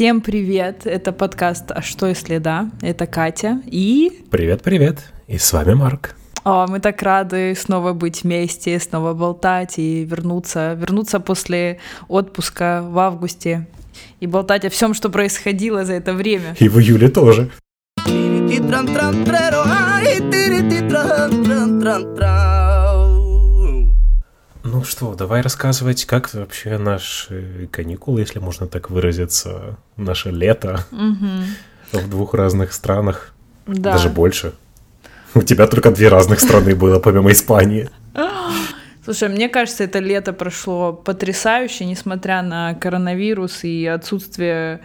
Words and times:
Всем 0.00 0.22
привет! 0.22 0.86
Это 0.86 1.12
подкаст 1.12 1.70
«А 1.72 1.82
что 1.82 2.06
если 2.06 2.38
да?» 2.38 2.70
Это 2.80 3.06
Катя 3.06 3.60
и... 3.66 4.24
Привет-привет! 4.30 5.00
И 5.28 5.36
с 5.36 5.52
вами 5.52 5.74
Марк. 5.74 6.16
О, 6.42 6.66
мы 6.66 6.80
так 6.80 7.02
рады 7.02 7.54
снова 7.54 7.92
быть 7.92 8.22
вместе, 8.22 8.80
снова 8.80 9.12
болтать 9.12 9.78
и 9.78 10.06
вернуться, 10.06 10.72
вернуться 10.72 11.20
после 11.20 11.80
отпуска 12.08 12.82
в 12.82 12.98
августе 12.98 13.66
и 14.20 14.26
болтать 14.26 14.64
о 14.64 14.70
всем, 14.70 14.94
что 14.94 15.10
происходило 15.10 15.84
за 15.84 15.92
это 15.92 16.14
время. 16.14 16.56
И 16.58 16.70
в 16.70 16.78
июле 16.78 17.10
тоже. 17.10 17.50
Ну 24.72 24.84
что, 24.84 25.16
давай 25.16 25.40
рассказывать, 25.40 26.04
как 26.04 26.32
вообще 26.32 26.78
наши 26.78 27.68
каникулы, 27.72 28.20
если 28.20 28.38
можно 28.38 28.68
так 28.68 28.88
выразиться, 28.88 29.76
наше 29.96 30.30
лето 30.30 30.84
угу. 30.92 32.00
в 32.00 32.08
двух 32.08 32.34
разных 32.34 32.72
странах, 32.72 33.34
да. 33.66 33.94
даже 33.94 34.10
больше. 34.10 34.52
У 35.34 35.42
тебя 35.42 35.66
только 35.66 35.90
две 35.90 36.06
разных 36.08 36.38
страны 36.38 36.76
было, 36.76 37.00
помимо 37.00 37.32
Испании. 37.32 37.90
Слушай, 39.04 39.28
мне 39.28 39.48
кажется, 39.48 39.82
это 39.82 39.98
лето 39.98 40.32
прошло 40.32 40.92
потрясающе, 40.92 41.84
несмотря 41.84 42.42
на 42.42 42.74
коронавирус 42.74 43.64
и 43.64 43.86
отсутствие 43.86 44.82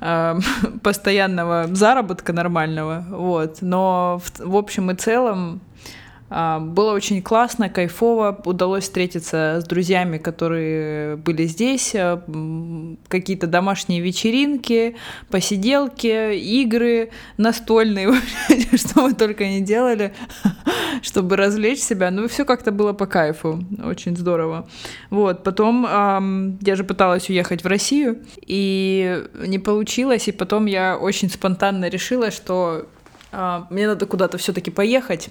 э, 0.00 0.38
постоянного 0.82 1.74
заработка 1.74 2.32
нормального. 2.32 3.04
Вот. 3.10 3.62
Но 3.62 4.20
в, 4.24 4.46
в 4.46 4.56
общем 4.56 4.92
и 4.92 4.94
целом 4.94 5.60
было 6.30 6.92
очень 6.92 7.22
классно, 7.22 7.68
кайфово. 7.68 8.40
Удалось 8.44 8.84
встретиться 8.84 9.60
с 9.60 9.64
друзьями, 9.64 10.18
которые 10.18 11.16
были 11.16 11.44
здесь. 11.44 11.94
А, 11.94 12.22
какие-то 13.08 13.46
домашние 13.46 14.00
вечеринки, 14.00 14.96
посиделки, 15.30 16.34
игры 16.34 17.10
настольные. 17.36 18.14
Что 18.74 19.02
мы 19.02 19.14
только 19.14 19.46
не 19.46 19.60
делали, 19.60 20.14
чтобы 21.02 21.36
развлечь 21.36 21.80
себя. 21.80 22.10
Ну, 22.10 22.26
все 22.26 22.44
как-то 22.44 22.72
было 22.72 22.92
по 22.92 23.06
кайфу. 23.06 23.62
Очень 23.84 24.16
здорово. 24.16 24.68
Вот. 25.10 25.44
Потом 25.44 25.84
я 26.60 26.76
же 26.76 26.84
пыталась 26.84 27.28
уехать 27.28 27.62
в 27.62 27.66
Россию, 27.66 28.24
и 28.46 29.24
не 29.46 29.58
получилось. 29.58 30.28
И 30.28 30.32
потом 30.32 30.66
я 30.66 30.96
очень 30.96 31.30
спонтанно 31.30 31.88
решила, 31.88 32.30
что 32.30 32.64
а, 32.74 32.86
мне 33.70 33.86
надо 33.86 34.06
куда-то 34.06 34.38
все-таки 34.38 34.70
поехать. 34.70 35.28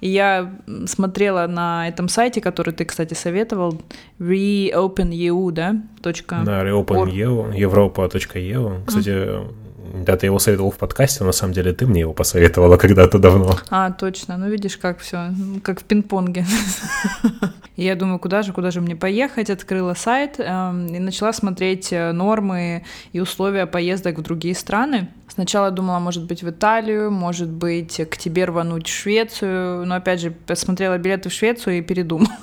И 0.00 0.08
я 0.08 0.52
смотрела 0.86 1.46
на 1.46 1.88
этом 1.88 2.08
сайте, 2.08 2.40
который 2.40 2.72
ты, 2.72 2.84
кстати, 2.84 3.14
советовал, 3.14 3.80
reopen.eu, 4.18 5.50
да? 5.52 5.76
Точка 6.02 6.42
да, 6.44 6.64
reopen.eu, 6.64 7.56
европа.eu. 7.56 8.84
Кстати, 8.86 9.08
mm 9.08 9.61
да, 9.92 10.16
ты 10.16 10.26
его 10.26 10.38
советовал 10.38 10.70
в 10.70 10.78
подкасте, 10.78 11.22
на 11.22 11.32
самом 11.32 11.52
деле 11.52 11.72
ты 11.72 11.86
мне 11.86 12.00
его 12.00 12.14
посоветовала 12.14 12.76
когда-то 12.78 13.18
давно. 13.18 13.56
А, 13.70 13.90
точно. 13.90 14.38
Ну, 14.38 14.48
видишь, 14.48 14.76
как 14.76 15.00
все, 15.00 15.30
как 15.62 15.80
в 15.80 15.84
пинг-понге. 15.84 16.46
Я 17.76 17.94
думаю, 17.94 18.18
куда 18.18 18.42
же, 18.42 18.52
куда 18.52 18.70
же 18.70 18.80
мне 18.80 18.96
поехать? 18.96 19.50
Открыла 19.50 19.94
сайт 19.94 20.36
э, 20.38 20.42
и 20.42 20.98
начала 20.98 21.32
смотреть 21.32 21.92
э, 21.92 22.12
нормы 22.12 22.84
и 23.12 23.20
условия 23.20 23.66
поездок 23.66 24.18
в 24.18 24.22
другие 24.22 24.54
страны. 24.54 25.08
Сначала 25.28 25.70
думала, 25.70 25.98
может 25.98 26.24
быть, 26.24 26.42
в 26.42 26.50
Италию, 26.50 27.10
может 27.10 27.48
быть, 27.48 28.00
к 28.10 28.16
тебе 28.16 28.44
рвануть 28.44 28.86
в 28.86 28.94
Швецию. 28.94 29.86
Но 29.86 29.96
опять 29.96 30.20
же, 30.20 30.30
посмотрела 30.30 30.98
билеты 30.98 31.28
в 31.28 31.32
Швецию 31.32 31.78
и 31.78 31.82
передумала. 31.82 32.30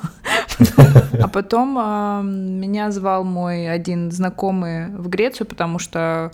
А 1.22 1.27
потом 1.27 1.77
э, 1.77 2.22
меня 2.23 2.92
звал 2.92 3.23
мой 3.23 3.70
один 3.70 4.11
знакомый 4.11 4.88
в 4.88 5.09
Грецию, 5.09 5.47
потому 5.47 5.77
что 5.80 6.31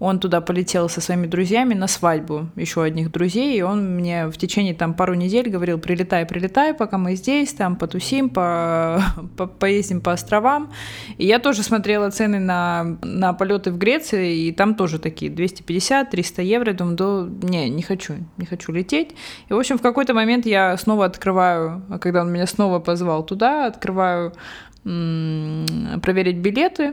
он 0.00 0.18
туда 0.18 0.40
полетел 0.40 0.88
со 0.88 1.00
своими 1.00 1.26
друзьями 1.26 1.74
на 1.74 1.86
свадьбу 1.86 2.48
еще 2.56 2.82
одних 2.82 3.12
друзей, 3.12 3.58
и 3.58 3.62
он 3.62 3.96
мне 3.96 4.26
в 4.26 4.36
течение 4.36 4.74
там 4.74 4.94
пару 4.94 5.14
недель 5.14 5.48
говорил, 5.48 5.78
прилетай, 5.78 6.26
прилетай, 6.26 6.74
пока 6.74 6.98
мы 6.98 7.14
здесь, 7.14 7.52
там 7.52 7.76
потусим, 7.76 8.28
по, 8.28 9.02
по, 9.36 9.46
поездим 9.46 10.00
по 10.00 10.12
островам. 10.12 10.72
И 11.16 11.26
я 11.26 11.38
тоже 11.38 11.62
смотрела 11.62 12.10
цены 12.10 12.40
на, 12.40 12.98
на 13.02 13.32
полеты 13.32 13.70
в 13.70 13.78
Греции, 13.78 14.46
и 14.46 14.52
там 14.52 14.74
тоже 14.74 14.98
такие 14.98 15.30
250-300 15.30 16.42
евро. 16.42 16.72
Думаю, 16.72 16.96
да, 16.96 17.48
не, 17.48 17.70
не 17.70 17.82
хочу, 17.82 18.14
не 18.36 18.46
хочу 18.46 18.72
лететь. 18.72 19.14
И, 19.48 19.52
в 19.52 19.58
общем, 19.58 19.78
в 19.78 19.82
какой-то 19.82 20.14
момент 20.14 20.46
я 20.46 20.76
снова 20.76 21.04
открываю, 21.04 21.82
когда 22.00 22.22
он 22.22 22.32
меня 22.32 22.46
снова 22.46 22.78
позвал 22.78 23.24
туда, 23.24 23.66
открываю 23.66 24.32
проверить 24.84 26.36
билеты, 26.36 26.92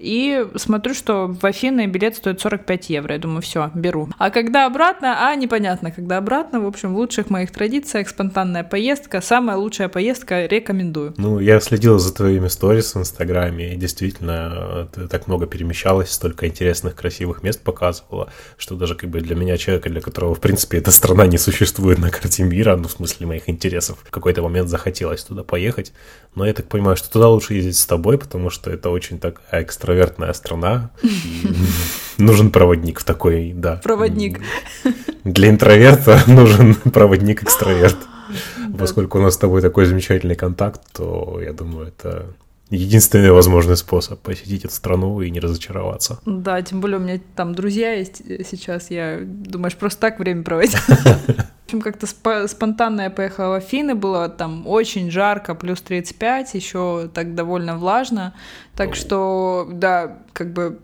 и 0.00 0.46
смотрю, 0.56 0.94
что 0.94 1.26
в 1.26 1.44
Афины 1.44 1.86
билет 1.86 2.16
стоит 2.16 2.40
45 2.40 2.90
евро. 2.90 3.14
Я 3.14 3.20
думаю, 3.20 3.42
все, 3.42 3.70
беру. 3.74 4.08
А 4.18 4.30
когда 4.30 4.66
обратно? 4.66 5.28
А, 5.28 5.34
непонятно, 5.34 5.90
когда 5.90 6.16
обратно. 6.16 6.60
В 6.60 6.66
общем, 6.66 6.94
в 6.94 6.96
лучших 6.96 7.28
моих 7.28 7.50
традициях 7.50 8.08
спонтанная 8.08 8.64
поездка. 8.64 9.20
Самая 9.20 9.58
лучшая 9.58 9.88
поездка, 9.88 10.46
рекомендую. 10.46 11.14
Ну, 11.18 11.38
я 11.38 11.60
следил 11.60 11.98
за 11.98 12.14
твоими 12.14 12.48
сторис 12.48 12.94
в 12.94 12.98
Инстаграме, 12.98 13.74
и 13.74 13.76
действительно, 13.76 14.88
ты 14.94 15.06
так 15.06 15.26
много 15.26 15.46
перемещалась, 15.46 16.10
столько 16.10 16.46
интересных, 16.46 16.96
красивых 16.96 17.42
мест 17.42 17.60
показывала, 17.60 18.32
что 18.56 18.76
даже 18.76 18.94
как 18.94 19.10
бы 19.10 19.20
для 19.20 19.36
меня, 19.36 19.58
человека, 19.58 19.90
для 19.90 20.00
которого, 20.00 20.34
в 20.34 20.40
принципе, 20.40 20.78
эта 20.78 20.90
страна 20.92 21.26
не 21.26 21.36
существует 21.36 21.98
на 21.98 22.10
карте 22.10 22.42
мира, 22.42 22.76
ну, 22.76 22.88
в 22.88 22.92
смысле 22.92 23.26
моих 23.26 23.48
интересов, 23.48 23.98
в 24.02 24.10
какой-то 24.10 24.42
момент 24.42 24.68
захотелось 24.70 25.22
туда 25.24 25.44
поехать. 25.44 25.92
Но 26.34 26.46
я 26.46 26.54
так 26.54 26.68
понимаю, 26.68 26.96
что 26.96 27.10
туда 27.10 27.28
лучше 27.28 27.54
ездить 27.54 27.76
с 27.76 27.86
тобой, 27.86 28.16
потому 28.16 28.50
что 28.50 28.70
это 28.70 28.88
очень 28.88 29.18
такая 29.18 29.62
экстра 29.62 29.89
экстравертная 29.90 30.32
страна. 30.32 30.90
Нужен 32.18 32.50
проводник 32.50 33.00
в 33.00 33.04
такой, 33.04 33.52
да. 33.54 33.80
Проводник. 33.82 34.40
Для 35.24 35.48
интроверта 35.48 36.22
нужен 36.26 36.74
проводник-экстраверт. 36.74 37.96
Поскольку 38.78 39.18
у 39.18 39.22
нас 39.22 39.34
с 39.34 39.38
тобой 39.38 39.60
такой 39.60 39.86
замечательный 39.86 40.36
контакт, 40.36 40.80
то 40.92 41.40
я 41.42 41.52
думаю, 41.52 41.88
это 41.88 42.26
единственный 42.70 43.32
возможный 43.32 43.76
способ 43.76 44.20
посетить 44.20 44.64
эту 44.64 44.74
страну 44.74 45.20
и 45.22 45.30
не 45.30 45.40
разочароваться. 45.40 46.20
Да, 46.24 46.62
тем 46.62 46.80
более 46.80 46.98
у 46.98 47.00
меня 47.00 47.20
там 47.34 47.54
друзья 47.54 47.92
есть 47.92 48.22
сейчас, 48.48 48.90
я, 48.90 49.18
думаешь, 49.22 49.74
просто 49.74 50.00
так 50.00 50.20
время 50.20 50.44
проводить? 50.44 50.76
Общем, 51.70 51.82
как-то 51.82 52.06
сп- 52.06 52.48
спонтанно 52.48 53.02
я 53.02 53.10
поехала 53.10 53.50
в 53.50 53.52
Афины, 53.52 53.94
было 53.94 54.28
там 54.28 54.66
очень 54.66 55.08
жарко, 55.08 55.54
плюс 55.54 55.80
35, 55.80 56.54
еще 56.54 57.08
так 57.14 57.36
довольно 57.36 57.78
влажно. 57.78 58.34
Так 58.74 58.96
что, 58.96 59.68
да, 59.70 60.18
как 60.32 60.52
бы 60.52 60.80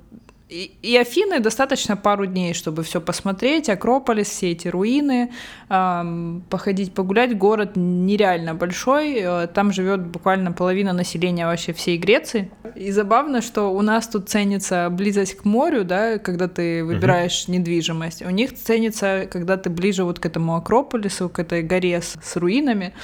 и, 0.49 0.71
и 0.81 0.97
Афины 0.97 1.41
достаточно 1.41 1.97
пару 1.97 2.25
дней, 2.25 2.55
чтобы 2.55 2.85
все 2.85 3.01
посмотреть, 3.01 3.69
Акрополис, 3.69 4.29
все 4.29 4.53
эти 4.53 4.69
руины, 4.69 5.33
эм, 5.69 6.45
походить, 6.49 6.95
погулять. 6.95 7.37
Город 7.37 7.73
нереально 7.75 8.55
большой, 8.55 9.15
э, 9.15 9.49
там 9.49 9.73
живет 9.73 10.07
буквально 10.07 10.53
половина 10.53 10.93
населения 10.93 11.47
вообще 11.47 11.73
всей 11.73 11.99
Греции. 11.99 12.49
И 12.77 12.93
забавно, 12.93 13.43
что 13.43 13.75
у 13.75 13.83
нас 13.83 14.07
тут 14.07 14.29
ценится 14.29 14.89
близость 14.89 15.37
к 15.37 15.45
морю, 15.45 15.85
да, 15.85 16.19
когда 16.19 16.47
ты 16.47 16.85
выбираешь 16.85 17.45
угу. 17.45 17.55
недвижимость. 17.55 18.23
У 18.23 18.31
них 18.31 18.55
ценится, 18.55 19.27
когда 19.29 19.57
ты 19.57 19.69
ближе 19.69 20.05
вот 20.05 20.21
к 20.21 20.27
этому 20.27 20.55
Акрополису, 20.55 21.29
к 21.29 21.41
этой 21.41 21.65
горе 21.65 22.01
с, 22.01 22.17
с 22.23 22.37
руинами. 22.37 22.95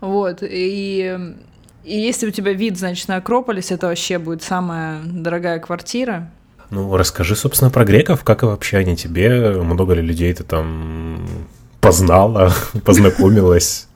Вот. 0.00 0.42
И 0.42 1.36
и 1.82 1.98
если 1.98 2.26
у 2.26 2.30
тебя 2.30 2.52
вид, 2.52 2.78
значит, 2.78 3.08
на 3.08 3.16
Акрополис, 3.16 3.70
это 3.70 3.86
вообще 3.86 4.18
будет 4.18 4.42
самая 4.42 5.00
дорогая 5.04 5.58
квартира. 5.60 6.30
Ну, 6.70 6.96
расскажи, 6.96 7.34
собственно, 7.34 7.70
про 7.70 7.84
греков. 7.84 8.22
Как 8.22 8.42
вообще 8.42 8.78
они 8.78 8.96
тебе? 8.96 9.52
Много 9.62 9.94
ли 9.94 10.02
людей 10.02 10.32
ты 10.32 10.44
там 10.44 11.26
познала, 11.80 12.52
познакомилась? 12.84 13.88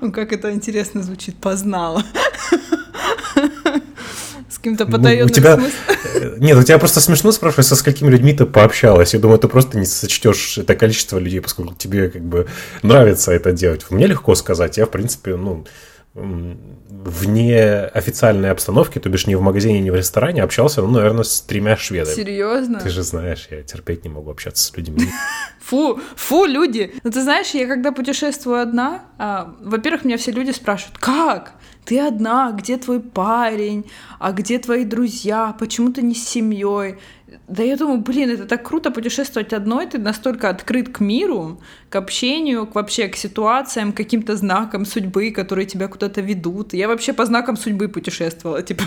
Ну, 0.00 0.12
как 0.12 0.32
это 0.32 0.52
интересно 0.52 1.02
звучит, 1.02 1.36
познала. 1.36 2.04
С 4.48 4.58
кем-то 4.58 4.86
потаенным 4.86 5.26
ну, 5.26 5.32
у 5.32 5.34
тебя... 5.34 5.58
Э, 6.14 6.36
нет, 6.38 6.56
у 6.58 6.62
тебя 6.62 6.78
просто 6.78 7.00
смешно 7.00 7.32
спрашивать, 7.32 7.66
со 7.66 7.74
сколькими 7.74 8.10
людьми 8.10 8.32
ты 8.32 8.44
пообщалась. 8.44 9.14
Я 9.14 9.20
думаю, 9.20 9.38
ты 9.38 9.48
просто 9.48 9.78
не 9.78 9.86
сочтешь 9.86 10.58
это 10.58 10.74
количество 10.74 11.18
людей, 11.18 11.40
поскольку 11.40 11.74
тебе 11.74 12.10
как 12.10 12.22
бы 12.22 12.46
нравится 12.82 13.32
это 13.32 13.52
делать. 13.52 13.86
Мне 13.90 14.06
легко 14.06 14.34
сказать. 14.34 14.76
Я, 14.76 14.86
в 14.86 14.90
принципе, 14.90 15.36
ну, 15.36 15.64
вне 16.14 17.84
официальной 17.94 18.50
обстановки, 18.50 18.98
то 18.98 19.08
бишь 19.08 19.26
не 19.26 19.34
в 19.34 19.40
магазине, 19.40 19.80
не 19.80 19.90
в 19.90 19.94
ресторане, 19.94 20.42
общался, 20.42 20.82
ну, 20.82 20.90
наверное, 20.90 21.24
с 21.24 21.40
тремя 21.40 21.76
шведами. 21.76 22.14
Серьезно? 22.14 22.80
Ты 22.80 22.90
же 22.90 23.02
знаешь, 23.02 23.48
я 23.50 23.62
терпеть 23.62 24.04
не 24.04 24.10
могу 24.10 24.30
общаться 24.30 24.62
с 24.64 24.76
людьми. 24.76 25.08
Фу, 25.60 26.00
фу, 26.16 26.44
люди. 26.44 26.92
Ну, 27.02 27.10
ты 27.10 27.22
знаешь, 27.22 27.50
я 27.54 27.66
когда 27.66 27.92
путешествую 27.92 28.60
одна, 28.60 29.04
а, 29.16 29.54
во-первых, 29.60 30.04
меня 30.04 30.18
все 30.18 30.32
люди 30.32 30.50
спрашивают, 30.50 30.98
как? 30.98 31.54
Ты 31.84 31.98
одна, 32.00 32.52
где 32.52 32.76
твой 32.76 33.00
парень, 33.00 33.90
а 34.18 34.32
где 34.32 34.58
твои 34.58 34.84
друзья, 34.84 35.56
почему 35.58 35.92
ты 35.92 36.02
не 36.02 36.14
с 36.14 36.28
семьей? 36.28 36.98
Да 37.48 37.62
я 37.62 37.76
думаю, 37.76 37.98
блин, 37.98 38.30
это 38.30 38.46
так 38.46 38.62
круто 38.62 38.90
путешествовать 38.90 39.52
одной, 39.52 39.86
ты 39.86 39.98
настолько 39.98 40.48
открыт 40.48 40.88
к 40.88 41.00
миру, 41.00 41.60
к 41.90 41.96
общению, 41.96 42.66
к 42.66 42.74
вообще 42.76 43.08
к 43.08 43.16
ситуациям, 43.16 43.92
к 43.92 43.96
каким-то 43.96 44.36
знакам 44.36 44.86
судьбы, 44.86 45.30
которые 45.32 45.66
тебя 45.66 45.88
куда-то 45.88 46.20
ведут. 46.20 46.72
Я 46.72 46.86
вообще 46.86 47.12
по 47.12 47.26
знакам 47.26 47.56
судьбы 47.56 47.88
путешествовала, 47.88 48.62
типа. 48.62 48.84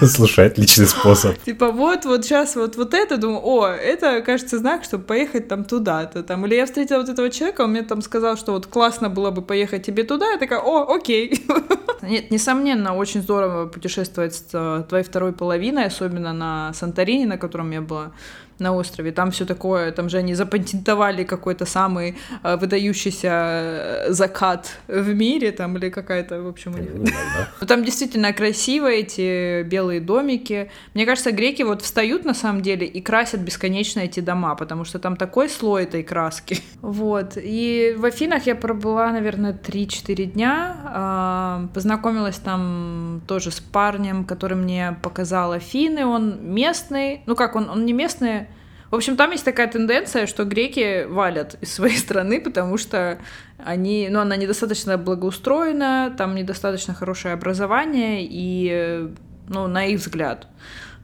Слушай, 0.06 0.46
отличный 0.46 0.86
способ. 0.86 1.36
Типа 1.42 1.72
вот, 1.72 2.04
вот 2.04 2.24
сейчас 2.24 2.56
вот, 2.56 2.76
вот 2.76 2.94
это, 2.94 3.16
думаю, 3.16 3.40
о, 3.44 3.66
это, 3.68 4.22
кажется, 4.22 4.58
знак, 4.58 4.84
чтобы 4.84 5.04
поехать 5.04 5.48
там 5.48 5.64
туда-то. 5.64 6.22
Там. 6.22 6.46
Или 6.46 6.54
я 6.54 6.66
встретила 6.66 6.98
вот 6.98 7.08
этого 7.08 7.30
человека, 7.30 7.62
он 7.62 7.70
мне 7.70 7.82
там 7.82 8.00
сказал, 8.00 8.36
что 8.36 8.52
вот 8.52 8.66
классно 8.66 9.10
было 9.10 9.30
бы 9.30 9.42
поехать 9.42 9.84
тебе 9.84 10.04
туда. 10.04 10.30
Я 10.30 10.38
такая, 10.38 10.60
о, 10.60 10.94
окей. 10.94 11.44
Нет, 12.02 12.30
несомненно, 12.30 12.94
очень 12.94 13.22
здорово 13.22 13.66
путешествовать 13.66 14.34
с 14.34 14.44
э, 14.52 14.84
твоей 14.88 15.04
второй 15.04 15.32
половиной, 15.32 15.86
особенно 15.86 16.32
на 16.32 16.72
Санторини, 16.74 17.24
на 17.24 17.38
котором 17.38 17.70
я 17.70 17.80
была 17.80 18.12
на 18.60 18.74
острове. 18.74 19.12
Там 19.12 19.30
все 19.30 19.44
такое, 19.44 19.92
там 19.92 20.08
же 20.08 20.18
они 20.18 20.34
запатентовали 20.34 21.24
какой-то 21.24 21.66
самый 21.66 22.16
э, 22.42 22.56
выдающийся 22.56 23.28
э, 23.30 24.12
закат 24.12 24.78
в 24.88 25.14
мире, 25.14 25.52
там 25.52 25.76
или 25.76 25.90
какая-то, 25.90 26.42
в 26.42 26.48
общем, 26.48 26.74
у 26.74 26.78
них. 26.78 27.12
Ну, 27.60 27.66
там 27.66 27.84
действительно 27.84 28.32
красиво 28.32 28.86
эти 28.86 29.62
белые 29.62 30.00
домики. 30.00 30.70
Мне 30.94 31.06
кажется, 31.06 31.32
греки 31.32 31.62
вот 31.62 31.82
встают 31.82 32.24
на 32.24 32.34
самом 32.34 32.62
деле 32.62 32.86
и 32.86 33.00
красят 33.00 33.40
бесконечно 33.40 34.00
эти 34.00 34.20
дома, 34.20 34.54
потому 34.54 34.84
что 34.84 34.98
там 34.98 35.16
такой 35.16 35.48
слой 35.48 35.84
этой 35.84 36.02
краски. 36.02 36.58
Вот. 36.80 37.32
И 37.36 37.94
в 37.98 38.04
Афинах 38.04 38.46
я 38.46 38.54
пробыла, 38.54 39.10
наверное, 39.10 39.52
3-4 39.52 40.24
дня. 40.24 40.76
А, 40.84 41.68
познакомилась 41.74 42.36
там 42.36 43.20
тоже 43.26 43.50
с 43.50 43.60
парнем, 43.60 44.24
который 44.24 44.56
мне 44.56 44.96
показал 45.02 45.52
Афины. 45.52 46.06
Он 46.06 46.38
местный. 46.40 47.22
Ну 47.26 47.34
как, 47.34 47.56
он, 47.56 47.68
он 47.68 47.84
не 47.84 47.92
местный, 47.92 48.47
в 48.90 48.94
общем, 48.94 49.16
там 49.16 49.32
есть 49.32 49.44
такая 49.44 49.68
тенденция, 49.68 50.26
что 50.26 50.44
греки 50.44 51.04
валят 51.04 51.56
из 51.60 51.72
своей 51.72 51.96
страны, 51.98 52.40
потому 52.40 52.78
что 52.78 53.18
они, 53.58 54.08
ну, 54.10 54.20
она 54.20 54.36
недостаточно 54.36 54.96
благоустроена, 54.96 56.14
там 56.16 56.34
недостаточно 56.34 56.94
хорошее 56.94 57.34
образование, 57.34 58.26
и, 58.28 59.08
ну, 59.48 59.66
на 59.66 59.84
их 59.84 60.00
взгляд. 60.00 60.46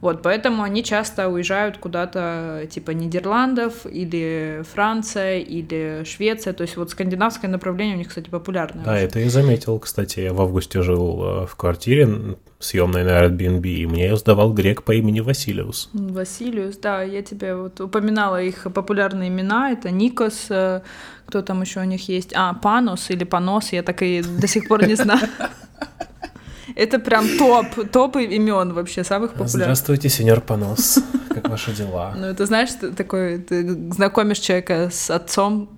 Вот, 0.05 0.21
поэтому 0.21 0.62
они 0.62 0.85
часто 0.85 1.31
уезжают 1.31 1.79
куда-то 1.79 2.67
типа 2.69 2.91
Нидерландов 2.91 3.87
или 3.87 4.62
Франция 4.75 5.39
или 5.39 6.05
Швеция. 6.05 6.53
То 6.53 6.61
есть 6.61 6.77
вот 6.77 6.91
скандинавское 6.91 7.51
направление 7.51 7.95
у 7.95 7.99
них, 7.99 8.09
кстати, 8.09 8.29
популярное. 8.29 8.85
Да, 8.85 8.93
очень. 8.93 9.05
это 9.05 9.21
я 9.21 9.31
заметил. 9.31 9.79
Кстати, 9.79 10.21
я 10.21 10.35
в 10.35 10.43
августе 10.43 10.83
жил 10.83 11.23
э, 11.25 11.47
в 11.47 11.56
квартире 11.56 12.37
съемной 12.59 13.03
на 13.03 13.25
Airbnb, 13.25 13.67
и 13.67 13.87
мне 13.87 14.09
ее 14.09 14.19
сдавал 14.19 14.53
грек 14.53 14.83
по 14.83 14.93
имени 14.93 15.21
Василиус. 15.21 15.89
Василиус, 15.95 16.77
да, 16.77 17.03
я 17.03 17.23
тебе 17.23 17.56
вот 17.56 17.81
упоминала 17.81 18.43
их 18.43 18.67
популярные 18.75 19.31
имена. 19.31 19.71
Это 19.71 19.91
Никос, 19.91 20.49
э, 20.51 20.83
кто 21.25 21.41
там 21.41 21.62
еще 21.62 21.81
у 21.81 21.85
них 21.85 22.06
есть? 22.11 22.35
А, 22.35 22.53
Панос 22.53 23.09
или 23.09 23.25
Панос, 23.25 23.73
я 23.73 23.83
так 23.83 24.03
и 24.03 24.23
до 24.23 24.47
сих 24.49 24.69
пор 24.69 24.87
не 24.87 24.97
знаю. 24.97 25.27
Это 26.76 26.99
прям 26.99 27.26
топ, 27.38 27.66
топ 27.93 28.16
имен 28.16 28.72
вообще 28.72 29.05
самых 29.05 29.32
популярных. 29.32 29.62
Здравствуйте, 29.62 30.08
сеньор 30.08 30.40
Понос. 30.40 30.99
Как 31.31 31.49
ваши 31.49 31.72
дела? 31.72 32.14
Ну, 32.19 32.26
это 32.26 32.46
знаешь, 32.46 32.70
ты 32.81 32.90
такой, 32.93 33.38
ты 33.38 33.93
знакомишь 33.93 34.38
человека 34.38 34.88
с 34.90 35.11
отцом, 35.11 35.69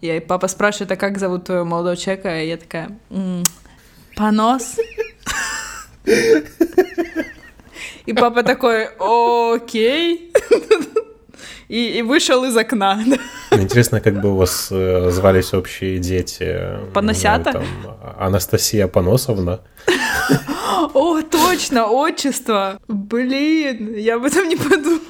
и 0.00 0.20
папа 0.20 0.48
спрашивает, 0.48 0.92
а 0.92 0.96
как 0.96 1.18
зовут 1.18 1.44
твоего 1.44 1.64
молодого 1.64 1.96
человека? 1.96 2.42
И 2.42 2.48
я 2.48 2.56
такая, 2.56 2.96
Понос. 4.16 4.76
И 8.06 8.12
папа 8.12 8.42
такой, 8.42 8.88
окей. 8.98 10.32
И, 11.68 11.98
и 11.98 12.02
вышел 12.02 12.44
из 12.44 12.56
окна. 12.56 13.02
Интересно, 13.50 14.00
как 14.00 14.20
бы 14.20 14.32
у 14.32 14.36
вас 14.36 14.68
э, 14.70 15.10
звались 15.10 15.52
общие 15.52 15.98
дети. 15.98 16.78
Поносята? 16.94 17.50
Знаю, 17.50 17.66
там, 17.82 18.14
Анастасия 18.20 18.86
Поносовна. 18.86 19.60
О, 20.94 21.22
точно, 21.22 21.86
отчество. 21.86 22.80
Блин, 22.88 23.94
я 23.94 24.16
об 24.16 24.24
этом 24.24 24.48
не 24.48 24.56
подумала. 24.56 25.00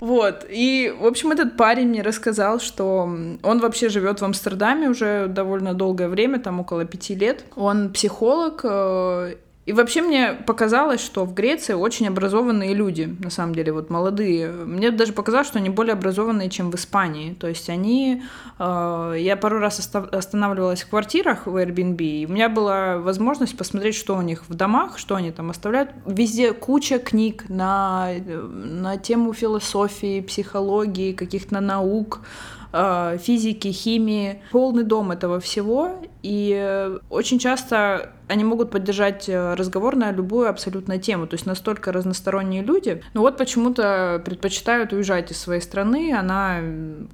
Вот, 0.00 0.46
и, 0.48 0.94
в 0.98 1.06
общем, 1.06 1.30
этот 1.30 1.58
парень 1.58 1.88
мне 1.88 2.00
рассказал, 2.00 2.58
что 2.58 3.02
он 3.42 3.58
вообще 3.60 3.90
живет 3.90 4.20
в 4.20 4.24
Амстердаме 4.24 4.88
уже 4.88 5.26
довольно 5.28 5.74
долгое 5.74 6.08
время, 6.08 6.38
там 6.38 6.58
около 6.58 6.86
пяти 6.86 7.14
лет. 7.14 7.44
Он 7.54 7.92
психолог, 7.92 8.62
э, 8.64 9.34
и 9.70 9.72
вообще 9.72 10.02
мне 10.02 10.32
показалось, 10.32 11.00
что 11.00 11.24
в 11.24 11.32
Греции 11.32 11.74
очень 11.74 12.08
образованные 12.08 12.74
люди, 12.74 13.16
на 13.20 13.30
самом 13.30 13.54
деле, 13.54 13.72
вот 13.72 13.88
молодые. 13.88 14.50
Мне 14.50 14.90
даже 14.90 15.12
показалось, 15.12 15.46
что 15.46 15.58
они 15.58 15.68
более 15.68 15.92
образованные, 15.92 16.50
чем 16.50 16.72
в 16.72 16.74
Испании. 16.74 17.34
То 17.34 17.46
есть 17.46 17.70
они... 17.70 18.24
Э, 18.58 19.14
я 19.16 19.36
пару 19.36 19.60
раз 19.60 19.78
останавливалась 19.94 20.82
в 20.82 20.88
квартирах 20.90 21.46
в 21.46 21.54
Airbnb, 21.54 22.02
и 22.02 22.26
у 22.26 22.32
меня 22.32 22.48
была 22.48 22.98
возможность 22.98 23.56
посмотреть, 23.56 23.94
что 23.94 24.16
у 24.16 24.22
них 24.22 24.42
в 24.48 24.54
домах, 24.54 24.98
что 24.98 25.14
они 25.14 25.30
там 25.30 25.50
оставляют. 25.50 25.90
Везде 26.04 26.52
куча 26.52 26.98
книг 26.98 27.44
на, 27.48 28.10
на 28.26 28.96
тему 28.96 29.32
философии, 29.32 30.20
психологии, 30.20 31.12
каких-то 31.12 31.60
наук, 31.60 32.22
э, 32.22 32.59
физики, 32.72 33.68
химии. 33.68 34.42
Полный 34.50 34.84
дом 34.84 35.10
этого 35.10 35.40
всего. 35.40 35.96
И 36.22 36.90
очень 37.08 37.38
часто 37.38 38.12
они 38.30 38.44
могут 38.44 38.70
поддержать 38.70 39.28
э, 39.28 39.54
разговор 39.54 39.96
на 39.96 40.12
любую 40.12 40.48
абсолютно 40.48 40.98
тему. 40.98 41.26
То 41.26 41.34
есть 41.34 41.46
настолько 41.46 41.90
разносторонние 41.90 42.62
люди. 42.62 43.02
Но 43.12 43.22
вот 43.22 43.36
почему-то 43.36 44.22
предпочитают 44.24 44.92
уезжать 44.92 45.32
из 45.32 45.38
своей 45.38 45.60
страны. 45.60 46.14
Она 46.14 46.60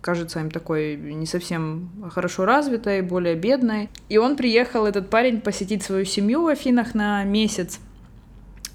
кажется 0.02 0.40
им 0.40 0.50
такой 0.50 0.96
не 0.96 1.26
совсем 1.26 1.90
хорошо 2.12 2.44
развитой, 2.44 3.00
более 3.00 3.34
бедной. 3.34 3.88
И 4.08 4.18
он 4.18 4.36
приехал, 4.36 4.84
этот 4.84 5.08
парень, 5.08 5.40
посетить 5.40 5.82
свою 5.82 6.04
семью 6.04 6.42
в 6.42 6.48
Афинах 6.48 6.94
на 6.94 7.24
месяц. 7.24 7.80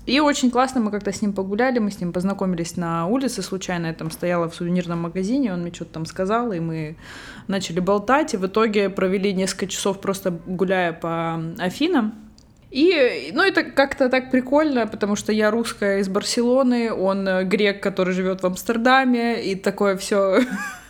И 0.07 0.19
очень 0.19 0.49
классно, 0.49 0.81
мы 0.81 0.89
как-то 0.89 1.11
с 1.11 1.21
ним 1.21 1.31
погуляли, 1.31 1.77
мы 1.77 1.91
с 1.91 1.99
ним 1.99 2.11
познакомились 2.11 2.75
на 2.75 3.05
улице 3.05 3.43
случайно, 3.43 3.87
я 3.87 3.93
там 3.93 4.09
стояла 4.09 4.49
в 4.49 4.55
сувенирном 4.55 4.99
магазине, 4.99 5.53
он 5.53 5.61
мне 5.61 5.71
что-то 5.71 5.93
там 5.93 6.05
сказал, 6.05 6.51
и 6.51 6.59
мы 6.59 6.95
начали 7.47 7.79
болтать, 7.79 8.33
и 8.33 8.37
в 8.37 8.47
итоге 8.47 8.89
провели 8.89 9.31
несколько 9.31 9.67
часов 9.67 10.01
просто 10.01 10.31
гуляя 10.31 10.91
по 10.93 11.39
Афинам. 11.59 12.15
И, 12.71 13.31
ну, 13.33 13.43
это 13.43 13.63
как-то 13.63 14.09
так 14.09 14.31
прикольно, 14.31 14.87
потому 14.87 15.15
что 15.17 15.33
я 15.33 15.51
русская 15.51 15.99
из 15.99 16.07
Барселоны, 16.07 16.91
он 16.91 17.27
э, 17.27 17.43
грек, 17.43 17.83
который 17.83 18.13
живет 18.13 18.41
в 18.41 18.45
Амстердаме, 18.45 19.43
и 19.43 19.55
такое 19.55 19.97
все. 19.97 20.39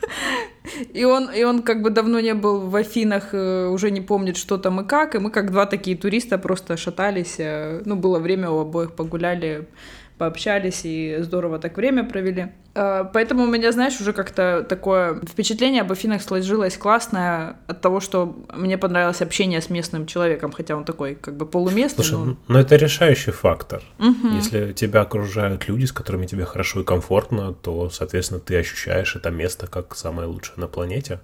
И 0.94 1.04
он, 1.04 1.30
и 1.30 1.44
он 1.44 1.62
как 1.62 1.82
бы 1.82 1.90
давно 1.90 2.20
не 2.20 2.34
был 2.34 2.70
в 2.70 2.76
Афинах, 2.76 3.34
э, 3.34 3.68
уже 3.68 3.92
не 3.92 4.02
помнит, 4.02 4.38
что 4.38 4.58
там 4.58 4.82
и 4.82 4.88
как. 4.88 5.16
И 5.16 5.20
мы 5.20 5.32
как 5.32 5.52
два 5.52 5.66
такие 5.66 5.98
туриста 5.98 6.38
просто 6.38 6.78
шатались. 6.78 7.36
Э, 7.40 7.82
ну, 7.86 7.96
было 7.96 8.20
время 8.20 8.50
у 8.50 8.60
обоих, 8.60 8.94
погуляли 8.94 9.68
пообщались 10.18 10.82
и 10.84 11.18
здорово 11.20 11.58
так 11.58 11.78
время 11.78 12.04
провели. 12.04 12.52
А, 12.74 13.04
поэтому 13.04 13.44
у 13.44 13.48
меня, 13.48 13.72
знаешь, 13.72 14.00
уже 14.00 14.14
как-то 14.14 14.66
такое 14.68 15.20
впечатление 15.22 15.82
об 15.82 15.92
Афинах 15.92 16.22
сложилось 16.22 16.78
классное 16.78 17.58
от 17.68 17.82
того, 17.82 18.00
что 18.00 18.36
мне 18.54 18.78
понравилось 18.78 19.22
общение 19.22 19.62
с 19.62 19.70
местным 19.70 20.06
человеком, 20.06 20.52
хотя 20.52 20.76
он 20.76 20.86
такой 20.86 21.16
как 21.16 21.36
бы 21.36 21.46
полуместный. 21.46 22.04
Слушай, 22.04 22.26
но... 22.26 22.38
но 22.48 22.60
это 22.60 22.76
решающий 22.76 23.32
фактор. 23.32 23.82
Угу. 24.00 24.36
Если 24.36 24.74
тебя 24.74 25.02
окружают 25.02 25.68
люди, 25.68 25.86
с 25.86 25.92
которыми 25.92 26.26
тебе 26.26 26.46
хорошо 26.46 26.82
и 26.82 26.84
комфортно, 26.84 27.54
то, 27.54 27.90
соответственно, 27.90 28.40
ты 28.40 28.58
ощущаешь 28.58 29.16
это 29.16 29.30
место 29.32 29.68
как 29.68 29.96
самое 29.96 30.28
лучшее 30.28 30.56
на 30.58 30.68
планете. 30.68 31.20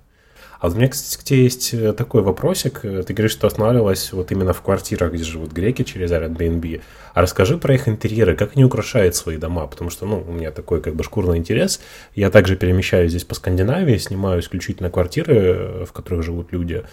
А 0.60 0.68
у 0.68 0.72
меня, 0.72 0.88
кстати, 0.88 1.20
к 1.20 1.24
тебе 1.24 1.44
есть 1.44 1.74
э, 1.74 1.94
такой 1.94 2.22
вопросик. 2.24 2.82
Ты 2.82 3.14
говоришь, 3.14 3.32
что 3.32 3.48
останавливалась 3.48 4.12
вот 4.12 4.32
именно 4.32 4.54
в 4.54 4.62
квартирах, 4.62 5.14
где 5.14 5.24
живут 5.24 5.52
греки 5.52 5.84
через 5.84 6.12
Airbnb. 6.12 6.82
А 7.14 7.22
расскажи 7.22 7.58
про 7.58 7.76
их 7.76 7.88
интерьеры, 7.88 8.36
как 8.36 8.56
они 8.56 8.66
украшают 8.66 9.16
свои 9.16 9.38
дома, 9.38 9.68
потому 9.68 9.90
что, 9.90 10.06
ну, 10.06 10.24
у 10.28 10.32
меня 10.32 10.52
такой 10.52 10.82
как 10.82 10.96
бы 10.96 11.04
шкурный 11.04 11.38
интерес. 11.38 11.80
Я 12.16 12.30
также 12.30 12.56
перемещаюсь 12.56 13.12
здесь 13.12 13.24
по 13.24 13.36
Скандинавии, 13.36 13.98
снимаю 13.98 14.42
исключительно 14.42 14.90
квартиры, 14.90 15.36
э, 15.36 15.86
в 15.86 15.92
которых 15.94 16.24
живут 16.24 16.52
люди. 16.52 16.84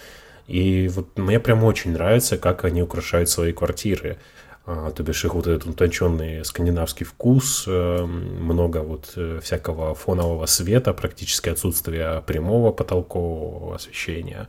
И 0.47 0.89
вот 0.89 1.17
мне 1.17 1.41
прям 1.41 1.65
очень 1.65 1.93
нравится, 1.93 2.37
как 2.37 2.65
они 2.65 2.83
украшают 2.83 3.31
свои 3.31 3.53
квартиры. 3.53 4.19
А, 4.67 4.91
то 4.93 5.03
бишь 5.03 5.25
их 5.25 5.35
вот 5.35 5.47
этот 5.47 5.69
утонченный 5.69 6.45
скандинавский 6.45 7.05
вкус, 7.05 7.65
э, 7.67 8.05
много 8.05 8.79
вот 8.79 9.13
э, 9.17 9.41
всякого 9.43 9.95
фонового 9.95 10.47
света, 10.47 10.95
практически 10.95 11.51
отсутствие 11.51 12.23
прямого 12.27 12.73
потолкового 12.73 13.75
освещения. 13.75 14.49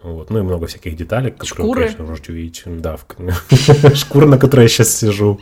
Вот. 0.00 0.30
Ну 0.30 0.38
и 0.38 0.42
много 0.42 0.66
всяких 0.68 0.94
деталей, 0.94 1.32
которые, 1.32 1.48
Шкуры. 1.48 1.80
конечно, 1.80 2.04
можете 2.04 2.32
увидеть. 2.32 2.62
Да, 2.66 2.98
шкура, 3.94 4.26
на 4.26 4.38
которой 4.38 4.62
я 4.62 4.68
сейчас 4.68 4.94
сижу. 4.94 5.40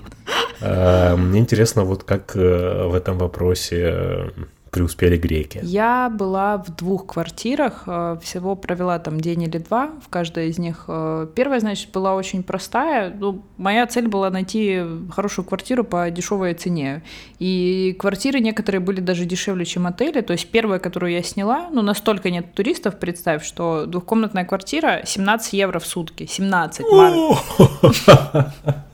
А, 0.63 1.15
мне 1.17 1.41
интересно, 1.41 1.85
вот 1.85 2.05
как 2.05 2.35
э, 2.37 2.87
в 2.87 2.95
этом 2.95 3.19
вопросе 3.19 4.31
преуспели 4.77 5.17
греки? 5.17 5.61
Я 5.63 6.11
была 6.11 6.59
в 6.59 6.77
двух 6.77 7.07
квартирах, 7.07 7.85
э, 7.87 8.19
всего 8.23 8.55
провела 8.57 8.99
там 8.99 9.19
день 9.19 9.45
или 9.45 9.57
два 9.57 9.91
в 10.03 10.09
каждой 10.09 10.51
из 10.51 10.59
них. 10.59 10.85
Э, 10.89 11.27
первая, 11.35 11.61
значит, 11.61 11.93
была 11.93 12.15
очень 12.15 12.43
простая. 12.43 13.11
Ну, 13.19 13.43
моя 13.57 13.87
цель 13.87 14.07
была 14.07 14.29
найти 14.29 14.83
хорошую 15.11 15.47
квартиру 15.47 15.83
по 15.83 16.11
дешевой 16.11 16.53
цене. 16.53 17.03
И 17.39 17.97
квартиры 17.99 18.41
некоторые 18.41 18.81
были 18.81 19.01
даже 19.01 19.25
дешевле, 19.25 19.65
чем 19.65 19.87
отели. 19.87 20.21
То 20.21 20.35
есть 20.35 20.51
первая, 20.51 20.79
которую 20.79 21.13
я 21.13 21.23
сняла, 21.23 21.71
ну, 21.73 21.81
настолько 21.81 22.31
нет 22.31 22.53
туристов, 22.53 22.99
представь, 22.99 23.47
что 23.47 23.87
двухкомнатная 23.87 24.45
квартира 24.45 25.01
17 25.07 25.55
евро 25.55 25.79
в 25.79 25.87
сутки. 25.87 26.27
17, 26.27 26.85
Марк. 26.93 27.39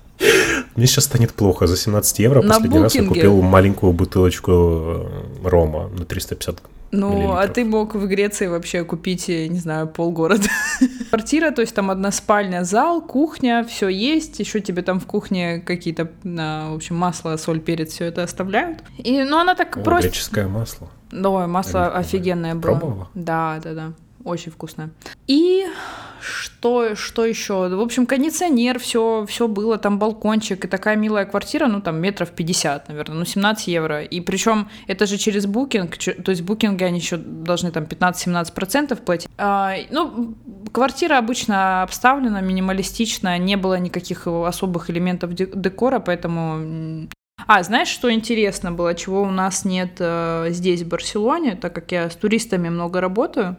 Мне 0.77 0.87
сейчас 0.87 1.05
станет 1.05 1.33
плохо. 1.33 1.67
За 1.67 1.77
17 1.77 2.19
евро 2.21 2.43
На 2.43 2.55
последний 2.55 2.79
раз 2.79 2.95
я 2.95 3.03
букинге. 3.03 3.21
купил 3.21 3.43
маленькую 3.43 3.93
бутылочку 3.93 4.53
э, 4.53 5.49
рома 5.49 5.89
на 5.89 6.05
350 6.05 6.63
Ну, 6.93 7.33
а 7.33 7.47
ты 7.49 7.65
мог 7.65 7.95
в 7.95 8.07
Греции 8.07 8.47
вообще 8.47 8.85
купить, 8.85 9.29
я 9.29 9.49
не 9.49 9.59
знаю, 9.59 9.87
полгорода. 9.89 10.49
Квартира, 11.11 11.51
то 11.51 11.61
есть 11.61 11.75
там 11.75 11.91
одна 11.91 12.11
спальня, 12.11 12.65
зал, 12.65 13.03
кухня, 13.03 13.65
все 13.65 13.89
есть. 13.89 14.41
Еще 14.41 14.61
тебе 14.61 14.83
там 14.83 14.99
в 14.99 15.07
кухне 15.07 15.61
какие-то, 15.61 16.11
в 16.23 16.75
общем, 16.75 16.97
масло, 16.97 17.37
соль, 17.37 17.61
перец, 17.61 17.93
все 17.93 18.07
это 18.07 18.23
оставляют. 18.23 18.83
И, 18.99 19.23
ну, 19.23 19.39
она 19.39 19.55
так 19.55 19.77
О, 19.77 19.81
просто. 19.81 20.09
Греческое 20.09 20.49
масло. 20.49 20.89
Да, 21.11 21.47
масло 21.47 21.89
офигенное 21.89 22.55
было. 22.55 22.63
Пробовала? 22.79 23.09
Да, 23.15 23.61
да, 23.63 23.75
да. 23.75 23.93
Очень 24.25 24.53
вкусное. 24.53 24.91
И 25.27 25.67
что, 26.21 26.95
что 26.95 27.25
еще? 27.25 27.69
В 27.69 27.81
общем, 27.81 28.07
кондиционер, 28.07 28.79
все, 28.79 29.27
все 29.29 29.49
было, 29.49 29.79
там 29.79 29.99
балкончик 29.99 30.65
и 30.65 30.69
такая 30.69 30.97
милая 30.97 31.25
квартира, 31.25 31.67
ну 31.67 31.81
там 31.81 32.01
метров 32.01 32.31
50, 32.31 32.89
наверное, 32.89 33.19
ну 33.19 33.25
17 33.25 33.69
евро. 33.69 34.03
И 34.03 34.21
причем 34.21 34.69
это 34.87 35.07
же 35.07 35.19
через 35.19 35.47
букинг, 35.47 35.97
то 35.99 36.31
есть 36.31 36.43
букинги 36.43 36.85
они 36.85 36.99
еще 36.99 37.17
должны 37.17 37.73
там 37.73 37.85
15-17% 37.85 38.97
платить. 39.03 39.29
А, 39.37 39.75
ну, 39.91 40.35
квартира 40.73 41.19
обычно 41.19 41.83
обставлена 41.83 42.41
минималистично, 42.41 43.37
не 43.39 43.57
было 43.57 43.79
никаких 43.79 44.27
особых 44.27 44.91
элементов 44.91 45.35
де- 45.35 45.51
декора, 45.53 45.99
поэтому 45.99 47.09
а, 47.47 47.63
знаешь, 47.63 47.89
что 47.89 48.13
интересно 48.13 48.71
было, 48.73 48.95
чего 48.95 49.23
у 49.23 49.31
нас 49.31 49.65
нет 49.65 49.97
э, 49.99 50.47
здесь, 50.51 50.83
в 50.83 50.89
Барселоне, 50.89 51.57
так 51.57 51.75
как 51.75 51.91
я 51.91 52.09
с 52.09 52.15
туристами 52.15 52.69
много 52.69 53.01
работаю, 53.01 53.57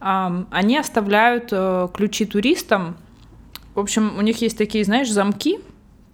они 0.00 0.78
оставляют 0.78 1.50
э, 1.52 1.88
ключи 1.92 2.24
туристам. 2.24 2.96
В 3.74 3.80
общем, 3.80 4.16
у 4.16 4.22
них 4.22 4.40
есть 4.40 4.56
такие, 4.56 4.82
знаешь, 4.82 5.10
замки, 5.10 5.58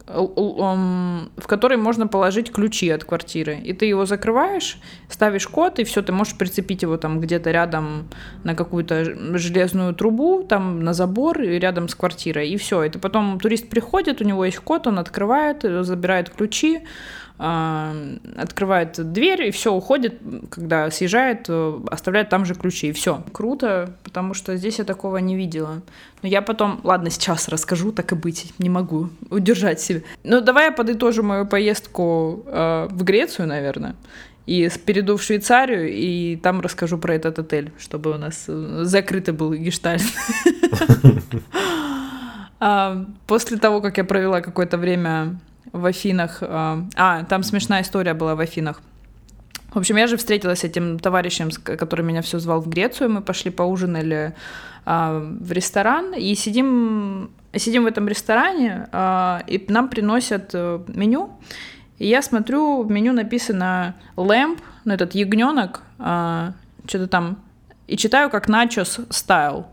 э, 0.09 0.19
в 0.19 1.47
которые 1.47 1.79
можно 1.79 2.09
положить 2.09 2.51
ключи 2.51 2.91
от 2.91 3.05
квартиры. 3.05 3.59
И 3.65 3.73
ты 3.73 3.87
его 3.87 4.05
закрываешь, 4.05 4.79
ставишь 5.09 5.47
код, 5.47 5.79
и 5.79 5.85
все, 5.85 6.03
ты 6.03 6.13
можешь 6.13 6.37
прицепить 6.37 6.83
его 6.83 6.97
там 6.97 7.21
где-то 7.21 7.53
рядом 7.53 8.09
на 8.43 8.57
какую-то 8.57 9.39
железную 9.39 9.95
трубу, 9.95 10.43
там 10.43 10.83
на 10.83 10.93
забор, 10.93 11.41
и 11.41 11.57
рядом 11.59 11.89
с 11.89 11.95
квартирой, 11.95 12.49
и 12.51 12.57
все. 12.57 12.83
И 12.83 12.89
ты 12.91 12.99
потом 12.99 13.39
турист 13.39 13.69
приходит, 13.69 14.21
у 14.21 14.25
него 14.25 14.45
есть 14.45 14.59
код, 14.59 14.89
он 14.89 14.99
открывает, 14.99 15.65
э, 15.65 15.85
забирает 15.85 16.31
ключи, 16.31 16.81
открывает 17.39 19.13
дверь 19.13 19.47
и 19.47 19.51
все 19.51 19.73
уходит, 19.73 20.21
когда 20.51 20.91
съезжает, 20.91 21.47
э, 21.49 21.81
оставляет 21.91 22.31
там 22.31 22.47
же 22.47 22.55
ключи 22.55 22.89
и 22.89 22.93
все. 22.93 23.23
Круто, 23.33 23.95
потому 24.05 24.33
что 24.33 24.57
здесь 24.57 24.79
я 24.79 24.85
такого 24.85 25.19
не 25.19 25.37
видела. 25.37 25.83
Но 26.23 26.29
я 26.29 26.41
потом, 26.41 26.81
ладно, 26.83 27.11
сейчас 27.11 27.49
расскажу, 27.49 27.93
так 27.93 28.13
и 28.13 28.15
быть, 28.15 28.55
не 28.59 28.71
могу 28.71 29.11
удержать 29.29 29.81
себя. 29.81 30.01
Ну 30.25 30.41
давай 30.41 30.67
я 30.67 30.73
подытожу 30.73 31.23
мою 31.23 31.47
поездку 31.47 32.43
э, 32.47 32.89
в 32.91 33.05
Грецию, 33.05 33.49
наверное. 33.49 33.97
И 34.47 34.71
перейду 34.87 35.17
в 35.17 35.23
Швейцарию, 35.23 35.93
и 35.93 36.37
там 36.37 36.61
расскажу 36.61 36.99
про 36.99 37.15
этот 37.15 37.39
отель, 37.39 37.73
чтобы 37.79 38.13
у 38.13 38.19
нас 38.19 38.45
э, 38.49 38.81
закрытый 38.85 39.35
был 39.35 39.53
гештальт. 39.53 40.03
А, 42.59 43.05
После 43.27 43.59
того, 43.59 43.81
как 43.81 43.99
я 43.99 44.05
провела 44.05 44.41
какое-то 44.41 44.79
время 44.79 45.39
в 45.73 45.85
Афинах, 45.85 46.39
а, 46.41 46.85
а, 46.97 47.25
там 47.25 47.43
смешная 47.43 47.83
история 47.83 48.15
была 48.15 48.35
в 48.35 48.41
Афинах. 48.41 48.81
В 49.73 49.79
общем, 49.79 49.97
я 49.97 50.07
же 50.07 50.17
встретилась 50.17 50.61
с 50.61 50.65
этим 50.65 50.99
товарищем, 50.99 51.51
который 51.51 52.03
меня 52.03 52.23
все 52.23 52.39
звал 52.39 52.61
в 52.61 52.69
Грецию. 52.69 53.11
Мы 53.11 53.21
пошли 53.21 53.51
поужинали 53.51 54.35
а, 54.87 55.19
в 55.19 55.53
ресторан 55.53 56.15
и 56.15 56.35
сидим, 56.35 57.31
сидим 57.55 57.85
в 57.85 57.87
этом 57.87 58.09
ресторане, 58.09 58.89
а, 58.93 59.43
и 59.47 59.63
нам 59.69 59.89
приносят 59.89 60.51
э, 60.55 60.81
меню. 60.89 61.31
И 61.99 62.07
я 62.07 62.23
смотрю, 62.23 62.83
в 62.83 62.91
меню 62.91 63.13
написано 63.13 63.97
lamb, 64.17 64.59
ну 64.85 64.95
этот 64.95 65.15
ягненок, 65.15 65.83
что-то 65.99 67.09
там, 67.09 67.39
и 67.87 67.97
читаю 67.97 68.31
как 68.31 68.49
nachos 68.49 69.07
style. 69.09 69.67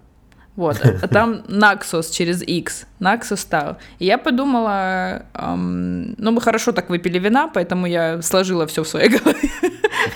Вот, 0.55 0.79
а 1.01 1.07
там 1.07 1.43
Naxos 1.47 2.11
через 2.11 2.43
X, 2.43 2.85
Naxos 2.99 3.37
стайл. 3.37 3.77
И 3.97 4.05
я 4.05 4.19
подумала, 4.19 5.25
эм, 5.33 6.13
ну 6.19 6.31
мы 6.31 6.41
хорошо 6.41 6.71
так 6.73 6.89
выпили 6.89 7.17
вина, 7.17 7.47
поэтому 7.47 7.87
я 7.87 8.21
сложила 8.21 8.67
все 8.67 8.83
в 8.83 8.87
своей 8.87 9.09
голове. 9.09 9.49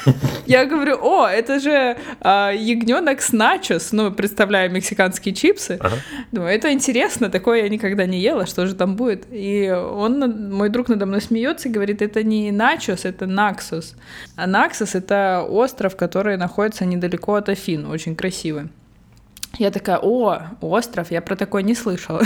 Я 0.45 0.65
говорю, 0.65 0.97
о, 1.01 1.27
это 1.27 1.59
же 1.59 1.97
а, 2.21 2.51
ягненок 2.51 3.21
с 3.21 3.33
начос, 3.33 3.91
ну, 3.91 4.11
представляю, 4.11 4.71
мексиканские 4.71 5.35
чипсы. 5.35 5.77
Ага. 5.79 5.95
Думаю, 6.31 6.55
это 6.55 6.71
интересно, 6.71 7.29
такое 7.29 7.63
я 7.63 7.69
никогда 7.69 8.05
не 8.05 8.19
ела, 8.21 8.45
что 8.45 8.65
же 8.65 8.73
там 8.73 8.95
будет. 8.95 9.25
И 9.29 9.69
он, 9.69 10.51
мой 10.51 10.69
друг 10.69 10.87
надо 10.87 11.05
мной 11.05 11.21
смеется 11.21 11.67
и 11.67 11.71
говорит, 11.71 12.01
это 12.01 12.23
не 12.23 12.51
начос, 12.51 13.03
это 13.03 13.25
Наксос. 13.27 13.95
А 14.37 14.47
Наксос— 14.47 14.95
это 14.95 15.45
остров, 15.47 15.97
который 15.97 16.37
находится 16.37 16.85
недалеко 16.85 17.35
от 17.35 17.49
Афин, 17.49 17.85
очень 17.85 18.15
красивый. 18.15 18.69
Я 19.57 19.71
такая, 19.71 19.99
о, 20.01 20.39
остров, 20.61 21.11
я 21.11 21.21
про 21.21 21.35
такой 21.35 21.63
не 21.63 21.75
слышала. 21.75 22.21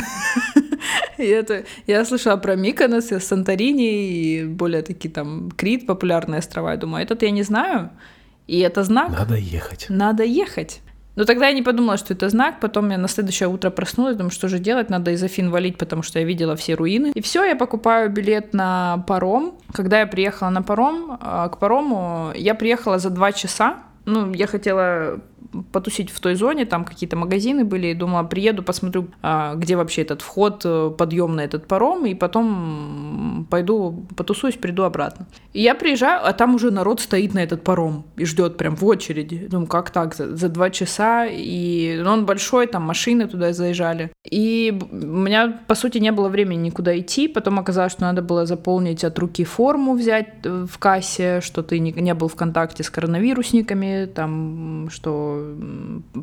И 1.17 1.25
это, 1.25 1.63
я 1.87 2.03
слышала 2.05 2.37
про 2.37 2.55
Миконос 2.55 3.09
Санторини, 3.19 4.39
и 4.39 4.45
более 4.45 4.81
такие 4.81 5.13
там 5.13 5.51
Крит, 5.51 5.85
популярные 5.85 6.39
острова. 6.39 6.71
Я 6.71 6.77
думаю, 6.77 7.03
этот 7.03 7.21
я 7.21 7.31
не 7.31 7.43
знаю, 7.43 7.91
и 8.47 8.59
это 8.59 8.83
знак. 8.83 9.11
Надо 9.11 9.35
ехать. 9.35 9.85
Надо 9.89 10.23
ехать. 10.23 10.81
Но 11.15 11.25
тогда 11.25 11.47
я 11.47 11.53
не 11.53 11.61
подумала, 11.61 11.97
что 11.97 12.13
это 12.13 12.29
знак. 12.29 12.59
Потом 12.59 12.89
я 12.89 12.97
на 12.97 13.07
следующее 13.07 13.49
утро 13.49 13.69
проснулась, 13.69 14.15
думаю, 14.15 14.31
что 14.31 14.47
же 14.47 14.59
делать, 14.59 14.89
надо 14.89 15.11
из 15.11 15.21
Афин 15.21 15.51
валить, 15.51 15.77
потому 15.77 16.03
что 16.03 16.19
я 16.19 16.25
видела 16.25 16.55
все 16.55 16.73
руины. 16.73 17.11
И 17.13 17.21
все, 17.21 17.43
я 17.43 17.55
покупаю 17.55 18.09
билет 18.09 18.53
на 18.53 19.03
паром. 19.07 19.53
Когда 19.73 19.99
я 19.99 20.07
приехала 20.07 20.49
на 20.49 20.63
паром, 20.63 21.17
а, 21.19 21.49
к 21.49 21.59
парому, 21.59 22.31
я 22.35 22.55
приехала 22.55 22.97
за 22.97 23.09
два 23.09 23.33
часа. 23.33 23.79
Ну, 24.05 24.33
я 24.33 24.47
хотела 24.47 25.21
потусить 25.71 26.09
в 26.09 26.19
той 26.19 26.35
зоне, 26.35 26.65
там 26.65 26.85
какие-то 26.85 27.15
магазины 27.15 27.63
были, 27.63 27.87
и 27.87 27.93
думала, 27.93 28.23
приеду, 28.23 28.63
посмотрю, 28.63 29.07
а, 29.21 29.55
где 29.55 29.75
вообще 29.75 30.01
этот 30.01 30.21
вход, 30.21 30.61
э, 30.65 30.91
подъем 30.97 31.35
на 31.35 31.41
этот 31.41 31.67
паром, 31.67 32.05
и 32.05 32.13
потом 32.13 33.47
пойду 33.49 34.05
потусуюсь, 34.15 34.55
приду 34.55 34.83
обратно. 34.83 35.27
И 35.53 35.61
я 35.61 35.75
приезжаю, 35.75 36.25
а 36.25 36.33
там 36.33 36.55
уже 36.55 36.71
народ 36.71 37.01
стоит 37.01 37.33
на 37.33 37.39
этот 37.39 37.63
паром 37.63 38.05
и 38.17 38.25
ждет 38.25 38.57
прям 38.57 38.75
в 38.75 38.85
очереди. 38.85 39.47
Думаю, 39.47 39.67
как 39.67 39.89
так, 39.89 40.15
за, 40.15 40.35
за 40.35 40.49
два 40.49 40.69
часа, 40.69 41.25
и 41.25 41.99
ну, 42.01 42.11
он 42.11 42.25
большой, 42.25 42.67
там 42.67 42.83
машины 42.83 43.27
туда 43.27 43.53
заезжали. 43.53 44.11
И 44.29 44.77
у 44.91 44.95
меня, 44.95 45.61
по 45.67 45.75
сути, 45.75 45.97
не 45.97 46.11
было 46.11 46.29
времени 46.29 46.67
никуда 46.67 46.97
идти, 46.97 47.27
потом 47.27 47.59
оказалось, 47.59 47.93
что 47.93 48.01
надо 48.01 48.21
было 48.21 48.45
заполнить 48.45 49.03
от 49.03 49.17
руки 49.19 49.43
форму 49.43 49.93
взять 49.93 50.29
э, 50.43 50.65
в 50.69 50.77
кассе, 50.77 51.41
что 51.41 51.63
ты 51.63 51.79
не, 51.79 51.91
не 51.91 52.13
был 52.13 52.27
в 52.27 52.35
контакте 52.35 52.83
с 52.83 52.89
коронавирусниками, 52.89 54.05
там, 54.05 54.89
что 54.91 55.30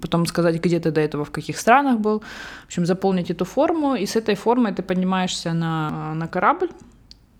потом 0.00 0.26
сказать, 0.26 0.60
где 0.64 0.78
ты 0.80 0.90
до 0.90 1.00
этого, 1.00 1.24
в 1.24 1.30
каких 1.30 1.58
странах 1.58 1.98
был. 1.98 2.20
В 2.64 2.66
общем, 2.66 2.86
заполнить 2.86 3.30
эту 3.30 3.44
форму, 3.44 3.94
и 3.94 4.06
с 4.06 4.16
этой 4.16 4.34
формой 4.34 4.72
ты 4.72 4.82
поднимаешься 4.82 5.52
на, 5.52 6.14
на 6.14 6.28
корабль. 6.28 6.68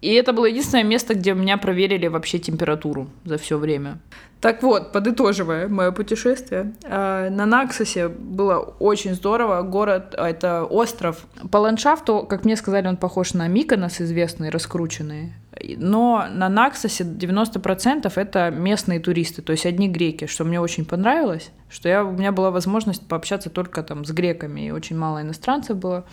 И 0.01 0.13
это 0.13 0.33
было 0.33 0.47
единственное 0.47 0.85
место, 0.85 1.15
где 1.15 1.35
меня 1.35 1.57
проверили 1.57 2.07
вообще 2.07 2.39
температуру 2.39 3.09
за 3.25 3.37
все 3.37 3.59
время. 3.59 3.99
Так 4.41 4.63
вот, 4.63 4.93
подытоживая 4.93 5.67
мое 5.69 5.91
путешествие, 5.91 6.73
э, 6.85 7.29
на 7.31 7.47
Наксосе 7.47 8.07
было 8.07 8.59
очень 8.79 9.15
здорово. 9.15 9.63
Город, 9.63 10.15
а, 10.17 10.29
это 10.29 10.65
остров. 10.65 11.27
По 11.51 11.59
ландшафту, 11.59 12.25
как 12.29 12.45
мне 12.45 12.57
сказали, 12.57 12.87
он 12.87 12.97
похож 12.97 13.35
на 13.35 13.49
Миконос, 13.49 14.01
известный, 14.01 14.51
раскрученный. 14.51 15.33
Но 15.77 16.27
на 16.31 16.49
Наксосе 16.49 17.05
90% 17.05 18.13
это 18.15 18.51
местные 18.51 19.01
туристы, 19.01 19.43
то 19.43 19.53
есть 19.53 19.67
одни 19.67 19.89
греки, 19.89 20.27
что 20.27 20.45
мне 20.45 20.61
очень 20.61 20.85
понравилось, 20.85 21.51
что 21.69 21.89
я, 21.89 22.05
у 22.05 22.13
меня 22.13 22.33
была 22.33 22.51
возможность 22.51 23.07
пообщаться 23.07 23.51
только 23.51 23.83
там 23.83 24.05
с 24.05 24.11
греками, 24.11 24.67
и 24.67 24.71
очень 24.71 24.97
мало 24.97 25.23
иностранцев 25.23 25.77
было. 25.77 26.05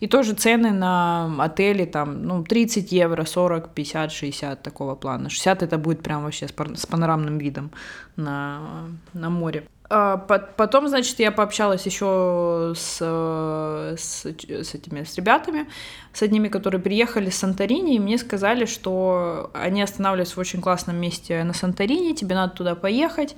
И 0.00 0.06
тоже 0.06 0.34
цены 0.34 0.70
на 0.70 1.34
отели 1.38 1.84
там, 1.84 2.22
ну, 2.22 2.44
30 2.44 2.92
евро, 2.92 3.24
40, 3.24 3.74
50, 3.74 4.12
60 4.12 4.62
такого 4.62 4.94
плана. 4.94 5.28
60 5.28 5.62
это 5.62 5.78
будет 5.78 6.02
прям 6.02 6.22
вообще 6.22 6.46
с, 6.46 6.52
панорамным 6.86 7.38
видом 7.38 7.70
на, 8.16 8.88
на 9.12 9.30
море. 9.30 9.64
А, 9.90 10.18
по- 10.18 10.38
Потом, 10.38 10.88
значит, 10.88 11.18
я 11.18 11.32
пообщалась 11.32 11.86
еще 11.86 12.74
с, 12.76 12.98
с, 13.00 14.24
с 14.26 14.74
этими 14.74 15.02
с 15.02 15.16
ребятами, 15.16 15.66
с 16.12 16.22
одними, 16.22 16.48
которые 16.48 16.80
приехали 16.80 17.30
с 17.30 17.36
Санторини, 17.36 17.96
и 17.96 17.98
мне 17.98 18.18
сказали, 18.18 18.66
что 18.66 19.50
они 19.54 19.80
останавливаются 19.80 20.34
в 20.36 20.38
очень 20.38 20.60
классном 20.60 20.96
месте 20.96 21.42
на 21.42 21.54
Санторини, 21.54 22.14
тебе 22.14 22.34
надо 22.34 22.54
туда 22.54 22.74
поехать. 22.74 23.34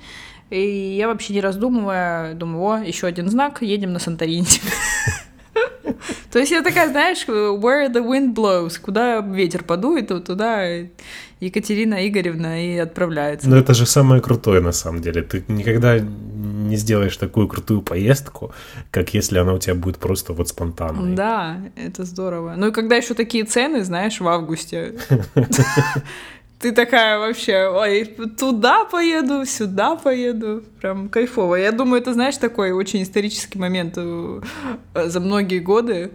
И 0.50 0.96
я 0.96 1.06
вообще 1.06 1.34
не 1.34 1.40
раздумывая, 1.40 2.34
думаю, 2.34 2.64
о, 2.64 2.84
еще 2.84 3.06
один 3.06 3.28
знак, 3.28 3.62
едем 3.62 3.92
на 3.92 4.00
Санторини. 4.00 4.46
То 6.32 6.38
есть 6.38 6.52
я 6.52 6.62
такая, 6.62 6.88
знаешь, 6.88 7.24
where 7.26 7.92
the 7.92 8.04
wind 8.04 8.34
blows, 8.34 8.80
куда 8.80 9.20
ветер 9.20 9.64
подует, 9.64 10.08
то 10.08 10.20
туда 10.20 10.64
Екатерина 11.40 12.06
Игоревна 12.06 12.64
и 12.64 12.76
отправляется. 12.76 13.48
Но 13.48 13.56
это 13.56 13.74
же 13.74 13.86
самое 13.86 14.20
крутое 14.20 14.60
на 14.60 14.72
самом 14.72 15.00
деле. 15.00 15.22
Ты 15.22 15.42
никогда 15.48 15.98
не 15.98 16.76
сделаешь 16.76 17.16
такую 17.16 17.48
крутую 17.48 17.82
поездку, 17.82 18.52
как 18.90 19.14
если 19.14 19.38
она 19.38 19.54
у 19.54 19.58
тебя 19.58 19.74
будет 19.74 19.96
просто 19.96 20.32
вот 20.32 20.48
спонтанной. 20.48 21.14
Да, 21.14 21.60
это 21.76 22.04
здорово. 22.04 22.54
Ну 22.56 22.68
и 22.68 22.72
когда 22.72 22.96
еще 22.96 23.14
такие 23.14 23.44
цены, 23.44 23.82
знаешь, 23.84 24.20
в 24.20 24.28
августе, 24.28 24.94
ты 26.60 26.72
такая 26.72 27.18
вообще, 27.18 27.68
ой, 27.68 28.04
туда 28.38 28.84
поеду, 28.84 29.46
сюда 29.46 29.96
поеду, 29.96 30.62
прям 30.80 31.08
кайфово. 31.08 31.54
Я 31.54 31.72
думаю, 31.72 32.02
это, 32.02 32.12
знаешь, 32.12 32.36
такой 32.36 32.72
очень 32.72 33.02
исторический 33.02 33.58
момент 33.58 33.94
э, 33.96 34.40
за 34.94 35.20
многие 35.20 35.60
годы, 35.60 36.10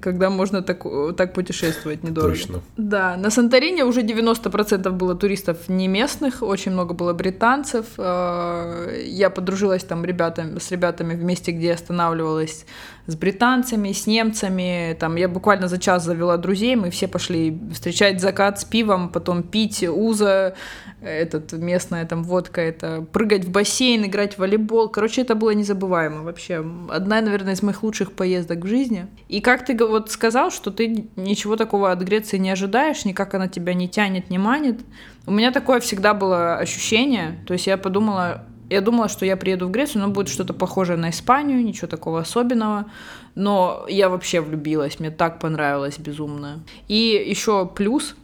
когда 0.00 0.30
можно 0.30 0.62
так, 0.62 0.84
так 1.16 1.32
путешествовать 1.32 2.02
недорого. 2.02 2.34
Точно. 2.34 2.60
Да, 2.76 3.16
на 3.16 3.30
Санторине 3.30 3.84
уже 3.84 4.02
90% 4.02 4.90
было 4.90 5.14
туристов 5.14 5.68
не 5.68 5.88
местных, 5.88 6.42
очень 6.42 6.72
много 6.72 6.94
было 6.94 7.12
британцев. 7.12 7.86
Э, 7.98 9.02
я 9.06 9.30
подружилась 9.30 9.84
там 9.84 10.04
ребятами, 10.04 10.58
с 10.58 10.70
ребятами 10.70 11.14
в 11.14 11.22
месте, 11.22 11.52
где 11.52 11.68
я 11.68 11.74
останавливалась 11.74 12.66
с 13.06 13.14
британцами, 13.14 13.92
с 13.92 14.06
немцами. 14.06 14.96
Там 14.98 15.16
я 15.16 15.28
буквально 15.28 15.68
за 15.68 15.78
час 15.78 16.04
завела 16.04 16.36
друзей, 16.36 16.76
мы 16.76 16.90
все 16.90 17.08
пошли 17.08 17.58
встречать 17.72 18.20
закат 18.20 18.60
с 18.60 18.64
пивом, 18.64 19.08
потом 19.08 19.42
пить 19.42 19.84
уза, 19.88 20.54
этот 21.00 21.52
местная 21.52 22.04
там 22.06 22.24
водка, 22.24 22.60
это 22.60 23.04
прыгать 23.12 23.44
в 23.44 23.50
бассейн, 23.50 24.06
играть 24.06 24.34
в 24.34 24.38
волейбол. 24.38 24.88
Короче, 24.88 25.22
это 25.22 25.34
было 25.34 25.50
незабываемо 25.50 26.22
вообще. 26.22 26.64
Одна, 26.88 27.20
наверное, 27.20 27.54
из 27.54 27.62
моих 27.62 27.82
лучших 27.82 28.12
поездок 28.12 28.58
в 28.58 28.66
жизни. 28.66 29.06
И 29.28 29.40
как 29.40 29.64
ты 29.64 29.74
вот 29.86 30.10
сказал, 30.10 30.50
что 30.50 30.70
ты 30.70 31.08
ничего 31.16 31.56
такого 31.56 31.90
от 31.90 32.00
Греции 32.00 32.38
не 32.38 32.50
ожидаешь, 32.50 33.04
никак 33.04 33.34
она 33.34 33.48
тебя 33.48 33.74
не 33.74 33.88
тянет, 33.88 34.30
не 34.30 34.38
манит. 34.38 34.80
У 35.26 35.32
меня 35.32 35.50
такое 35.52 35.80
всегда 35.80 36.14
было 36.14 36.56
ощущение. 36.58 37.38
То 37.46 37.52
есть 37.52 37.66
я 37.66 37.76
подумала, 37.76 38.44
я 38.68 38.80
думала, 38.80 39.08
что 39.08 39.24
я 39.24 39.36
приеду 39.36 39.68
в 39.68 39.70
Грецию, 39.70 40.02
но 40.02 40.08
будет 40.08 40.28
что-то 40.28 40.54
похожее 40.54 40.96
на 40.96 41.10
Испанию, 41.10 41.64
ничего 41.64 41.86
такого 41.86 42.20
особенного. 42.20 42.86
Но 43.34 43.84
я 43.88 44.08
вообще 44.08 44.40
влюбилась, 44.40 44.98
мне 44.98 45.10
так 45.10 45.38
понравилось 45.38 45.98
безумно. 45.98 46.60
И 46.88 47.24
еще 47.28 47.66
плюс, 47.66 48.16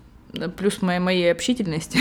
плюс 0.57 0.83
моей, 0.83 0.99
моей 0.99 1.31
общительности. 1.31 1.99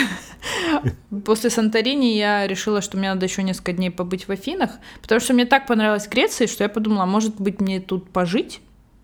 После 1.26 1.50
Санторини 1.50 2.16
я 2.16 2.48
решила, 2.48 2.82
что 2.82 2.98
мне 2.98 3.10
надо 3.14 3.26
еще 3.26 3.44
несколько 3.44 3.74
дней 3.74 3.92
побыть 3.92 4.28
в 4.28 4.32
Афинах, 4.32 4.72
потому 5.02 5.20
что 5.22 5.34
мне 5.34 5.46
так 5.46 5.68
понравилась 5.68 6.08
Греция, 6.08 6.48
что 6.48 6.64
я 6.64 6.70
подумала, 6.70 7.06
может 7.06 7.40
быть, 7.40 7.60
мне 7.62 7.80
тут 7.80 8.10
пожить, 8.10 8.62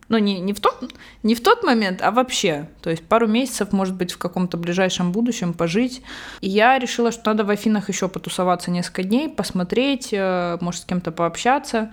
ну, 0.09 0.17
не, 0.17 0.39
не, 0.39 0.53
в 0.53 0.59
тот, 0.61 0.93
не 1.23 1.35
в 1.35 1.43
тот 1.43 1.63
момент, 1.63 2.01
а 2.01 2.11
вообще. 2.11 2.69
То 2.81 2.89
есть 2.89 3.03
пару 3.03 3.27
месяцев, 3.27 3.73
может 3.73 3.95
быть, 3.95 4.11
в 4.11 4.17
каком-то 4.17 4.57
ближайшем 4.57 5.11
будущем 5.11 5.53
пожить. 5.53 6.01
И 6.39 6.49
я 6.49 6.79
решила, 6.79 7.11
что 7.11 7.23
надо 7.25 7.43
в 7.43 7.49
Афинах 7.49 7.89
еще 7.89 8.07
потусоваться 8.07 8.71
несколько 8.71 9.03
дней, 9.03 9.27
посмотреть, 9.29 10.09
э, 10.11 10.57
может, 10.61 10.81
с 10.81 10.85
кем-то 10.85 11.11
пообщаться. 11.11 11.91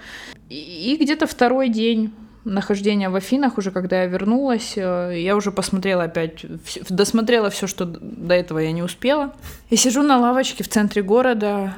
И, 0.49 0.92
и 0.92 0.97
где-то 0.97 1.26
второй 1.26 1.68
день 1.68 2.12
нахождения 2.44 3.09
в 3.09 3.16
Афинах, 3.16 3.59
уже 3.59 3.71
когда 3.71 4.02
я 4.02 4.06
вернулась, 4.06 4.75
э, 4.76 5.14
я 5.21 5.35
уже 5.35 5.50
посмотрела 5.50 6.04
опять, 6.04 6.44
досмотрела 6.88 7.50
все, 7.50 7.66
что 7.66 7.85
до 7.85 8.35
этого 8.35 8.61
я 8.61 8.71
не 8.71 8.83
успела. 8.83 9.35
И 9.71 9.76
сижу 9.76 10.02
на 10.02 10.18
лавочке 10.18 10.62
в 10.62 10.68
центре 10.68 11.02
города, 11.02 11.75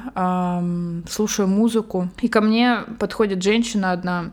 слушаю 1.09 1.47
музыку, 1.47 2.09
и 2.21 2.27
ко 2.27 2.41
мне 2.41 2.81
подходит 2.99 3.41
женщина 3.41 3.91
одна 3.91 4.31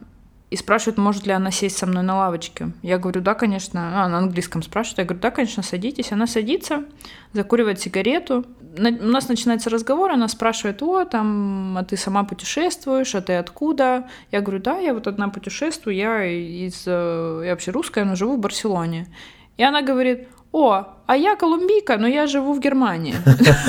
и 0.54 0.56
спрашивает, 0.56 0.98
может 0.98 1.26
ли 1.26 1.32
она 1.32 1.50
сесть 1.50 1.76
со 1.76 1.84
мной 1.84 2.04
на 2.04 2.16
лавочке. 2.16 2.70
Я 2.80 2.98
говорю, 2.98 3.20
да, 3.20 3.34
конечно. 3.34 4.04
А, 4.04 4.08
на 4.08 4.18
английском 4.18 4.62
спрашивает. 4.62 4.98
Я 4.98 5.04
говорю, 5.04 5.20
да, 5.20 5.32
конечно, 5.32 5.64
садитесь. 5.64 6.12
Она 6.12 6.28
садится, 6.28 6.84
закуривает 7.32 7.80
сигарету. 7.80 8.46
У 8.78 8.80
нас 8.80 9.28
начинается 9.28 9.68
разговор, 9.68 10.12
она 10.12 10.28
спрашивает, 10.28 10.80
о, 10.80 11.06
там, 11.06 11.76
а 11.76 11.82
ты 11.82 11.96
сама 11.96 12.22
путешествуешь, 12.22 13.16
а 13.16 13.20
ты 13.20 13.32
откуда? 13.32 14.08
Я 14.30 14.42
говорю, 14.42 14.62
да, 14.62 14.78
я 14.78 14.94
вот 14.94 15.08
одна 15.08 15.28
путешествую, 15.28 15.96
я 15.96 16.24
из... 16.24 16.84
Э, 16.86 17.42
я 17.44 17.50
вообще 17.50 17.72
русская, 17.72 18.04
но 18.04 18.14
живу 18.14 18.36
в 18.36 18.38
Барселоне. 18.38 19.08
И 19.56 19.64
она 19.64 19.82
говорит, 19.82 20.28
о, 20.54 20.86
а 21.06 21.16
я 21.16 21.34
колумбийка, 21.34 21.98
но 21.98 22.06
я 22.06 22.28
живу 22.28 22.52
в 22.54 22.60
Германии. 22.60 23.16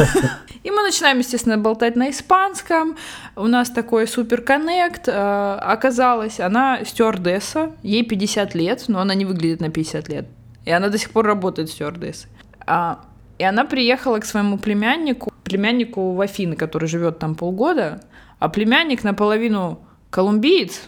И 0.63 0.69
мы 0.69 0.83
начинаем, 0.83 1.17
естественно, 1.17 1.57
болтать 1.57 1.95
на 1.95 2.11
испанском. 2.11 2.95
У 3.35 3.47
нас 3.47 3.71
такой 3.71 4.07
супер 4.07 4.41
коннект. 4.41 5.07
Э, 5.07 5.57
оказалось, 5.61 6.39
она 6.39 6.85
стюардесса, 6.85 7.71
ей 7.81 8.03
50 8.03 8.53
лет, 8.53 8.83
но 8.87 8.99
она 8.99 9.15
не 9.15 9.25
выглядит 9.25 9.61
на 9.61 9.71
50 9.71 10.09
лет. 10.09 10.27
И 10.63 10.69
она 10.69 10.89
до 10.89 10.99
сих 10.99 11.09
пор 11.09 11.25
работает 11.25 11.71
стюардессой. 11.71 12.29
А, 12.67 12.99
и 13.39 13.43
она 13.43 13.65
приехала 13.65 14.19
к 14.19 14.25
своему 14.25 14.59
племяннику, 14.59 15.33
племяннику 15.43 16.11
в 16.11 16.21
Афины, 16.21 16.55
который 16.55 16.87
живет 16.87 17.17
там 17.17 17.33
полгода, 17.33 18.01
а 18.37 18.47
племянник 18.47 19.03
наполовину 19.03 19.79
колумбиец, 20.11 20.81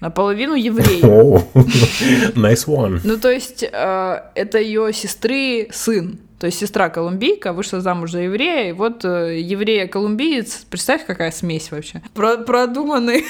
наполовину 0.00 0.54
еврей. 0.54 1.00
nice 1.02 2.66
one. 2.66 3.00
Ну, 3.04 3.18
то 3.18 3.30
есть, 3.30 3.62
э, 3.62 4.20
это 4.34 4.58
ее 4.58 4.92
сестры 4.92 5.68
сын. 5.72 6.18
То 6.38 6.46
есть 6.46 6.58
сестра 6.58 6.88
колумбийка 6.88 7.52
вышла 7.52 7.80
замуж 7.80 8.12
за 8.12 8.20
еврея, 8.20 8.70
и 8.70 8.72
вот 8.72 9.04
э, 9.04 9.40
еврея-колумбиец, 9.40 10.66
представь, 10.70 11.04
какая 11.04 11.32
смесь 11.32 11.72
вообще. 11.72 12.00
Про 12.14 12.36
продуманный. 12.36 13.24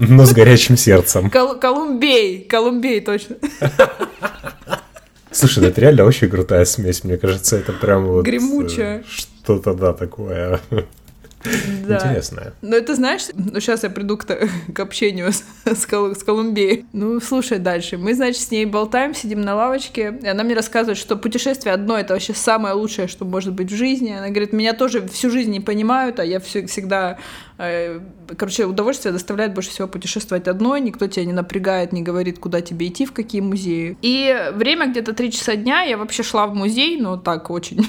Но 0.00 0.24
с 0.24 0.32
горячим 0.32 0.76
сердцем. 0.76 1.30
Кол 1.30 1.54
Колумбей, 1.54 2.42
Колумбей 2.42 3.00
точно. 3.00 3.36
Слушай, 5.30 5.68
это 5.68 5.80
реально 5.80 6.04
очень 6.04 6.28
крутая 6.28 6.64
смесь, 6.64 7.04
мне 7.04 7.16
кажется, 7.16 7.56
это 7.56 7.72
прям 7.72 8.06
вот... 8.06 8.24
Гремучая. 8.24 8.98
Э, 8.98 9.02
что-то, 9.08 9.74
да, 9.74 9.92
такое. 9.92 10.60
Да. 11.86 11.96
Интересная. 11.96 12.52
Ну, 12.60 12.76
это 12.76 12.94
знаешь, 12.94 13.22
ну, 13.34 13.60
сейчас 13.60 13.82
я 13.82 13.90
приду 13.90 14.16
к, 14.18 14.26
к 14.74 14.80
общению 14.80 15.32
с, 15.32 15.44
с, 15.64 15.86
Кол, 15.86 16.14
с 16.14 16.22
Колумбией. 16.22 16.84
Ну, 16.92 17.20
слушай 17.20 17.58
дальше. 17.58 17.96
Мы, 17.96 18.14
значит, 18.14 18.42
с 18.42 18.50
ней 18.50 18.66
болтаем, 18.66 19.14
сидим 19.14 19.40
на 19.40 19.54
лавочке, 19.54 20.18
и 20.22 20.26
она 20.26 20.44
мне 20.44 20.54
рассказывает, 20.54 20.98
что 20.98 21.16
путешествие 21.16 21.72
одно— 21.72 21.98
это 21.98 22.14
вообще 22.14 22.34
самое 22.34 22.74
лучшее, 22.74 23.08
что 23.08 23.24
может 23.24 23.54
быть 23.54 23.72
в 23.72 23.74
жизни. 23.74 24.10
Она 24.10 24.28
говорит, 24.28 24.52
меня 24.52 24.74
тоже 24.74 25.06
всю 25.08 25.30
жизнь 25.30 25.50
не 25.50 25.60
понимают, 25.60 26.20
а 26.20 26.24
я 26.24 26.40
все, 26.40 26.66
всегда 26.66 27.18
короче, 28.36 28.64
удовольствие 28.64 29.12
доставляет 29.12 29.54
больше 29.54 29.70
всего 29.70 29.86
путешествовать 29.86 30.48
одной, 30.48 30.80
никто 30.80 31.06
тебя 31.06 31.26
не 31.26 31.32
напрягает, 31.32 31.92
не 31.92 32.02
говорит, 32.02 32.38
куда 32.38 32.60
тебе 32.60 32.88
идти, 32.88 33.04
в 33.04 33.12
какие 33.12 33.40
музеи. 33.40 33.98
И 34.02 34.50
время 34.54 34.86
где-то 34.86 35.12
3 35.12 35.32
часа 35.32 35.56
дня, 35.56 35.82
я 35.82 35.98
вообще 35.98 36.22
шла 36.22 36.46
в 36.46 36.54
музей, 36.54 36.98
но 37.00 37.16
так 37.16 37.50
очень 37.50 37.86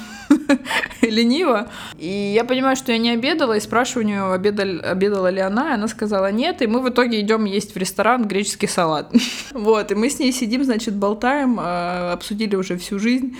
лениво. 1.02 1.70
И 1.98 2.34
я 2.36 2.44
понимаю, 2.44 2.76
что 2.76 2.92
я 2.92 2.98
не 2.98 3.12
обедала, 3.12 3.56
и 3.58 3.60
спрашиваю 3.60 4.06
у 4.06 4.08
нее, 4.08 4.34
обедала, 4.34 5.30
ли 5.30 5.40
она, 5.40 5.72
и 5.72 5.74
она 5.76 5.88
сказала 5.88 6.32
нет, 6.32 6.62
и 6.62 6.68
мы 6.68 6.82
в 6.82 6.90
итоге 6.90 7.22
идем 7.22 7.46
есть 7.46 7.74
в 7.74 7.78
ресторан 7.78 8.28
греческий 8.28 8.68
салат. 8.68 9.12
вот, 9.52 9.92
и 9.92 9.96
мы 9.96 10.10
с 10.10 10.20
ней 10.20 10.34
сидим, 10.34 10.64
значит, 10.64 10.96
болтаем, 10.96 11.60
э, 11.60 12.12
обсудили 12.12 12.56
уже 12.56 12.78
всю 12.78 13.00
жизнь. 13.00 13.38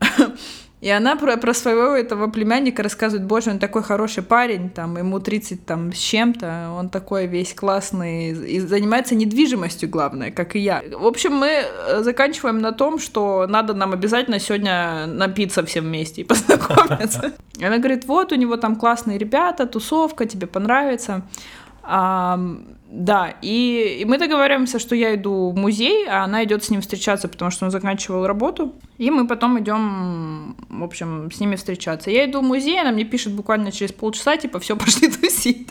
И 0.84 0.90
она 0.90 1.16
про, 1.16 1.38
про 1.38 1.54
своего 1.54 1.96
этого 1.96 2.26
племянника 2.26 2.82
рассказывает, 2.82 3.26
боже, 3.26 3.50
он 3.50 3.58
такой 3.58 3.82
хороший 3.82 4.22
парень, 4.22 4.68
там, 4.68 4.98
ему 4.98 5.18
30 5.18 5.64
там, 5.64 5.94
с 5.94 5.96
чем-то, 5.96 6.74
он 6.78 6.90
такой 6.90 7.26
весь 7.26 7.54
классный, 7.54 8.32
и 8.32 8.60
занимается 8.60 9.14
недвижимостью, 9.14 9.88
главное, 9.88 10.30
как 10.30 10.56
и 10.56 10.58
я. 10.58 10.82
В 10.92 11.06
общем, 11.06 11.32
мы 11.32 11.48
э, 11.48 12.02
заканчиваем 12.02 12.58
на 12.58 12.72
том, 12.72 12.98
что 12.98 13.46
надо 13.48 13.72
нам 13.72 13.94
обязательно 13.94 14.38
сегодня 14.38 15.06
напиться 15.06 15.64
все 15.64 15.80
вместе 15.80 16.20
и 16.20 16.24
познакомиться. 16.26 17.32
Она 17.62 17.78
говорит, 17.78 18.04
вот, 18.04 18.32
у 18.32 18.34
него 18.34 18.58
там 18.58 18.76
классные 18.76 19.16
ребята, 19.16 19.64
тусовка, 19.64 20.26
тебе 20.26 20.46
понравится. 20.46 21.22
А, 21.82 22.38
да, 22.86 23.34
и, 23.42 23.98
и 24.00 24.04
мы 24.04 24.18
договариваемся, 24.18 24.78
что 24.78 24.94
я 24.94 25.14
иду 25.14 25.50
в 25.50 25.56
музей, 25.56 26.06
а 26.08 26.24
она 26.24 26.44
идет 26.44 26.64
с 26.64 26.70
ним 26.70 26.80
встречаться, 26.80 27.28
потому 27.28 27.50
что 27.50 27.64
он 27.64 27.70
заканчивал 27.70 28.26
работу. 28.26 28.74
И 28.98 29.10
мы 29.10 29.26
потом 29.26 29.58
идем, 29.58 30.56
в 30.68 30.84
общем, 30.84 31.30
с 31.32 31.40
ними 31.40 31.56
встречаться. 31.56 32.10
Я 32.10 32.26
иду 32.26 32.40
в 32.40 32.44
музей, 32.44 32.80
она 32.80 32.92
мне 32.92 33.04
пишет 33.04 33.32
буквально 33.32 33.72
через 33.72 33.92
полчаса, 33.92 34.36
типа, 34.36 34.60
все, 34.60 34.76
пошли 34.76 35.08
тусить. 35.08 35.68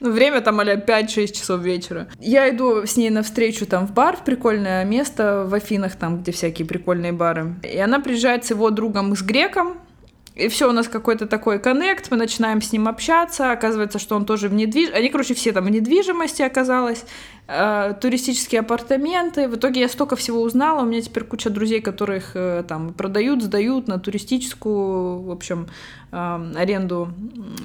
Ну, 0.00 0.12
время 0.12 0.40
там, 0.40 0.60
а 0.60 0.64
5-6 0.64 1.32
часов 1.32 1.60
вечера. 1.60 2.08
Я 2.20 2.48
иду 2.50 2.86
с 2.86 2.96
ней 2.96 3.10
навстречу 3.10 3.66
там 3.66 3.86
в 3.86 3.92
бар, 3.92 4.16
в 4.16 4.24
прикольное 4.24 4.84
место 4.84 5.44
в 5.46 5.54
Афинах, 5.54 5.96
там, 5.96 6.20
где 6.20 6.32
всякие 6.32 6.66
прикольные 6.66 7.12
бары. 7.12 7.54
И 7.62 7.78
она 7.78 8.00
приезжает 8.00 8.44
с 8.44 8.50
его 8.50 8.70
другом, 8.70 9.14
с 9.14 9.22
греком, 9.22 9.78
и 10.40 10.48
все, 10.48 10.68
у 10.68 10.72
нас 10.72 10.88
какой-то 10.88 11.26
такой 11.26 11.58
коннект, 11.58 12.10
мы 12.10 12.16
начинаем 12.16 12.62
с 12.62 12.72
ним 12.72 12.88
общаться, 12.88 13.52
оказывается, 13.52 13.98
что 13.98 14.16
он 14.16 14.24
тоже 14.24 14.48
в 14.48 14.54
недвижимости, 14.54 14.98
они, 14.98 15.08
короче, 15.10 15.34
все 15.34 15.52
там 15.52 15.64
в 15.64 15.70
недвижимости 15.70 16.42
оказалось, 16.42 17.04
э, 17.46 17.94
туристические 18.00 18.60
апартаменты, 18.60 19.48
в 19.48 19.56
итоге 19.56 19.80
я 19.80 19.88
столько 19.88 20.16
всего 20.16 20.40
узнала, 20.40 20.82
у 20.82 20.86
меня 20.86 21.02
теперь 21.02 21.24
куча 21.24 21.50
друзей, 21.50 21.80
которых 21.80 22.32
э, 22.34 22.64
там 22.66 22.94
продают, 22.94 23.42
сдают 23.42 23.86
на 23.86 23.98
туристическую, 23.98 25.22
в 25.22 25.30
общем, 25.30 25.68
э, 26.10 26.52
аренду 26.56 27.12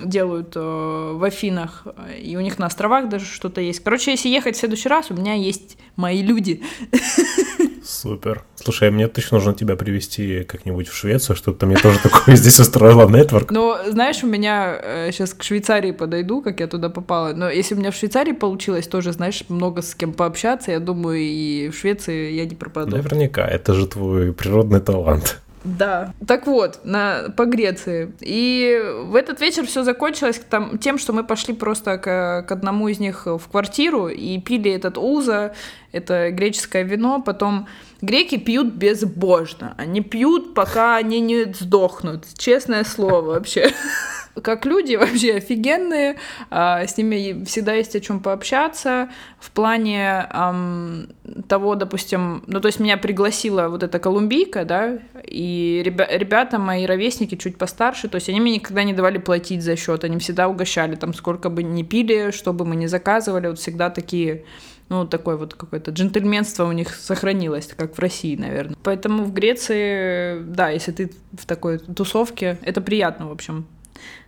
делают 0.04 0.54
э, 0.56 0.60
в 0.60 1.24
Афинах, 1.24 1.88
и 2.22 2.36
у 2.36 2.42
них 2.42 2.60
на 2.60 2.66
островах 2.66 3.08
даже 3.10 3.26
что-то 3.26 3.62
есть. 3.62 3.80
Короче, 3.84 4.12
если 4.12 4.30
ехать 4.30 4.56
в 4.56 4.60
следующий 4.60 4.90
раз, 4.90 5.12
у 5.12 5.14
меня 5.14 5.34
есть 5.34 5.78
мои 5.96 6.22
люди. 6.22 6.62
Супер. 7.96 8.44
Слушай, 8.56 8.92
мне 8.92 9.08
точно 9.08 9.38
нужно 9.38 9.54
тебя 9.54 9.76
привести 9.76 10.44
как-нибудь 10.44 10.88
в 10.88 10.96
Швецию, 10.96 11.36
что 11.36 11.54
то 11.54 11.66
мне 11.66 11.78
тоже 11.78 12.00
такое 12.00 12.36
здесь 12.36 12.60
устроила 12.60 13.08
нетворк. 13.08 13.52
Ну, 13.52 13.76
знаешь, 13.90 14.24
у 14.24 14.28
меня 14.28 14.78
э, 14.82 15.12
сейчас 15.12 15.34
к 15.34 15.44
Швейцарии 15.44 15.92
подойду, 15.92 16.42
как 16.42 16.60
я 16.60 16.68
туда 16.68 16.90
попала. 16.90 17.34
Но 17.34 17.50
если 17.50 17.76
у 17.76 17.78
меня 17.78 17.92
в 17.92 17.96
Швейцарии 17.96 18.34
получилось 18.34 18.88
тоже, 18.88 19.14
знаешь, 19.14 19.44
много 19.50 19.82
с 19.82 19.96
кем 19.96 20.14
пообщаться, 20.14 20.72
я 20.72 20.80
думаю, 20.80 21.20
и 21.20 21.70
в 21.70 21.78
Швеции 21.78 22.32
я 22.34 22.46
не 22.46 22.56
пропаду. 22.56 22.96
Наверняка, 22.98 23.46
это 23.48 23.74
же 23.74 23.88
твой 23.88 24.34
природный 24.34 24.82
талант. 24.82 25.40
Да. 25.66 26.14
Так 26.28 26.46
вот, 26.46 26.82
на, 26.84 27.30
по 27.36 27.46
Греции. 27.46 28.14
И 28.20 28.80
в 29.06 29.16
этот 29.16 29.42
вечер 29.42 29.66
все 29.66 29.84
закончилось 29.84 30.40
там, 30.50 30.78
тем, 30.78 30.98
что 30.98 31.12
мы 31.12 31.24
пошли 31.24 31.54
просто 31.54 31.98
к, 31.98 32.46
к 32.48 32.52
одному 32.52 32.88
из 32.88 33.00
них 33.00 33.26
в 33.26 33.42
квартиру 33.50 34.08
и 34.08 34.40
пили 34.40 34.72
этот 34.72 34.98
уза, 34.98 35.56
это 35.92 36.30
греческое 36.32 36.84
вино. 36.84 37.22
Потом 37.22 37.68
греки 38.02 38.38
пьют 38.38 38.74
безбожно. 38.74 39.74
Они 39.78 40.02
пьют, 40.02 40.54
пока 40.54 40.98
они 40.98 41.20
не 41.20 41.52
сдохнут. 41.54 42.26
Честное 42.38 42.84
слово 42.84 43.22
вообще 43.22 43.72
как 44.42 44.66
люди 44.66 44.96
вообще 45.00 45.36
офигенные, 45.36 46.18
а, 46.50 46.86
с 46.86 46.98
ними 46.98 47.44
всегда 47.46 47.74
есть 47.74 47.96
о 47.96 48.00
чем 48.00 48.20
пообщаться. 48.20 49.10
В 49.40 49.52
плане 49.52 50.28
эм, 50.34 51.08
того, 51.48 51.76
допустим, 51.76 52.44
ну 52.48 52.60
то 52.60 52.68
есть 52.68 52.80
меня 52.80 52.98
пригласила 52.98 53.68
вот 53.68 53.84
эта 53.84 54.00
колумбийка, 54.00 54.66
да, 54.66 55.00
и 55.24 55.82
ребя 55.86 56.08
ребята, 56.10 56.58
мои 56.58 56.86
ровесники 56.86 57.36
чуть 57.36 57.58
постарше, 57.58 58.08
то 58.08 58.16
есть 58.16 58.30
они 58.30 58.40
мне 58.40 58.56
никогда 58.56 58.84
не 58.84 58.94
давали 58.94 59.18
платить 59.18 59.62
за 59.62 59.76
счет, 59.76 60.04
они 60.04 60.18
всегда 60.18 60.48
угощали, 60.48 60.96
там 60.96 61.14
сколько 61.14 61.50
бы 61.50 61.64
ни 61.64 61.84
пили, 61.84 62.32
что 62.32 62.54
бы 62.54 62.66
мы 62.66 62.76
ни 62.76 62.88
заказывали, 62.88 63.48
вот 63.48 63.60
всегда 63.60 63.90
такие 63.90 64.46
ну, 64.88 65.08
такое 65.08 65.36
вот 65.36 65.56
какое-то 65.56 65.92
джентльменство 65.92 66.66
у 66.66 66.72
них 66.72 66.94
сохранилось, 66.94 67.68
как 67.76 67.96
в 67.96 68.00
России, 68.00 68.36
наверное. 68.36 68.78
Поэтому 68.84 69.24
в 69.24 69.34
Греции, 69.34 70.44
да, 70.44 70.70
если 70.70 70.92
ты 70.92 71.12
в 71.32 71.46
такой 71.48 71.80
тусовке, 71.80 72.60
это 72.62 72.82
приятно, 72.82 73.28
в 73.28 73.32
общем 73.32 73.66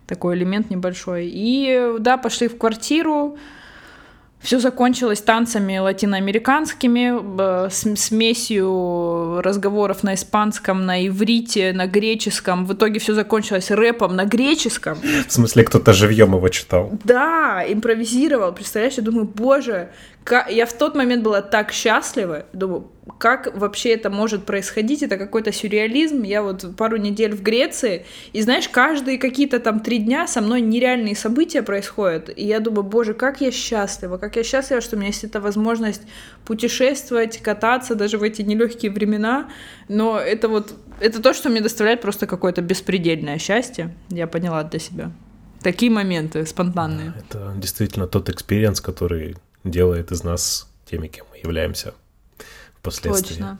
такой 0.06 0.36
элемент 0.36 0.70
небольшой. 0.70 1.28
И 1.32 1.94
да, 1.98 2.16
пошли 2.16 2.48
в 2.48 2.56
квартиру, 2.56 3.36
все 4.40 4.60
закончилось 4.60 5.20
танцами 5.20 5.78
латиноамериканскими, 5.78 7.68
смесью 7.96 9.40
разговоров 9.42 10.04
на 10.04 10.14
испанском, 10.14 10.86
на 10.86 11.04
иврите, 11.06 11.72
на 11.72 11.86
греческом. 11.86 12.64
В 12.64 12.72
итоге 12.74 13.00
все 13.00 13.14
закончилось 13.14 13.72
рэпом 13.72 14.14
на 14.14 14.24
греческом. 14.24 14.96
В 15.26 15.32
смысле, 15.32 15.64
кто-то 15.64 15.92
живьем 15.92 16.36
его 16.36 16.48
читал? 16.50 16.92
Да, 17.02 17.64
импровизировал. 17.68 18.52
Представляешь, 18.52 18.94
я 18.94 19.02
думаю, 19.02 19.24
боже, 19.26 19.88
я 20.48 20.66
в 20.66 20.72
тот 20.72 20.94
момент 20.94 21.22
была 21.22 21.42
так 21.42 21.72
счастлива. 21.72 22.46
Думаю, 22.52 22.90
как 23.18 23.56
вообще 23.56 23.90
это 23.90 24.10
может 24.10 24.44
происходить, 24.44 25.02
это 25.02 25.16
какой-то 25.16 25.52
сюрреализм. 25.52 26.22
Я 26.22 26.42
вот 26.42 26.76
пару 26.76 26.96
недель 26.96 27.34
в 27.34 27.42
Греции, 27.42 28.06
и 28.32 28.42
знаешь, 28.42 28.68
каждые 28.68 29.18
какие-то 29.18 29.58
там 29.60 29.80
три 29.80 29.98
дня 29.98 30.26
со 30.26 30.40
мной 30.40 30.60
нереальные 30.60 31.16
события 31.16 31.62
происходят, 31.62 32.30
и 32.34 32.44
я 32.44 32.60
думаю, 32.60 32.84
боже, 32.84 33.14
как 33.14 33.40
я 33.40 33.50
счастлива, 33.50 34.18
как 34.18 34.36
я 34.36 34.44
счастлива, 34.44 34.80
что 34.80 34.96
у 34.96 34.98
меня 34.98 35.08
есть 35.08 35.24
эта 35.24 35.40
возможность 35.40 36.02
путешествовать, 36.44 37.38
кататься 37.38 37.94
даже 37.94 38.18
в 38.18 38.22
эти 38.22 38.42
нелегкие 38.42 38.92
времена, 38.92 39.48
но 39.88 40.18
это 40.18 40.48
вот, 40.48 40.74
это 41.00 41.22
то, 41.22 41.34
что 41.34 41.48
мне 41.48 41.60
доставляет 41.60 42.00
просто 42.00 42.26
какое-то 42.26 42.62
беспредельное 42.62 43.38
счастье, 43.38 43.94
я 44.10 44.26
поняла 44.26 44.62
для 44.62 44.78
себя. 44.78 45.10
Такие 45.62 45.90
моменты 45.90 46.46
спонтанные. 46.46 47.14
Это 47.18 47.52
действительно 47.56 48.06
тот 48.06 48.28
experience, 48.28 48.80
который 48.80 49.36
делает 49.64 50.12
из 50.12 50.24
нас 50.24 50.68
теми, 50.84 51.08
кем 51.08 51.26
мы 51.30 51.38
являемся 51.38 51.94
впоследствии. 52.78 53.34
Точно. 53.34 53.58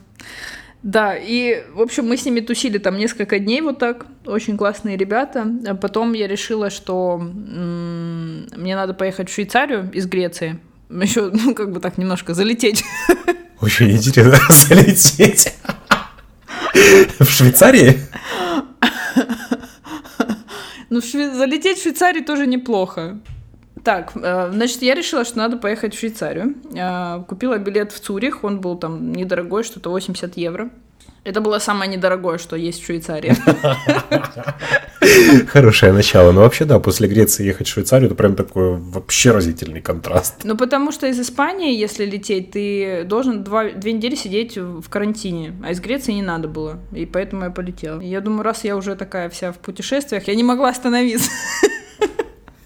Да, 0.81 1.13
и, 1.17 1.65
в 1.73 1.81
общем, 1.81 2.07
мы 2.07 2.15
с 2.15 2.23
ними 2.25 2.39
тусили 2.39 2.77
там 2.77 2.97
несколько 2.97 3.37
дней 3.39 3.59
вот 3.61 3.79
так, 3.79 4.05
очень 4.25 4.55
классные 4.57 4.95
ребята. 4.95 5.45
А 5.67 5.75
потом 5.75 6.13
я 6.13 6.25
решила, 6.27 6.69
что 6.69 7.17
м- 7.19 8.47
мне 8.55 8.75
надо 8.77 8.93
поехать 8.93 9.29
в 9.29 9.33
Швейцарию 9.33 9.91
из 9.91 10.07
Греции, 10.07 10.59
еще, 10.89 11.29
ну, 11.31 11.53
как 11.53 11.71
бы 11.73 11.79
так 11.81 11.97
немножко 11.97 12.33
залететь. 12.33 12.83
Очень 13.61 13.91
интересно 13.91 14.39
залететь. 14.49 15.53
В 17.19 17.25
Швейцарии? 17.25 17.99
Ну, 20.89 21.01
шве... 21.01 21.33
залететь 21.33 21.77
в 21.77 21.81
Швейцарию 21.83 22.23
тоже 22.23 22.47
неплохо. 22.47 23.19
Так, 23.83 24.11
э, 24.15 24.49
значит, 24.51 24.81
я 24.81 24.95
решила, 24.95 25.25
что 25.25 25.37
надо 25.37 25.57
поехать 25.57 25.95
в 25.95 25.99
Швейцарию. 25.99 26.55
Э, 26.75 27.23
купила 27.27 27.57
билет 27.57 27.91
в 27.91 27.99
Цюрих, 27.99 28.43
он 28.43 28.59
был 28.59 28.77
там 28.77 29.11
недорогой, 29.11 29.63
что-то 29.63 29.89
80 29.89 30.37
евро. 30.37 30.69
Это 31.25 31.41
было 31.41 31.59
самое 31.59 31.91
недорогое, 31.91 32.37
что 32.37 32.55
есть 32.55 32.81
в 32.81 32.85
Швейцарии. 32.85 33.35
Хорошее 35.47 35.91
начало. 35.91 36.31
Но 36.31 36.41
вообще, 36.41 36.65
да, 36.65 36.79
после 36.79 37.07
Греции 37.07 37.45
ехать 37.45 37.67
в 37.67 37.69
Швейцарию, 37.71 38.07
это 38.07 38.15
прям 38.15 38.35
такой 38.35 38.77
вообще 38.77 39.31
разительный 39.31 39.81
контраст. 39.81 40.41
Ну, 40.43 40.55
потому 40.57 40.91
что 40.91 41.07
из 41.07 41.19
Испании, 41.19 41.77
если 41.77 42.05
лететь, 42.05 42.51
ты 42.51 43.03
должен 43.03 43.43
два, 43.43 43.69
две 43.69 43.93
недели 43.93 44.15
сидеть 44.15 44.57
в 44.57 44.87
карантине, 44.89 45.55
а 45.63 45.71
из 45.71 45.81
Греции 45.81 46.13
не 46.13 46.23
надо 46.23 46.47
было. 46.47 46.79
И 46.93 47.05
поэтому 47.05 47.43
я 47.43 47.49
полетела. 47.49 47.99
Я 47.99 48.21
думаю, 48.21 48.43
раз 48.43 48.63
я 48.63 48.77
уже 48.77 48.95
такая 48.95 49.29
вся 49.29 49.51
в 49.51 49.57
путешествиях, 49.57 50.27
я 50.27 50.35
не 50.35 50.43
могла 50.43 50.69
остановиться. 50.69 51.29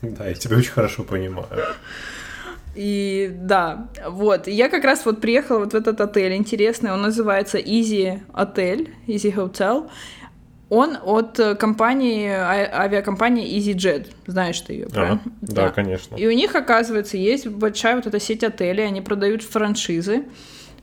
Да, 0.18 0.28
я 0.28 0.34
тебя 0.34 0.58
очень 0.58 0.72
хорошо 0.72 1.04
понимаю. 1.04 1.48
И 2.76 3.32
да, 3.34 3.88
вот, 4.08 4.48
я 4.48 4.68
как 4.68 4.84
раз 4.84 5.06
вот 5.06 5.22
приехала 5.22 5.60
вот 5.60 5.74
в 5.74 5.76
этот 5.76 6.02
отель 6.02 6.34
интересный, 6.34 6.92
он 6.92 7.02
называется 7.02 7.60
Easy 7.60 8.20
Hotel, 8.34 8.90
Easy 9.08 9.34
Hotel. 9.34 9.90
Он 10.70 10.98
от 11.04 11.40
компании, 11.60 12.30
а, 12.30 12.82
авиакомпании 12.82 13.60
EasyJet, 13.60 14.08
знаешь 14.26 14.60
ты 14.62 14.74
ее, 14.74 14.88
правильно? 14.88 15.22
А, 15.24 15.30
да, 15.42 15.54
да, 15.66 15.70
конечно. 15.70 16.16
И 16.16 16.26
у 16.26 16.32
них, 16.32 16.56
оказывается, 16.56 17.16
есть 17.16 17.46
большая 17.46 17.98
вот 17.98 18.08
эта 18.08 18.20
сеть 18.20 18.44
отелей, 18.44 18.88
они 18.88 19.02
продают 19.02 19.44
франшизы. 19.44 20.24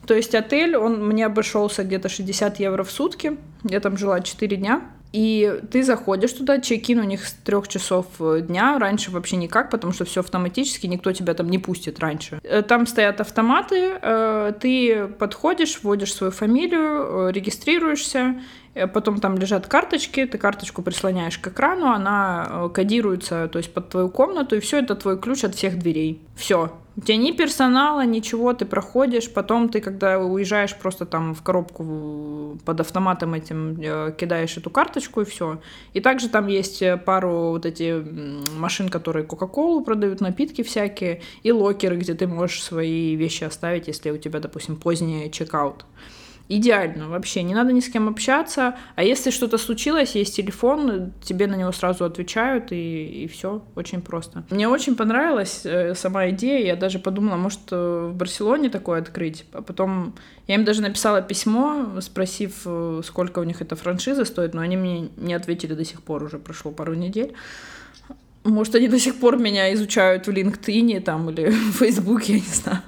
То 0.07 0.15
есть 0.15 0.33
отель, 0.37 0.77
он 0.77 1.05
мне 1.05 1.27
обошелся 1.27 1.83
где-то 1.83 2.09
60 2.09 2.61
евро 2.61 2.85
в 2.85 2.91
сутки, 2.93 3.37
я 3.65 3.81
там 3.81 3.97
жила 3.97 4.21
4 4.21 4.57
дня. 4.57 4.83
И 5.13 5.61
ты 5.71 5.83
заходишь 5.83 6.33
туда, 6.33 6.61
чекин 6.61 7.01
у 7.01 7.05
них 7.05 7.27
с 7.27 7.33
трех 7.33 7.67
часов 7.69 8.07
э, 8.21 8.43
дня, 8.43 8.79
раньше 8.79 9.11
вообще 9.11 9.37
никак, 9.37 9.71
потому 9.71 9.93
что 9.93 10.05
все 10.05 10.21
автоматически, 10.21 10.87
никто 10.87 11.13
тебя 11.13 11.35
там 11.35 11.49
не 11.49 11.59
пустит 11.59 11.99
раньше. 11.99 12.39
Э, 12.45 12.63
там 12.63 12.87
стоят 12.87 13.21
автоматы, 13.21 13.99
э, 14.01 14.53
ты 14.61 15.09
подходишь, 15.09 15.81
вводишь 15.83 16.15
свою 16.15 16.31
фамилию, 16.31 17.31
регистрируешься, 17.31 18.41
потом 18.95 19.19
там 19.19 19.37
лежат 19.37 19.67
карточки, 19.67 20.25
ты 20.27 20.39
карточку 20.39 20.83
прислоняешь 20.83 21.39
к 21.39 21.49
экрану, 21.49 21.87
она 21.87 22.71
кодируется, 22.73 23.49
то 23.49 23.59
есть 23.59 23.75
под 23.75 23.89
твою 23.89 24.09
комнату, 24.11 24.57
и 24.57 24.61
все 24.61 24.79
это 24.79 24.95
твой 24.95 25.19
ключ 25.19 25.43
от 25.43 25.57
всех 25.57 25.79
дверей. 25.79 26.23
Все, 26.37 26.73
у 27.01 27.03
тебя 27.03 27.17
ни 27.17 27.33
персонала, 27.33 28.05
ничего, 28.05 28.53
ты 28.53 28.67
проходишь, 28.67 29.33
потом 29.33 29.71
ты, 29.71 29.81
когда 29.81 30.19
уезжаешь, 30.19 30.77
просто 30.77 31.07
там 31.07 31.35
в 31.35 31.43
коробку 31.43 32.59
под 32.67 32.81
автоматом 32.81 33.33
этим 33.33 33.81
э, 33.81 34.13
кидаешь 34.19 34.59
эту 34.59 34.69
карточку 34.69 35.23
и 35.23 35.25
все. 35.25 35.61
И 35.95 36.01
также 36.01 36.29
там 36.29 36.47
есть 36.49 36.83
э, 36.83 36.99
пару 36.99 37.53
вот 37.53 37.65
эти 37.65 38.05
машин, 38.59 38.91
которые 38.91 39.25
Кока-Колу 39.25 39.83
продают, 39.83 40.21
напитки 40.21 40.63
всякие, 40.63 41.23
и 41.43 41.53
локеры, 41.53 41.97
где 41.97 42.13
ты 42.13 42.27
можешь 42.27 42.63
свои 42.63 43.17
вещи 43.17 43.45
оставить, 43.45 43.89
если 43.89 44.11
у 44.11 44.19
тебя, 44.19 44.39
допустим, 44.39 44.77
поздний 44.77 45.31
чекаут 45.31 45.87
идеально 46.51 47.09
вообще, 47.09 47.43
не 47.43 47.55
надо 47.55 47.73
ни 47.73 47.81
с 47.81 47.89
кем 47.89 48.09
общаться, 48.09 48.75
а 48.97 49.05
если 49.05 49.31
что-то 49.31 49.57
случилось, 49.57 50.17
есть 50.17 50.37
телефон, 50.37 51.13
тебе 51.23 51.47
на 51.47 51.55
него 51.55 51.71
сразу 51.73 52.05
отвечают, 52.05 52.73
и, 52.73 53.23
и 53.25 53.29
все, 53.29 53.63
очень 53.77 54.03
просто. 54.03 54.43
Мне 54.51 54.69
очень 54.69 54.97
понравилась 54.97 55.63
э, 55.65 55.95
сама 55.95 56.29
идея, 56.31 56.67
я 56.67 56.77
даже 56.77 56.99
подумала, 56.99 57.37
может, 57.37 57.61
э, 57.71 58.11
в 58.13 58.17
Барселоне 58.17 58.69
такое 58.69 59.01
открыть, 59.01 59.45
а 59.53 59.63
потом 59.63 60.15
я 60.49 60.57
им 60.57 60.65
даже 60.65 60.83
написала 60.83 61.23
письмо, 61.23 62.01
спросив, 62.01 62.63
э, 62.65 63.03
сколько 63.05 63.39
у 63.39 63.45
них 63.45 63.63
эта 63.63 63.77
франшиза 63.77 64.25
стоит, 64.25 64.53
но 64.53 64.61
они 64.61 64.77
мне 64.77 65.09
не 65.17 65.35
ответили 65.35 65.75
до 65.75 65.85
сих 65.85 66.03
пор, 66.03 66.25
уже 66.25 66.39
прошло 66.39 66.73
пару 66.73 66.95
недель. 66.95 67.33
Может, 68.43 68.75
они 68.75 68.89
до 68.89 68.99
сих 68.99 69.21
пор 69.21 69.37
меня 69.37 69.73
изучают 69.75 70.27
в 70.27 70.31
LinkedIn 70.31 71.01
там 71.03 71.31
или 71.31 71.51
в 71.73 71.77
Фейсбуке, 71.79 72.33
я 72.33 72.41
не 72.41 72.47
знаю. 72.47 72.83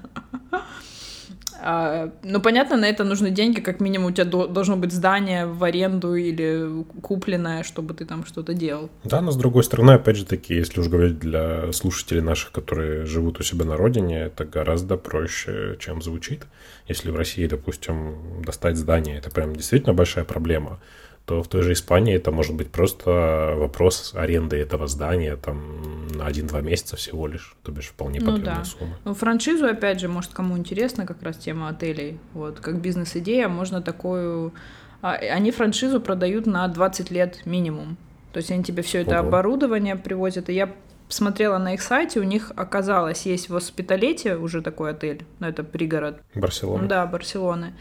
А, 1.65 2.11
ну, 2.25 2.41
понятно, 2.41 2.77
на 2.77 2.87
это 2.87 3.05
нужны 3.05 3.31
деньги, 3.31 3.61
как 3.61 3.81
минимум 3.81 4.09
у 4.09 4.11
тебя 4.11 4.25
должно 4.25 4.77
быть 4.77 4.93
здание 4.93 5.47
в 5.47 5.63
аренду 5.63 6.17
или 6.17 6.85
купленное, 7.01 7.63
чтобы 7.63 7.95
ты 7.95 8.05
там 8.05 8.27
что-то 8.27 8.53
делал. 8.53 8.91
Да, 9.05 9.21
но 9.21 9.31
с 9.31 9.37
другой 9.37 9.63
стороны, 9.63 9.93
опять 9.93 10.17
же 10.17 10.27
таки, 10.27 10.55
если 10.55 10.81
уж 10.81 10.89
говорить 10.89 11.21
для 11.21 11.71
слушателей 11.73 12.21
наших, 12.21 12.51
которые 12.51 13.07
живут 13.07 13.39
у 13.39 13.45
себя 13.45 13.65
на 13.65 13.77
родине, 13.77 14.23
это 14.23 14.45
гораздо 14.45 14.97
проще, 14.97 15.77
чем 15.79 16.03
звучит. 16.03 16.43
Если 16.89 17.13
в 17.13 17.17
России, 17.17 17.47
допустим, 17.47 18.43
достать 18.45 18.77
здание, 18.77 19.19
это 19.19 19.31
прям 19.31 19.55
действительно 19.55 19.95
большая 19.95 20.25
проблема 20.25 20.81
то 21.25 21.43
в 21.43 21.49
той 21.49 21.63
же 21.63 21.73
Испании 21.73 22.15
это 22.15 22.31
может 22.33 22.55
быть 22.55 22.71
просто 22.71 23.55
вопрос 23.57 24.13
аренды 24.15 24.57
этого 24.57 24.87
здания 24.87 25.37
там 25.37 26.09
на 26.09 26.29
1-2 26.29 26.63
месяца 26.63 26.97
всего 26.97 27.27
лишь, 27.27 27.57
то 27.63 27.73
бишь 27.73 27.87
вполне 27.87 28.21
ну, 28.21 28.39
да. 28.39 28.65
сумма. 28.65 28.99
Ну, 29.05 29.15
франшизу, 29.15 29.67
опять 29.67 30.01
же, 30.01 30.09
может, 30.09 30.33
кому 30.33 30.59
интересно 30.59 31.07
как 31.07 31.23
раз 31.23 31.37
тема 31.37 31.69
отелей, 31.69 32.19
вот, 32.35 32.61
как 32.61 32.81
бизнес-идея, 32.81 33.49
можно 33.49 33.81
такую... 33.83 34.53
А, 35.01 35.13
они 35.15 35.51
франшизу 35.51 36.01
продают 36.01 36.47
на 36.47 36.67
20 36.69 37.11
лет 37.11 37.47
минимум. 37.47 37.97
То 38.33 38.39
есть 38.39 38.51
они 38.51 38.65
тебе 38.65 38.83
все 38.83 39.03
это 39.03 39.21
Ого. 39.21 39.29
оборудование 39.29 39.97
привозят, 39.97 40.49
и 40.49 40.55
я 40.55 40.73
смотрела 41.09 41.59
на 41.59 41.75
их 41.75 41.83
сайте, 41.83 42.21
у 42.21 42.25
них 42.25 42.53
оказалось, 42.57 43.27
есть 43.27 43.49
в 43.49 43.53
Воспиталете 43.53 44.37
уже 44.37 44.63
такой 44.63 44.93
отель, 44.93 45.25
но 45.39 45.49
это 45.49 45.63
пригород. 45.63 46.21
Барселона. 46.35 46.89
Да, 46.89 47.07
Барселоны. 47.07 47.75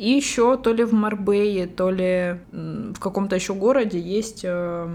И 0.00 0.08
еще 0.08 0.56
то 0.56 0.72
ли 0.72 0.82
в 0.84 0.94
Марбее, 0.94 1.66
то 1.66 1.90
ли 1.90 2.38
в 2.52 2.98
каком-то 2.98 3.36
еще 3.36 3.52
городе 3.52 4.00
есть 4.00 4.40
э, 4.44 4.88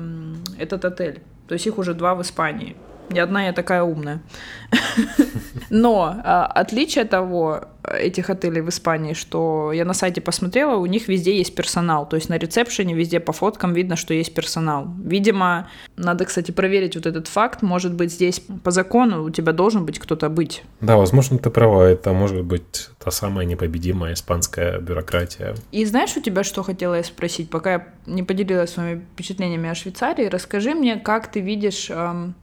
этот 0.57 0.83
отель. 0.83 1.21
То 1.47 1.53
есть 1.53 1.67
их 1.67 1.77
уже 1.77 1.93
два 1.93 2.15
в 2.15 2.23
Испании. 2.23 2.75
Не 3.11 3.19
одна 3.19 3.45
я 3.45 3.53
такая 3.53 3.83
умная. 3.83 4.23
Но 5.77 6.15
а, 6.23 6.45
отличие 6.45 7.03
того, 7.03 7.65
этих 7.83 8.29
отелей 8.29 8.61
в 8.61 8.69
Испании, 8.69 9.13
что 9.13 9.73
я 9.73 9.83
на 9.83 9.93
сайте 9.93 10.21
посмотрела, 10.21 10.77
у 10.77 10.85
них 10.85 11.09
везде 11.09 11.37
есть 11.37 11.53
персонал. 11.53 12.07
То 12.07 12.15
есть 12.15 12.29
на 12.29 12.37
ресепшене 12.37 12.93
везде 12.93 13.19
по 13.19 13.33
фоткам 13.33 13.73
видно, 13.73 13.97
что 13.97 14.13
есть 14.13 14.33
персонал. 14.33 14.87
Видимо, 15.03 15.67
надо, 15.97 16.23
кстати, 16.23 16.51
проверить 16.51 16.95
вот 16.95 17.05
этот 17.05 17.27
факт. 17.27 17.61
Может 17.61 17.93
быть, 17.93 18.09
здесь 18.09 18.41
по 18.63 18.71
закону 18.71 19.25
у 19.25 19.29
тебя 19.31 19.51
должен 19.51 19.85
быть 19.85 19.99
кто-то 19.99 20.29
быть. 20.29 20.63
Да, 20.79 20.95
возможно, 20.95 21.37
ты 21.39 21.49
права. 21.49 21.83
Это 21.83 22.13
может 22.13 22.45
быть 22.45 22.87
та 23.03 23.11
самая 23.11 23.45
непобедимая 23.45 24.13
испанская 24.13 24.79
бюрократия. 24.79 25.55
И 25.73 25.83
знаешь, 25.83 26.15
у 26.15 26.21
тебя 26.21 26.45
что 26.45 26.63
хотела 26.63 26.95
я 26.95 27.03
спросить, 27.03 27.49
пока 27.49 27.73
я 27.73 27.87
не 28.05 28.23
поделилась 28.23 28.69
своими 28.69 29.01
впечатлениями 29.13 29.69
о 29.69 29.75
Швейцарии, 29.75 30.27
расскажи 30.27 30.73
мне, 30.73 30.95
как 30.95 31.29
ты 31.29 31.41
видишь 31.41 31.89
эм, 31.89 32.33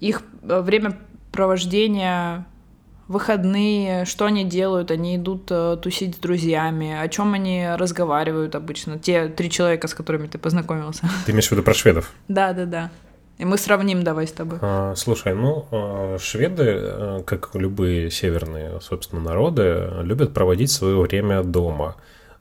их 0.00 0.22
э, 0.42 0.60
время 0.60 0.98
провождения 1.32 2.46
выходные, 3.08 4.04
что 4.04 4.26
они 4.26 4.44
делают, 4.44 4.90
они 4.90 5.16
идут 5.16 5.48
э, 5.50 5.76
тусить 5.82 6.16
с 6.16 6.18
друзьями, 6.18 6.96
о 6.98 7.08
чем 7.08 7.34
они 7.34 7.66
разговаривают 7.76 8.54
обычно, 8.54 8.98
те 8.98 9.28
три 9.28 9.50
человека, 9.50 9.88
с 9.88 9.94
которыми 9.94 10.28
ты 10.28 10.38
познакомился. 10.38 11.08
Ты 11.26 11.32
имеешь 11.32 11.48
в 11.48 11.52
виду 11.52 11.62
про 11.62 11.74
шведов? 11.74 12.12
Да, 12.28 12.52
да, 12.52 12.64
да. 12.64 12.90
И 13.38 13.44
мы 13.44 13.58
сравним 13.58 14.04
давай 14.04 14.26
с 14.26 14.32
тобой. 14.32 14.58
А, 14.62 14.94
слушай, 14.94 15.34
ну, 15.34 15.66
а, 15.70 16.16
шведы, 16.18 16.64
э, 16.64 17.22
как 17.26 17.54
любые 17.54 18.10
северные, 18.10 18.80
собственно, 18.80 19.20
народы, 19.20 19.90
любят 20.02 20.32
проводить 20.32 20.70
свое 20.70 20.96
время 21.00 21.42
дома. 21.42 21.96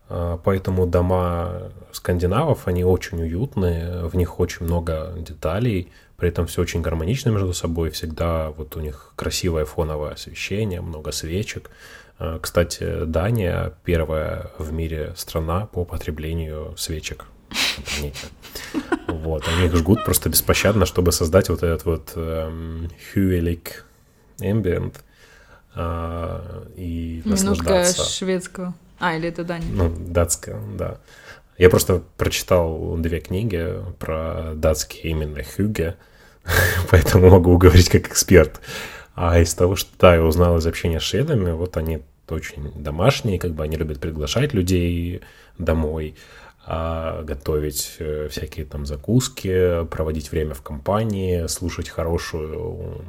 А, 0.09 0.37
поэтому 0.43 0.85
дома 0.85 1.71
скандинавов, 1.91 2.67
они 2.67 2.83
очень 2.83 3.21
уютные, 3.21 4.05
в 4.05 4.15
них 4.15 4.39
очень 4.39 4.65
много 4.65 5.13
деталей, 5.17 5.91
при 6.21 6.29
этом 6.29 6.45
все 6.45 6.61
очень 6.61 6.83
гармонично 6.83 7.31
между 7.31 7.51
собой, 7.51 7.89
всегда 7.89 8.51
вот 8.51 8.75
у 8.75 8.79
них 8.79 9.11
красивое 9.15 9.65
фоновое 9.65 10.11
освещение, 10.11 10.79
много 10.79 11.11
свечек. 11.11 11.71
А, 12.19 12.37
кстати, 12.37 13.05
Дания 13.05 13.73
первая 13.83 14.51
в 14.59 14.71
мире 14.71 15.15
страна 15.17 15.65
по 15.65 15.83
потреблению 15.83 16.75
свечек. 16.77 17.25
Вот, 19.07 19.47
они 19.47 19.65
их 19.65 19.75
жгут 19.75 20.05
просто 20.05 20.29
беспощадно, 20.29 20.85
чтобы 20.85 21.11
создать 21.11 21.49
вот 21.49 21.63
этот 21.63 21.85
вот 21.85 22.11
эм, 22.15 22.89
Huelik 23.13 23.83
Ambient 24.39 24.95
э, 25.75 26.65
и 26.75 27.21
Немножко 27.25 27.47
наслаждаться. 27.47 28.09
шведского. 28.09 28.73
А, 28.99 29.15
или 29.15 29.27
это 29.27 29.43
Дания? 29.43 29.67
Ну, 29.71 29.93
датского, 29.97 30.61
да. 30.77 30.97
Я 31.57 31.69
просто 31.69 32.03
прочитал 32.17 32.95
две 32.97 33.19
книги 33.19 33.75
про 33.99 34.53
датские 34.55 35.11
именно 35.11 35.43
Хюге, 35.43 35.97
поэтому 36.89 37.29
могу 37.29 37.57
говорить 37.57 37.89
как 37.89 38.07
эксперт. 38.07 38.61
А 39.15 39.39
из 39.39 39.53
того, 39.53 39.75
что 39.75 39.89
да, 39.99 40.15
я 40.15 40.23
узнал 40.23 40.57
из 40.57 40.65
общения 40.65 40.99
с 40.99 41.03
шведами, 41.03 41.51
вот 41.51 41.77
они 41.77 42.01
очень 42.29 42.71
домашние, 42.75 43.39
как 43.39 43.51
бы 43.51 43.63
они 43.63 43.75
любят 43.75 43.99
приглашать 43.99 44.53
домой, 45.57 46.15
а, 46.65 47.23
готовить 47.23 47.95
э, 47.99 48.27
всякие 48.29 48.65
там 48.65 48.85
закуски, 48.85 49.85
проводить 49.85 50.31
время 50.31 50.53
в 50.53 50.61
компании, 50.61 51.47
слушать 51.47 51.89
хорошую, 51.89 53.03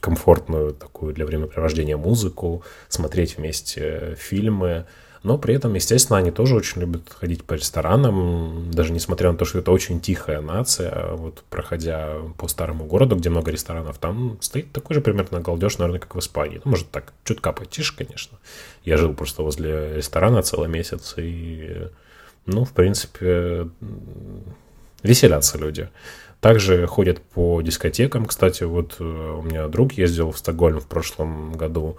комфортную 0.00 0.72
такую 0.72 1.14
для 1.14 1.26
времяпровождения 1.26 1.96
музыку, 1.96 2.62
смотреть 2.88 3.36
вместе 3.36 4.16
фильмы, 4.18 4.86
но 5.22 5.38
при 5.38 5.54
этом, 5.54 5.74
естественно, 5.74 6.18
они 6.18 6.30
тоже 6.30 6.54
очень 6.54 6.80
любят 6.80 7.02
ходить 7.12 7.44
по 7.44 7.54
ресторанам, 7.54 8.70
даже 8.70 8.92
несмотря 8.92 9.32
на 9.32 9.38
то, 9.38 9.44
что 9.44 9.58
это 9.58 9.70
очень 9.70 10.00
тихая 10.00 10.40
нация. 10.40 11.12
Вот 11.12 11.44
проходя 11.50 12.14
по 12.36 12.48
старому 12.48 12.84
городу, 12.84 13.16
где 13.16 13.30
много 13.30 13.50
ресторанов, 13.50 13.98
там 13.98 14.38
стоит 14.40 14.72
такой 14.72 14.94
же 14.94 15.00
примерно 15.00 15.40
галдеж, 15.40 15.78
наверное, 15.78 16.00
как 16.00 16.14
в 16.14 16.18
Испании. 16.18 16.60
Ну, 16.64 16.70
может, 16.70 16.90
так, 16.90 17.12
чутка 17.24 17.52
потише, 17.52 17.96
конечно. 17.96 18.38
Я 18.84 18.96
жил 18.96 19.12
просто 19.14 19.42
возле 19.42 19.96
ресторана 19.96 20.42
целый 20.42 20.68
месяц, 20.68 21.14
и, 21.16 21.88
ну, 22.46 22.64
в 22.64 22.72
принципе, 22.72 23.68
веселятся 25.02 25.58
люди. 25.58 25.88
Также 26.40 26.86
ходят 26.86 27.20
по 27.20 27.60
дискотекам. 27.62 28.26
Кстати, 28.26 28.62
вот 28.62 28.96
э, 29.00 29.04
у 29.04 29.42
меня 29.42 29.66
друг 29.66 29.94
ездил 29.94 30.30
в 30.30 30.38
Стокгольм 30.38 30.78
в 30.78 30.86
прошлом 30.86 31.54
году. 31.54 31.98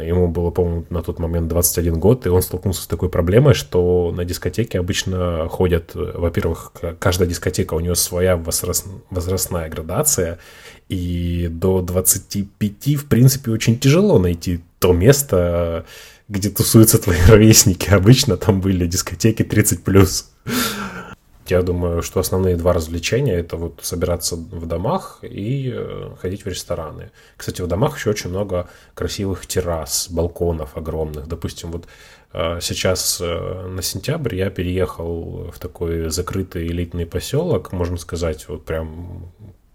Ему 0.00 0.28
было, 0.28 0.50
по-моему, 0.50 0.84
на 0.90 1.02
тот 1.02 1.18
момент 1.18 1.48
21 1.48 1.98
год, 1.98 2.26
и 2.26 2.28
он 2.28 2.40
столкнулся 2.40 2.82
с 2.82 2.86
такой 2.86 3.08
проблемой, 3.08 3.54
что 3.54 4.12
на 4.14 4.24
дискотеке 4.24 4.78
обычно 4.78 5.48
ходят, 5.48 5.92
во-первых, 5.94 6.72
каждая 6.98 7.28
дискотека, 7.28 7.74
у 7.74 7.80
нее 7.80 7.94
своя 7.94 8.36
возраст, 8.36 8.86
возрастная 9.10 9.68
градация, 9.68 10.38
и 10.88 11.48
до 11.50 11.80
25, 11.80 12.96
в 12.96 13.06
принципе, 13.06 13.50
очень 13.50 13.78
тяжело 13.78 14.18
найти 14.18 14.60
то 14.78 14.92
место, 14.92 15.84
где 16.28 16.48
тусуются 16.50 16.98
твои 16.98 17.18
ровесники. 17.28 17.90
Обычно 17.90 18.36
там 18.36 18.60
были 18.60 18.86
дискотеки 18.86 19.42
30+. 19.42 20.24
Я 21.48 21.62
думаю, 21.62 22.02
что 22.02 22.20
основные 22.20 22.56
два 22.56 22.72
развлечения 22.72 23.34
это 23.34 23.56
вот 23.56 23.80
собираться 23.82 24.36
в 24.36 24.66
домах 24.66 25.18
и 25.22 25.72
э, 25.74 26.10
ходить 26.20 26.44
в 26.44 26.48
рестораны. 26.48 27.10
Кстати, 27.36 27.62
в 27.62 27.66
домах 27.66 27.98
еще 27.98 28.10
очень 28.10 28.30
много 28.30 28.68
красивых 28.94 29.46
террас, 29.46 30.08
балконов 30.08 30.76
огромных. 30.76 31.26
Допустим, 31.26 31.72
вот 31.72 31.88
э, 32.32 32.60
сейчас 32.60 33.20
э, 33.20 33.66
на 33.66 33.82
сентябрь 33.82 34.36
я 34.36 34.50
переехал 34.50 35.50
в 35.52 35.58
такой 35.58 36.10
закрытый 36.10 36.68
элитный 36.68 37.06
поселок, 37.06 37.72
можно 37.72 37.96
сказать, 37.96 38.48
вот 38.48 38.64
прям 38.64 39.32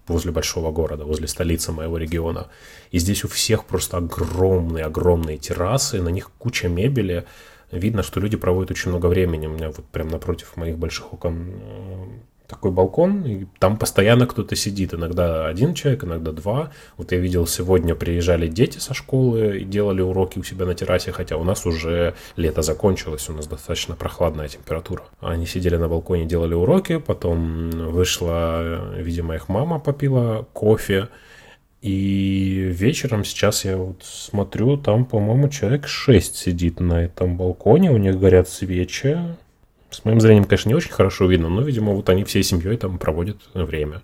возле 0.08 0.32
большого 0.32 0.72
города, 0.72 1.04
возле 1.04 1.28
столицы 1.28 1.72
моего 1.72 1.98
региона. 1.98 2.48
И 2.92 3.00
здесь 3.00 3.24
у 3.24 3.28
всех 3.28 3.66
просто 3.66 3.98
огромные-огромные 3.98 5.38
террасы, 5.38 6.02
на 6.02 6.10
них 6.10 6.32
куча 6.38 6.70
мебели, 6.70 7.26
видно, 7.72 8.04
что 8.04 8.20
люди 8.20 8.38
проводят 8.38 8.72
очень 8.72 8.92
много 8.92 9.08
времени. 9.08 9.48
У 9.48 9.52
меня 9.52 9.68
вот 9.68 9.86
прям 9.86 10.08
напротив 10.08 10.56
моих 10.56 10.78
больших 10.78 11.14
окон 11.14 11.54
э, 11.62 12.06
такой 12.48 12.72
балкон, 12.72 13.24
и 13.26 13.46
там 13.60 13.78
постоянно 13.78 14.26
кто-то 14.26 14.56
сидит. 14.56 14.94
Иногда 14.94 15.48
один 15.48 15.74
человек, 15.74 16.04
иногда 16.04 16.32
два. 16.32 16.72
Вот 16.96 17.12
я 17.12 17.18
видел, 17.18 17.46
сегодня 17.46 17.94
приезжали 17.96 18.48
дети 18.48 18.78
со 18.80 18.94
школы 18.94 19.60
и 19.60 19.66
делали 19.66 20.02
уроки 20.02 20.40
у 20.40 20.44
себя 20.44 20.66
на 20.66 20.74
террасе, 20.74 21.12
хотя 21.12 21.38
у 21.38 21.44
нас 21.44 21.66
уже 21.66 22.16
лето 22.36 22.62
закончилось, 22.62 23.30
у 23.30 23.34
нас 23.34 23.48
достаточно 23.48 23.96
прохладная 23.96 24.48
температура. 24.48 25.04
Они 25.20 25.46
сидели 25.46 25.76
на 25.76 25.90
балконе, 25.90 26.26
делали 26.26 26.54
уроки, 26.54 26.98
потом 26.98 27.70
вышла, 27.70 28.96
видимо, 28.96 29.36
их 29.36 29.50
мама 29.50 29.80
попила 29.80 30.48
кофе, 30.54 31.10
и 31.88 32.70
вечером 32.70 33.24
сейчас 33.24 33.64
я 33.64 33.78
вот 33.78 34.04
смотрю, 34.04 34.76
там, 34.76 35.06
по-моему, 35.06 35.48
человек 35.48 35.88
6 35.88 36.36
сидит 36.36 36.82
на 36.82 37.06
этом 37.06 37.38
балконе, 37.38 37.92
у 37.92 37.98
них 37.98 38.20
горят 38.20 38.50
свечи. 38.50 39.18
С 39.90 40.04
моим 40.04 40.20
зрением, 40.20 40.44
конечно, 40.44 40.68
не 40.68 40.76
очень 40.76 40.92
хорошо 40.92 41.28
видно, 41.28 41.48
но, 41.48 41.62
видимо, 41.62 41.94
вот 41.94 42.10
они 42.10 42.26
всей 42.26 42.44
семьей 42.44 42.76
там 42.76 42.98
проводят 42.98 43.38
время. 43.54 44.02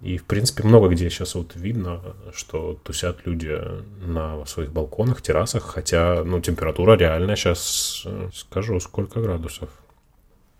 И, 0.00 0.16
в 0.16 0.24
принципе, 0.24 0.62
много 0.62 0.88
где 0.88 1.10
сейчас 1.10 1.34
вот 1.34 1.52
видно, 1.56 2.00
что 2.34 2.80
тусят 2.82 3.26
люди 3.26 3.54
на 4.00 4.42
своих 4.46 4.72
балконах, 4.72 5.20
террасах, 5.20 5.62
хотя, 5.62 6.24
ну, 6.24 6.40
температура 6.40 6.96
реально 6.96 7.36
сейчас, 7.36 8.06
скажу, 8.32 8.80
сколько 8.80 9.20
градусов? 9.20 9.68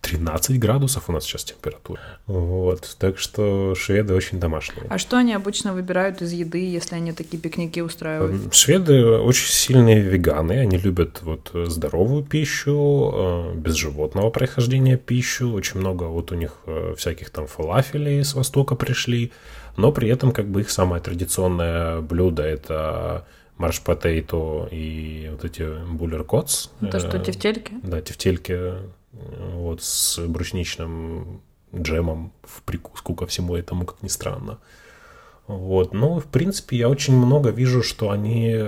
13 0.04 0.58
градусов 0.58 1.08
у 1.08 1.12
нас 1.12 1.24
сейчас 1.24 1.44
температура. 1.44 2.00
Вот, 2.26 2.96
так 2.98 3.18
что 3.18 3.74
шведы 3.74 4.14
очень 4.14 4.38
домашние. 4.38 4.86
А 4.90 4.98
что 4.98 5.16
они 5.16 5.32
обычно 5.32 5.72
выбирают 5.72 6.20
из 6.20 6.32
еды, 6.32 6.58
если 6.58 6.94
они 6.94 7.12
такие 7.12 7.38
пикники 7.38 7.80
устраивают? 7.80 8.54
Шведы 8.54 9.04
очень 9.04 9.46
сильные 9.46 10.00
веганы, 10.00 10.60
они 10.60 10.76
любят 10.76 11.22
вот 11.22 11.50
здоровую 11.54 12.22
пищу, 12.22 13.12
э, 13.14 13.54
без 13.56 13.74
животного 13.74 14.30
происхождения 14.30 14.98
пищу, 14.98 15.52
очень 15.52 15.80
много 15.80 16.04
вот 16.04 16.32
у 16.32 16.34
них 16.34 16.58
э, 16.66 16.94
всяких 16.98 17.30
там 17.30 17.46
фалафелей 17.46 18.22
с 18.22 18.34
востока 18.34 18.74
пришли, 18.74 19.32
но 19.76 19.90
при 19.90 20.08
этом 20.10 20.32
как 20.32 20.46
бы 20.46 20.60
их 20.60 20.70
самое 20.70 21.02
традиционное 21.02 22.00
блюдо 22.00 22.42
это 22.42 23.26
марш 23.56 23.80
потейто 23.80 24.68
и 24.70 25.28
вот 25.30 25.44
эти 25.44 25.66
буллер. 25.92 26.26
Это 26.80 26.98
что, 26.98 27.16
э, 27.16 27.24
тефтельки? 27.24 27.72
Да, 27.82 28.00
тефтельки 28.00 28.74
вот, 29.54 29.82
с 29.82 30.18
брусничным 30.18 31.42
джемом 31.74 32.32
в 32.42 32.62
прикуску 32.62 33.14
ко 33.14 33.26
всему 33.26 33.56
этому, 33.56 33.84
как 33.84 34.02
ни 34.02 34.08
странно. 34.08 34.58
Вот. 35.46 35.92
Ну, 35.92 36.20
в 36.20 36.24
принципе, 36.24 36.78
я 36.78 36.88
очень 36.88 37.14
много 37.14 37.50
вижу, 37.50 37.82
что 37.82 38.10
они 38.10 38.58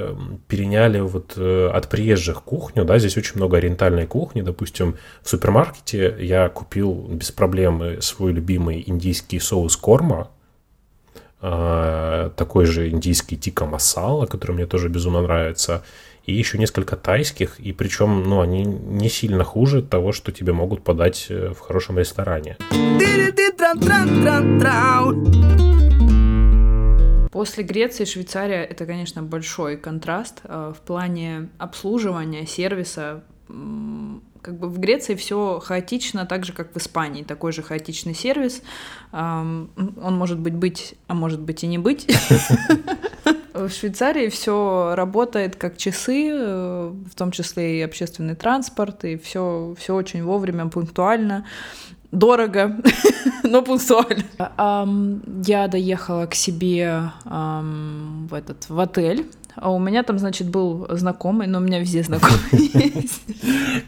переняли 0.47 1.01
вот 1.01 1.33
э, 1.37 1.71
от 1.73 1.89
приезжих 1.89 2.43
кухню, 2.43 2.85
да, 2.85 2.99
здесь 2.99 3.17
очень 3.17 3.37
много 3.37 3.57
ориентальной 3.57 4.07
кухни, 4.07 4.43
допустим, 4.43 4.97
в 5.23 5.29
супермаркете 5.29 6.17
я 6.21 6.51
купил 6.51 6.93
без 7.09 7.33
проблем 7.33 8.03
свой 8.03 8.33
любимый 8.33 8.85
индийский 8.87 9.39
соус 9.39 9.75
корма, 9.77 10.29
а, 11.41 12.31
такой 12.31 12.67
же 12.67 12.89
индийский 12.89 13.37
тика 13.37 13.67
масала, 13.67 14.27
который 14.27 14.53
мне 14.53 14.67
тоже 14.67 14.89
безумно 14.89 15.23
нравится, 15.23 15.85
и 16.27 16.35
еще 16.35 16.59
несколько 16.59 16.97
тайских, 16.97 17.61
и 17.61 17.73
причем, 17.73 18.25
ну, 18.25 18.41
они 18.41 18.65
не 18.65 19.09
сильно 19.09 19.45
хуже 19.45 19.81
того, 19.81 20.13
что 20.13 20.33
тебе 20.33 20.53
могут 20.53 20.83
подать 20.83 21.27
э, 21.29 21.51
в 21.51 21.61
хорошем 21.61 21.99
ресторане. 21.99 22.57
После 27.31 27.65
Греции 27.65 28.05
Швейцария 28.05 28.65
это, 28.65 28.87
конечно, 28.87 29.23
большой 29.23 29.77
контраст 29.77 30.41
э, 30.43 30.73
в 30.77 30.81
плане 30.81 31.49
обслуживания, 31.59 32.45
сервиса. 32.47 33.23
Как 33.47 34.59
бы 34.59 34.69
в 34.69 34.79
Греции 34.81 35.15
все 35.15 35.61
хаотично, 35.61 36.27
так 36.27 36.45
же, 36.45 36.53
как 36.53 36.75
в 36.75 36.79
Испании. 36.79 37.23
Такой 37.23 37.53
же 37.53 37.63
хаотичный 37.63 38.15
сервис. 38.15 38.63
Он 39.13 39.71
может 39.95 40.39
быть 40.39 40.55
быть, 40.55 40.95
а 41.07 41.15
может 41.15 41.41
быть 41.41 41.63
и 41.63 41.67
не 41.67 41.79
быть. 41.79 42.07
В 43.57 43.71
Швейцарии 43.71 44.29
все 44.29 44.95
работает 44.95 45.57
как 45.57 45.77
часы, 45.77 46.31
э, 46.33 46.93
в 47.11 47.15
том 47.15 47.31
числе 47.31 47.79
и 47.79 47.83
общественный 47.83 48.35
транспорт, 48.35 49.05
и 49.05 49.17
все, 49.17 49.75
все 49.79 49.95
очень 49.95 50.23
вовремя, 50.23 50.67
пунктуально 50.67 51.47
дорого, 52.13 52.77
но 53.43 53.63
пунктуально. 53.63 54.25
Я 55.45 55.69
доехала 55.69 56.27
к 56.27 56.35
себе 56.35 57.11
в 57.25 58.35
этот 58.35 58.69
в 58.69 58.79
отель. 58.79 59.27
А 59.57 59.71
у 59.71 59.79
меня 59.79 60.03
там, 60.03 60.19
значит, 60.19 60.51
был 60.51 60.87
знакомый, 60.91 61.47
но 61.47 61.59
у 61.59 61.61
меня 61.63 61.81
везде 61.81 62.03
знакомый 62.03 62.39
есть. 62.53 63.23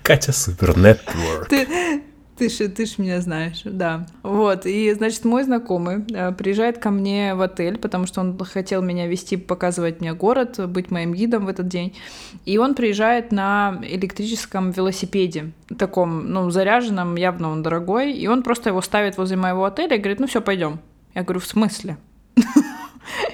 Катя 0.03 0.33
Супер 0.33 0.79
Нетворк. 0.79 1.49
Ты 1.49 2.03
ж, 2.49 2.69
ты 2.69 2.87
ж 2.87 2.99
меня 2.99 3.21
знаешь, 3.21 3.63
да. 3.65 4.07
Вот, 4.23 4.67
и, 4.67 4.93
значит, 4.93 5.25
мой 5.25 5.43
знакомый 5.43 6.05
э, 6.13 6.33
приезжает 6.33 6.79
ко 6.79 6.91
мне 6.91 7.35
в 7.35 7.43
отель, 7.43 7.79
потому 7.79 8.07
что 8.07 8.21
он 8.21 8.39
хотел 8.39 8.83
меня 8.83 9.09
вести, 9.09 9.37
показывать 9.37 10.01
мне 10.01 10.15
город, 10.15 10.61
быть 10.69 10.93
моим 10.93 11.15
гидом 11.15 11.47
в 11.47 11.49
этот 11.49 11.67
день. 11.67 11.97
И 12.45 12.57
он 12.59 12.77
приезжает 12.77 13.33
на 13.33 13.81
электрическом 13.83 14.71
велосипеде, 14.71 15.51
таком, 15.77 16.31
ну, 16.33 16.51
заряженном, 16.51 17.17
явно 17.17 17.51
он 17.51 17.65
дорогой, 17.65 18.13
и 18.13 18.29
он 18.29 18.45
просто 18.45 18.71
его 18.71 18.81
ставит 18.81 19.17
возле 19.17 19.37
моего 19.37 19.65
отеля 19.65 19.97
и 19.97 19.99
говорит, 19.99 20.21
ну 20.21 20.29
все, 20.29 20.41
пойдем. 20.41 20.79
Я 21.15 21.25
говорю, 21.25 21.41
в 21.41 21.47
смысле? 21.47 21.99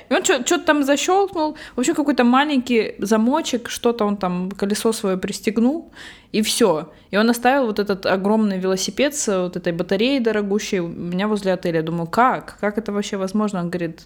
И 0.08 0.14
он 0.14 0.24
что-то 0.24 0.60
там 0.60 0.82
защелкнул, 0.82 1.56
в 1.76 1.80
общем, 1.80 1.94
какой-то 1.94 2.24
маленький 2.24 2.94
замочек, 2.98 3.70
что-то 3.70 4.04
он 4.04 4.16
там, 4.16 4.50
колесо 4.50 4.92
свое 4.92 5.16
пристегнул, 5.16 5.90
и 6.32 6.42
все. 6.42 6.92
И 7.10 7.16
он 7.16 7.30
оставил 7.30 7.66
вот 7.66 7.78
этот 7.78 8.06
огромный 8.06 8.58
велосипед 8.58 9.14
с 9.14 9.42
вот 9.42 9.56
этой 9.56 9.72
батареей 9.72 10.20
дорогущей 10.20 10.80
у 10.80 10.88
меня 10.88 11.28
возле 11.28 11.52
отеля. 11.52 11.76
Я 11.76 11.82
думаю, 11.82 12.06
как? 12.06 12.58
Как 12.60 12.78
это 12.78 12.92
вообще 12.92 13.16
возможно? 13.16 13.60
Он 13.60 13.70
говорит, 13.70 14.02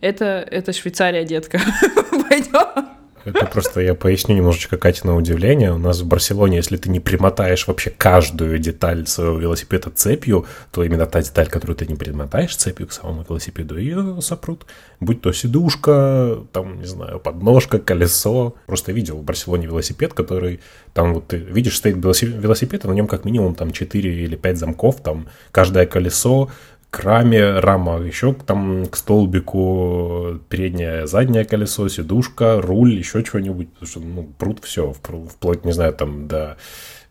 это, 0.00 0.24
это 0.24 0.72
Швейцария, 0.72 1.24
детка. 1.24 1.60
Пойдем. 2.28 3.01
Это 3.24 3.46
просто 3.46 3.80
я 3.80 3.94
поясню 3.94 4.34
немножечко 4.34 4.76
Катина 4.76 5.16
удивление. 5.16 5.72
У 5.72 5.78
нас 5.78 6.00
в 6.00 6.06
Барселоне, 6.06 6.56
если 6.56 6.76
ты 6.76 6.90
не 6.90 7.00
примотаешь 7.00 7.66
вообще 7.66 7.90
каждую 7.90 8.58
деталь 8.58 9.06
своего 9.06 9.38
велосипеда 9.38 9.90
цепью, 9.90 10.46
то 10.70 10.82
именно 10.82 11.06
та 11.06 11.22
деталь, 11.22 11.48
которую 11.48 11.76
ты 11.76 11.86
не 11.86 11.94
примотаешь 11.94 12.56
цепью 12.56 12.86
к 12.86 12.92
самому 12.92 13.24
велосипеду, 13.28 13.78
ее 13.78 14.20
сопрут. 14.20 14.66
Будь 15.00 15.20
то 15.20 15.32
сидушка, 15.32 16.38
там, 16.52 16.80
не 16.80 16.86
знаю, 16.86 17.20
подножка, 17.20 17.78
колесо. 17.78 18.54
Просто 18.66 18.92
видел 18.92 19.18
в 19.18 19.24
Барселоне 19.24 19.66
велосипед, 19.66 20.14
который 20.14 20.60
там 20.94 21.14
вот 21.14 21.28
ты 21.28 21.36
видишь, 21.36 21.76
стоит 21.76 21.96
велосипед, 21.96 22.84
а 22.84 22.88
на 22.88 22.92
нем 22.92 23.06
как 23.06 23.24
минимум 23.24 23.54
там 23.54 23.70
4 23.70 24.24
или 24.24 24.36
5 24.36 24.58
замков, 24.58 25.00
там 25.02 25.28
каждое 25.50 25.86
колесо, 25.86 26.50
к 26.92 27.00
раме, 27.00 27.58
рама 27.58 28.00
еще 28.02 28.34
там 28.34 28.84
к 28.84 28.96
столбику, 28.96 30.38
переднее, 30.50 31.06
заднее 31.06 31.46
колесо, 31.46 31.88
сидушка, 31.88 32.60
руль, 32.60 32.92
еще 32.92 33.22
чего-нибудь, 33.22 33.70
потому 33.70 33.88
что, 33.88 34.00
ну, 34.00 34.28
пруд 34.36 34.62
все, 34.62 34.92
вплоть, 34.92 35.64
не 35.64 35.72
знаю, 35.72 35.94
там, 35.94 36.28
до 36.28 36.58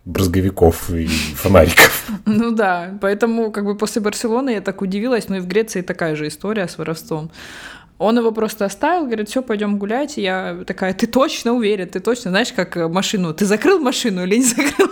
брызговиков 0.06 0.92
и 0.92 1.08
фонариков. 1.08 2.10
Ну 2.26 2.52
да, 2.52 2.98
поэтому 3.02 3.52
как 3.52 3.66
бы 3.66 3.76
после 3.76 4.04
Барселоны 4.04 4.52
я 4.52 4.62
так 4.62 4.84
удивилась, 4.84 5.30
ну 5.30 5.38
и 5.38 5.40
в 5.40 5.48
Греции 5.48 5.82
такая 5.82 6.16
же 6.16 6.28
история 6.28 6.68
с 6.68 6.78
воровством. 6.78 7.32
Он 7.98 8.18
его 8.18 8.32
просто 8.32 8.66
оставил, 8.66 9.06
говорит, 9.06 9.30
все, 9.30 9.42
пойдем 9.42 9.78
гулять. 9.78 10.18
И 10.18 10.22
я 10.22 10.64
такая, 10.66 10.94
ты 10.94 11.08
точно 11.08 11.54
уверен, 11.54 11.88
ты 11.88 12.00
точно, 12.00 12.32
знаешь, 12.32 12.52
как 12.52 12.76
машину, 12.90 13.34
ты 13.34 13.46
закрыл 13.46 13.80
машину 13.80 14.24
или 14.24 14.38
не 14.38 14.44
закрыл? 14.44 14.90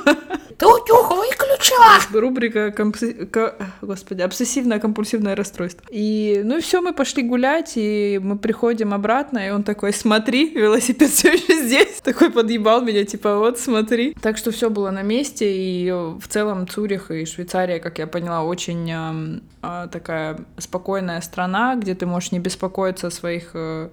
Ты 0.59 0.65
утюг 0.65 1.09
выключила! 1.09 1.85
Рубрика, 2.11 2.71
компси... 2.71 3.13
К... 3.13 3.55
господи, 3.81 4.23
обсессивное-компульсивное 4.23 5.33
расстройство. 5.33 5.85
И, 5.89 6.41
ну 6.43 6.57
и 6.57 6.61
все, 6.61 6.81
мы 6.81 6.93
пошли 6.93 7.23
гулять, 7.23 7.73
и 7.75 8.19
мы 8.21 8.37
приходим 8.37 8.93
обратно, 8.93 9.47
и 9.47 9.51
он 9.51 9.63
такой, 9.63 9.93
смотри, 9.93 10.49
велосипед 10.53 11.11
все 11.11 11.31
еще 11.31 11.65
здесь. 11.65 12.01
Такой 12.01 12.29
подъебал 12.29 12.81
меня, 12.81 13.05
типа, 13.05 13.37
вот, 13.37 13.57
смотри. 13.57 14.13
Так 14.21 14.37
что 14.37 14.51
все 14.51 14.69
было 14.69 14.91
на 14.91 15.01
месте, 15.01 15.45
и 15.49 15.89
в 15.91 16.27
целом 16.27 16.67
Цюрих 16.67 17.09
и 17.09 17.25
Швейцария, 17.25 17.79
как 17.79 17.97
я 17.99 18.07
поняла, 18.07 18.43
очень 18.43 19.41
э, 19.61 19.87
такая 19.89 20.39
спокойная 20.57 21.21
страна, 21.21 21.75
где 21.75 21.95
ты 21.95 22.05
можешь 22.05 22.33
не 22.33 22.39
беспокоиться 22.39 23.07
о 23.07 23.11
своих 23.11 23.51
э, 23.53 23.89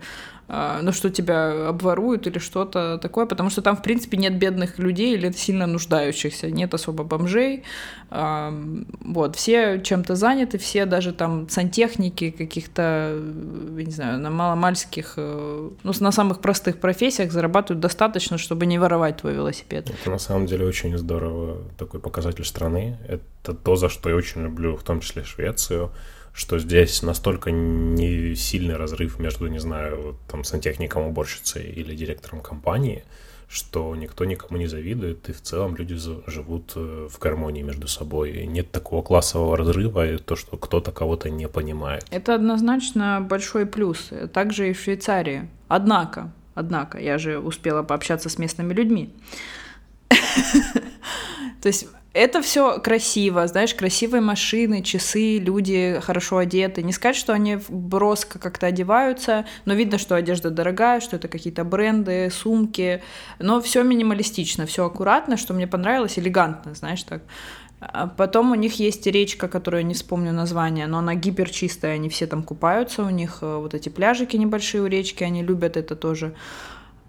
ну, 0.49 0.93
что 0.93 1.11
тебя 1.11 1.69
обворуют 1.69 2.27
или 2.27 2.39
что-то 2.39 2.99
такое, 2.99 3.27
потому 3.27 3.51
что 3.51 3.63
там, 3.63 3.77
в 3.77 3.83
принципе, 3.83 4.17
нет 4.17 4.39
бедных 4.39 4.79
людей 4.79 5.15
или 5.15 5.33
сильно 5.33 5.67
нуждающихся, 5.67 6.51
нет 6.51 6.73
особо 6.75 7.05
бомжей, 7.05 7.65
вот, 8.11 9.37
все 9.37 9.81
чем-то 9.83 10.15
заняты, 10.15 10.59
все 10.59 10.87
даже 10.87 11.13
там 11.13 11.49
сантехники 11.49 12.31
каких-то, 12.31 13.19
не 13.21 13.91
знаю, 13.91 14.21
на 14.21 14.31
маломальских, 14.31 15.15
э, 15.17 15.71
ну, 15.83 15.93
на 16.01 16.13
самых 16.13 16.41
простых 16.41 16.79
профессиях 16.79 17.33
зарабатывают 17.33 17.81
достаточно, 17.81 18.39
чтобы 18.39 18.67
не 18.67 18.79
воровать 18.79 19.17
твой 19.17 19.35
велосипед. 19.35 19.91
Это 19.91 20.11
на 20.11 20.19
самом 20.19 20.47
деле 20.47 20.67
очень 20.67 20.97
здорово, 20.97 21.59
такой 21.77 21.99
показатель 21.99 22.45
страны, 22.45 22.99
это 23.09 23.55
то, 23.55 23.75
за 23.75 23.89
что 23.89 24.09
я 24.09 24.15
очень 24.15 24.43
люблю, 24.43 24.77
в 24.77 24.85
том 24.85 25.01
числе 25.01 25.25
Швецию, 25.25 25.91
что 26.37 26.59
здесь 26.59 27.03
настолько 27.03 27.51
не 27.51 28.35
сильный 28.35 28.77
разрыв 28.77 29.19
между, 29.19 29.47
не 29.47 29.59
знаю, 29.59 30.19
там, 30.31 30.45
сантехником, 30.45 31.05
уборщицей 31.05 31.65
или 31.65 31.97
директором 31.97 32.43
компании, 32.43 33.05
что 33.49 33.97
никто 33.97 34.27
никому 34.27 34.59
не 34.59 34.67
завидует, 34.67 35.31
и 35.31 35.33
в 35.33 35.41
целом 35.41 35.77
люди 35.77 35.97
живут 36.27 36.73
э, 36.77 37.09
в 37.11 37.19
гармонии 37.19 37.63
между 37.63 37.89
собой. 37.89 38.33
И 38.33 38.47
нет 38.47 38.71
такого 38.71 39.03
классового 39.03 39.57
разрыва, 39.57 40.07
и 40.07 40.19
то, 40.19 40.37
что 40.37 40.59
кто-то 40.59 40.93
кого-то 40.93 41.31
не 41.31 41.49
понимает. 41.49 42.05
Это 42.11 42.35
однозначно 42.35 43.27
большой 43.27 43.65
плюс. 43.65 44.11
Также 44.35 44.69
и 44.69 44.73
в 44.75 44.81
Швейцарии. 44.81 45.49
Однако, 45.69 46.35
однако, 46.55 46.99
я 46.99 47.17
же 47.17 47.39
успела 47.39 47.83
пообщаться 47.83 48.29
с 48.29 48.37
местными 48.37 48.75
людьми. 48.75 49.15
То 51.63 51.69
есть 51.69 51.89
это 52.17 52.41
все 52.41 52.81
красиво, 52.81 53.47
знаешь, 53.47 53.75
красивые 53.75 54.23
машины, 54.23 54.83
часы, 54.83 55.37
люди 55.37 56.01
хорошо 56.03 56.39
одеты. 56.39 56.83
Не 56.83 56.93
сказать, 56.93 57.17
что 57.17 57.35
они 57.35 57.59
броско 57.69 58.39
как-то 58.39 58.67
одеваются, 58.67 59.45
но 59.67 59.75
видно, 59.75 59.99
что 59.99 60.17
одежда 60.17 60.51
дорогая, 60.51 61.01
что 61.01 61.17
это 61.17 61.29
какие-то 61.29 61.63
бренды, 61.65 62.31
сумки, 62.31 63.03
но 63.39 63.61
все 63.61 63.83
минималистично, 63.83 64.65
все 64.65 64.87
аккуратно, 64.87 65.37
что 65.37 65.53
мне 65.53 65.67
понравилось, 65.67 66.19
элегантно, 66.19 66.75
знаешь, 66.75 67.03
так. 67.03 67.23
А 67.81 68.07
потом 68.07 68.53
у 68.53 68.55
них 68.55 68.81
есть 68.81 69.07
речка, 69.07 69.49
которую 69.49 69.83
я 69.83 69.87
не 69.87 69.93
вспомню 69.93 70.33
название, 70.33 70.87
но 70.87 70.99
она 70.99 71.15
гиперчистая, 71.15 71.97
они 71.97 72.09
все 72.09 72.27
там 72.27 72.43
купаются, 72.43 73.03
у 73.03 73.11
них 73.11 73.39
э, 73.43 73.57
вот 73.59 73.75
эти 73.75 73.91
пляжики 73.91 74.37
небольшие 74.39 74.83
у 74.83 74.87
речки, 74.87 75.23
они 75.23 75.43
любят 75.43 75.77
это 75.77 75.95
тоже 75.95 76.35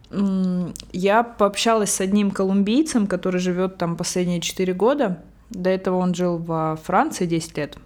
я 0.10 1.24
пообщалась 1.24 1.92
с 1.92 2.02
одним 2.02 2.32
колумбийцем, 2.32 3.08
который 3.08 3.40
живет 3.40 3.78
там 3.78 3.98
последние 3.98 4.40
4 4.40 4.74
года. 4.74 5.24
До 5.50 5.70
этого 5.70 5.98
он 5.98 6.14
жил 6.14 6.38
во 6.38 6.78
Франции 6.78 7.26
10 7.26 7.58
лет. 7.58 7.78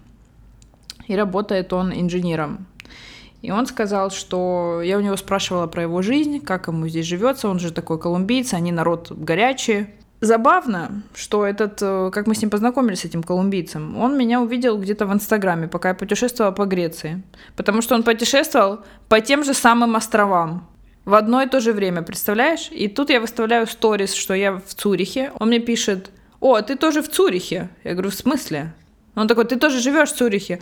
И 1.07 1.15
работает 1.15 1.73
он 1.73 1.91
инженером. 1.93 2.67
И 3.41 3.49
он 3.49 3.65
сказал, 3.65 4.12
что 4.12 4.81
я 4.84 4.97
у 4.97 5.01
него 5.01 5.17
спрашивала 5.17 5.65
про 5.65 5.81
его 5.81 6.01
жизнь, 6.03 6.39
как 6.39 6.67
ему 6.67 6.88
здесь 6.88 7.07
живется. 7.07 7.49
Он 7.49 7.60
же 7.60 7.71
такой 7.71 7.99
колумбийец, 7.99 8.53
они 8.53 8.71
народ 8.71 9.12
горячий. 9.12 9.88
Забавно, 10.19 11.01
что 11.15 11.47
этот, 11.47 11.80
э, 11.82 12.11
как 12.13 12.28
мы 12.28 12.36
с 12.36 12.41
ним 12.41 12.51
познакомились, 12.51 12.99
с 12.99 13.05
этим 13.05 13.24
колумбийцем, 13.24 13.97
он 13.97 14.15
меня 14.15 14.39
увидел 14.39 14.78
где-то 14.78 15.07
в 15.07 15.13
Инстаграме, 15.13 15.67
пока 15.67 15.89
я 15.89 15.95
путешествовала 15.95 16.51
по 16.51 16.65
Греции. 16.65 17.24
Потому 17.55 17.82
что 17.82 17.95
он 17.95 18.03
путешествовал 18.03 18.82
по 19.09 19.19
тем 19.19 19.43
же 19.43 19.55
самым 19.55 19.95
островам 19.95 20.67
в 21.06 21.14
одно 21.14 21.41
и 21.41 21.47
то 21.47 21.60
же 21.60 21.74
время, 21.74 22.02
представляешь? 22.02 22.70
И 22.72 22.88
тут 22.88 23.10
я 23.10 23.20
выставляю 23.20 23.68
сторис, 23.68 24.14
что 24.14 24.34
я 24.34 24.54
в 24.54 24.74
Цюрихе. 24.74 25.32
Он 25.39 25.47
мне 25.47 25.60
пишет, 25.60 26.12
о, 26.39 26.60
ты 26.62 26.76
тоже 26.76 27.02
в 27.02 27.10
Цюрихе? 27.10 27.70
Я 27.84 27.93
говорю, 27.93 28.10
в 28.10 28.16
смысле? 28.16 28.74
Он 29.16 29.28
такой, 29.28 29.45
ты 29.45 29.58
тоже 29.58 29.80
живешь 29.80 30.10
в 30.10 30.16
Цюрихе? 30.16 30.60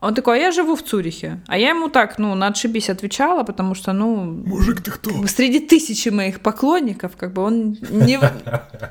Он 0.00 0.14
такой, 0.14 0.36
а 0.36 0.40
я 0.40 0.52
живу 0.52 0.76
в 0.76 0.82
Цюрихе. 0.82 1.40
А 1.46 1.56
я 1.56 1.70
ему 1.70 1.88
так, 1.88 2.18
ну, 2.18 2.34
на 2.34 2.48
отшибись 2.48 2.90
отвечала, 2.90 3.42
потому 3.42 3.74
что, 3.74 3.92
ну... 3.92 4.16
Мужик, 4.16 4.82
ты 4.82 4.90
кто? 4.90 5.26
Среди 5.26 5.60
тысячи 5.60 6.10
моих 6.10 6.40
поклонников, 6.40 7.16
как 7.16 7.32
бы 7.32 7.42
он 7.42 7.78
не, 7.90 8.20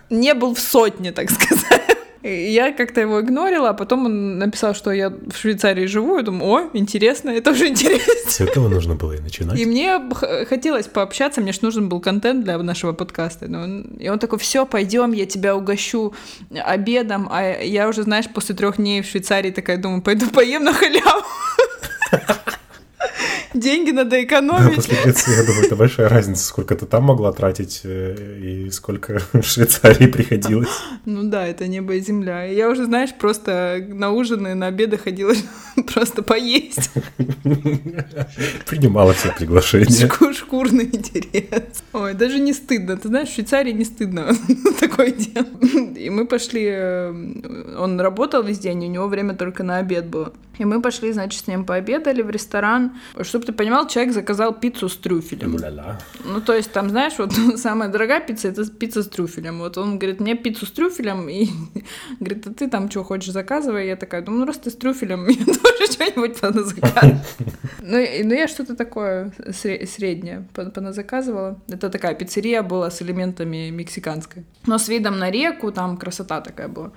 не 0.10 0.34
был 0.34 0.56
в 0.56 0.60
сотне, 0.60 1.12
так 1.12 1.30
сказать. 1.30 1.93
Я 2.24 2.72
как-то 2.72 3.02
его 3.02 3.20
игнорила, 3.20 3.70
а 3.70 3.74
потом 3.74 4.06
он 4.06 4.38
написал, 4.38 4.74
что 4.74 4.92
я 4.92 5.10
в 5.10 5.36
Швейцарии 5.36 5.86
живу. 5.88 6.18
Я 6.18 6.24
думаю, 6.24 6.52
о, 6.52 6.70
интересно, 6.72 7.32
это 7.32 7.52
уже 7.52 7.68
интересно. 7.68 8.14
С 8.32 8.40
этого 8.40 8.70
нужно 8.70 8.96
было 8.96 9.14
и 9.14 9.20
начинать. 9.20 9.60
И 9.60 9.66
мне 9.66 10.00
хотелось 10.48 10.88
пообщаться, 10.88 11.42
мне 11.42 11.52
же 11.52 11.60
нужен 11.62 11.90
был 11.90 12.00
контент 12.00 12.46
для 12.46 12.58
нашего 12.60 12.94
подкаста. 12.94 13.48
И 14.00 14.08
он 14.08 14.20
такой, 14.20 14.40
все, 14.40 14.66
пойдем, 14.66 15.12
я 15.12 15.26
тебя 15.26 15.54
угощу 15.54 16.14
обедом. 16.50 17.28
А 17.30 17.62
я 17.62 17.90
уже, 17.90 18.04
знаешь, 18.04 18.26
после 18.34 18.56
трех 18.56 18.78
дней 18.78 19.02
в 19.02 19.06
Швейцарии 19.06 19.52
такая 19.52 19.78
думаю, 19.78 20.02
пойду 20.02 20.30
поем 20.30 20.64
на 20.64 20.74
халяву. 20.74 21.24
Деньги 23.54 23.92
надо 23.92 24.24
экономить. 24.24 24.70
Да, 24.70 24.76
после 24.76 24.98
Греции, 25.04 25.36
я 25.38 25.44
думаю, 25.44 25.66
это 25.66 25.76
большая 25.76 26.10
разница, 26.10 26.44
сколько 26.44 26.76
ты 26.76 26.86
там 26.86 27.04
могла 27.04 27.32
тратить 27.32 27.82
э, 27.84 28.40
и 28.42 28.72
сколько 28.72 29.22
в 29.34 29.44
Швейцарии 29.44 30.08
приходилось. 30.08 30.70
Ну 31.06 31.24
да, 31.24 31.46
это 31.46 31.68
небо 31.68 31.94
и 31.94 32.00
земля. 32.00 32.44
Я 32.44 32.70
уже, 32.70 32.86
знаешь, 32.86 33.14
просто 33.14 33.86
на 33.88 34.12
ужины, 34.12 34.56
на 34.56 34.68
обеды 34.68 34.98
ходила 34.98 35.34
просто 35.94 36.24
поесть. 36.24 36.90
Принимала 38.66 39.14
все 39.14 39.34
приглашения. 39.38 40.08
Шкур, 40.08 40.34
шкурный 40.34 40.86
интерес. 40.86 41.84
Ой, 41.94 42.14
даже 42.14 42.40
не 42.40 42.54
стыдно. 42.54 42.98
Ты 42.98 43.08
знаешь, 43.08 43.30
в 43.30 43.34
Швейцарии 43.34 43.72
не 43.72 43.86
стыдно 43.86 44.36
такое 44.80 45.12
дело. 45.12 45.48
И 45.96 46.10
мы 46.10 46.26
пошли... 46.26 46.66
Э, 46.66 47.10
он 47.78 48.00
работал 48.00 48.44
весь 48.44 48.60
день, 48.60 48.86
у 48.86 48.90
него 48.90 49.08
время 49.08 49.36
только 49.36 49.64
на 49.64 49.78
обед 49.78 50.08
было. 50.08 50.34
И 50.60 50.66
мы 50.66 50.82
пошли, 50.82 51.12
значит, 51.12 51.42
с 51.42 51.48
ним 51.48 51.66
пообедали 51.66 52.22
в 52.22 52.30
ресторан. 52.30 52.94
Чтобы 53.22 53.46
ты 53.46 53.54
понимал, 53.54 53.88
человек 53.88 54.14
заказал 54.14 54.54
пиццу 54.54 54.88
с 54.88 54.98
трюфелем. 54.98 55.58
Ля-ля. 55.58 56.00
Ну, 56.24 56.42
то 56.42 56.54
есть, 56.54 56.72
там, 56.72 56.90
знаешь, 56.90 57.14
вот 57.18 57.34
самая 57.58 57.90
дорогая 57.90 58.20
пицца— 58.20 58.48
это 58.50 58.70
пицца 58.70 59.02
с 59.02 59.08
трюфелем. 59.08 59.60
Вот 59.60 59.78
он 59.78 59.98
говорит, 59.98 60.20
мне 60.20 60.36
пиццу 60.36 60.66
с 60.66 60.72
трюфелем, 60.72 61.28
и 61.30 61.48
говорит, 62.20 62.48
а 62.48 62.54
ты 62.54 62.70
там 62.70 62.90
что 62.90 63.04
хочешь, 63.04 63.32
заказывай. 63.32 63.88
Я 63.88 63.96
такая, 63.96 64.22
думаю, 64.22 64.42
ну, 64.42 64.46
раз 64.46 64.58
ты 64.58 64.70
с 64.70 64.76
трюфелем, 64.76 65.24
мне 65.26 65.44
тоже 65.46 65.92
что-нибудь 65.92 66.40
поназаказывать. 66.40 67.18
Ну, 67.82 67.98
ну, 68.24 68.34
я 68.34 68.48
что-то 68.48 68.76
такое 68.76 69.34
среднее 69.52 70.48
поназаказывала. 70.54 71.60
Это 71.68 71.90
такая 71.90 72.16
пиццерия 72.16 72.62
была 72.62 72.90
с 72.90 73.02
элементами 73.02 73.70
мексиканской. 73.70 74.46
Но 74.66 74.78
с 74.78 74.88
видом 74.88 75.20
на 75.20 75.32
реку, 75.32 75.72
там 75.72 75.98
красота 75.98 76.42
такая 76.42 76.68
была. 76.68 76.92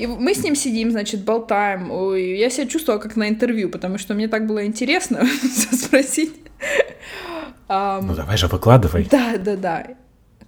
И 0.00 0.06
мы 0.06 0.34
с 0.34 0.42
ним 0.42 0.54
сидим, 0.54 0.90
значит, 0.90 1.24
болтаем. 1.24 1.90
Ой, 1.90 2.38
я 2.38 2.48
себя 2.48 2.66
чувствовала 2.80 3.00
как 3.00 3.16
на 3.16 3.28
интервью, 3.28 3.68
потому 3.68 3.98
что 3.98 4.14
мне 4.14 4.26
так 4.26 4.46
было 4.46 4.64
интересно 4.64 5.26
спросить. 5.72 6.32
Ну 7.68 8.14
давай 8.14 8.36
же 8.36 8.46
выкладывай. 8.46 9.06
Да, 9.10 9.36
да, 9.36 9.56
да. 9.56 9.86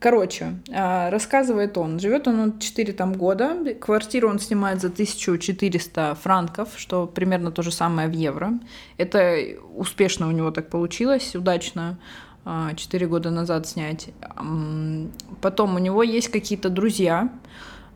Короче, 0.00 0.54
а, 0.74 1.10
рассказывает 1.10 1.78
он, 1.78 2.00
живет 2.00 2.26
он 2.26 2.58
4 2.58 2.92
там 2.92 3.12
года, 3.12 3.74
квартиру 3.80 4.28
он 4.28 4.40
снимает 4.40 4.80
за 4.80 4.88
1400 4.88 6.16
франков, 6.20 6.70
что 6.76 7.06
примерно 7.06 7.52
то 7.52 7.62
же 7.62 7.70
самое 7.70 8.08
в 8.08 8.12
евро. 8.12 8.54
Это 8.96 9.36
успешно 9.76 10.26
у 10.26 10.32
него 10.32 10.50
так 10.50 10.70
получилось, 10.70 11.36
удачно. 11.36 11.98
4 12.44 13.06
а, 13.06 13.08
года 13.08 13.30
назад 13.30 13.68
снять. 13.68 14.08
Потом 15.40 15.76
у 15.76 15.78
него 15.78 16.02
есть 16.02 16.28
какие-то 16.28 16.70
друзья, 16.70 17.28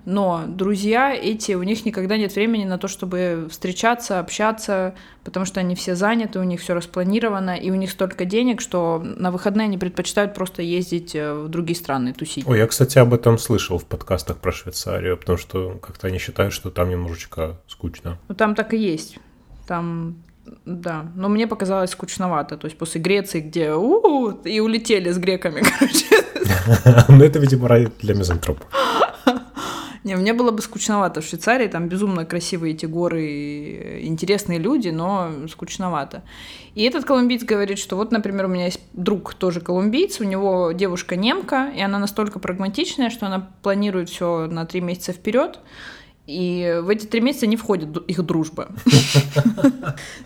но 0.06 0.44
друзья 0.46 1.12
эти, 1.12 1.52
у 1.52 1.62
них 1.64 1.84
никогда 1.84 2.16
нет 2.16 2.34
времени 2.34 2.64
на 2.64 2.78
то, 2.78 2.86
чтобы 2.86 3.48
встречаться, 3.50 4.20
общаться, 4.20 4.94
потому 5.24 5.44
что 5.44 5.58
они 5.58 5.74
все 5.74 5.96
заняты, 5.96 6.38
у 6.38 6.44
них 6.44 6.60
все 6.60 6.74
распланировано, 6.74 7.56
и 7.56 7.70
у 7.72 7.74
них 7.74 7.90
столько 7.90 8.24
денег, 8.24 8.60
что 8.60 9.02
на 9.04 9.32
выходные 9.32 9.64
они 9.64 9.78
предпочитают 9.78 10.32
просто 10.32 10.62
ездить 10.62 11.16
э, 11.16 11.34
в 11.34 11.48
другие 11.48 11.76
страны, 11.76 12.12
тусить. 12.12 12.46
Ой, 12.46 12.58
я, 12.58 12.66
кстати, 12.68 12.98
об 12.98 13.12
этом 13.12 13.36
слышал 13.36 13.78
в 13.78 13.84
подкастах 13.84 14.36
про 14.36 14.52
Швейцарию, 14.52 15.16
потому 15.16 15.36
что 15.36 15.78
как-то 15.82 16.06
они 16.06 16.18
считают, 16.18 16.54
что 16.54 16.70
там 16.70 16.88
немножечко 16.88 17.56
скучно. 17.66 18.16
Ну, 18.28 18.34
там 18.36 18.54
так 18.54 18.74
и 18.74 18.78
есть. 18.78 19.18
Там 19.66 20.22
да, 20.64 21.06
но 21.16 21.28
мне 21.28 21.48
показалось 21.48 21.90
скучновато. 21.90 22.56
То 22.56 22.66
есть 22.66 22.78
после 22.78 23.00
Греции, 23.00 23.40
где 23.40 23.72
у 23.72 24.30
и 24.30 24.60
улетели 24.60 25.10
с 25.10 25.18
греками, 25.18 25.62
короче. 25.78 26.06
Ну, 27.08 27.24
это, 27.24 27.38
видимо, 27.38 27.68
рай 27.68 27.88
для 28.00 28.14
мизантропа. 28.14 28.64
Не, 30.06 30.14
мне 30.14 30.34
было 30.34 30.52
бы 30.52 30.62
скучновато 30.62 31.20
в 31.20 31.24
Швейцарии, 31.24 31.66
там 31.66 31.88
безумно 31.88 32.24
красивые 32.24 32.74
эти 32.74 32.86
горы, 32.86 34.02
интересные 34.04 34.60
люди, 34.60 34.90
но 34.90 35.32
скучновато. 35.50 36.22
И 36.76 36.84
этот 36.84 37.04
колумбиец 37.04 37.42
говорит, 37.42 37.80
что 37.80 37.96
вот, 37.96 38.12
например, 38.12 38.44
у 38.44 38.48
меня 38.48 38.66
есть 38.66 38.78
друг 38.92 39.34
тоже 39.34 39.60
колумбиец, 39.60 40.20
у 40.20 40.24
него 40.24 40.70
девушка 40.70 41.16
немка, 41.16 41.72
и 41.74 41.80
она 41.80 41.98
настолько 41.98 42.38
прагматичная, 42.38 43.10
что 43.10 43.26
она 43.26 43.50
планирует 43.62 44.08
все 44.08 44.46
на 44.46 44.64
три 44.64 44.80
месяца 44.80 45.12
вперед. 45.12 45.58
И 46.26 46.80
в 46.82 46.88
эти 46.88 47.06
три 47.06 47.20
месяца 47.20 47.46
не 47.46 47.56
входит 47.56 47.96
их 48.08 48.22
дружба. 48.24 48.68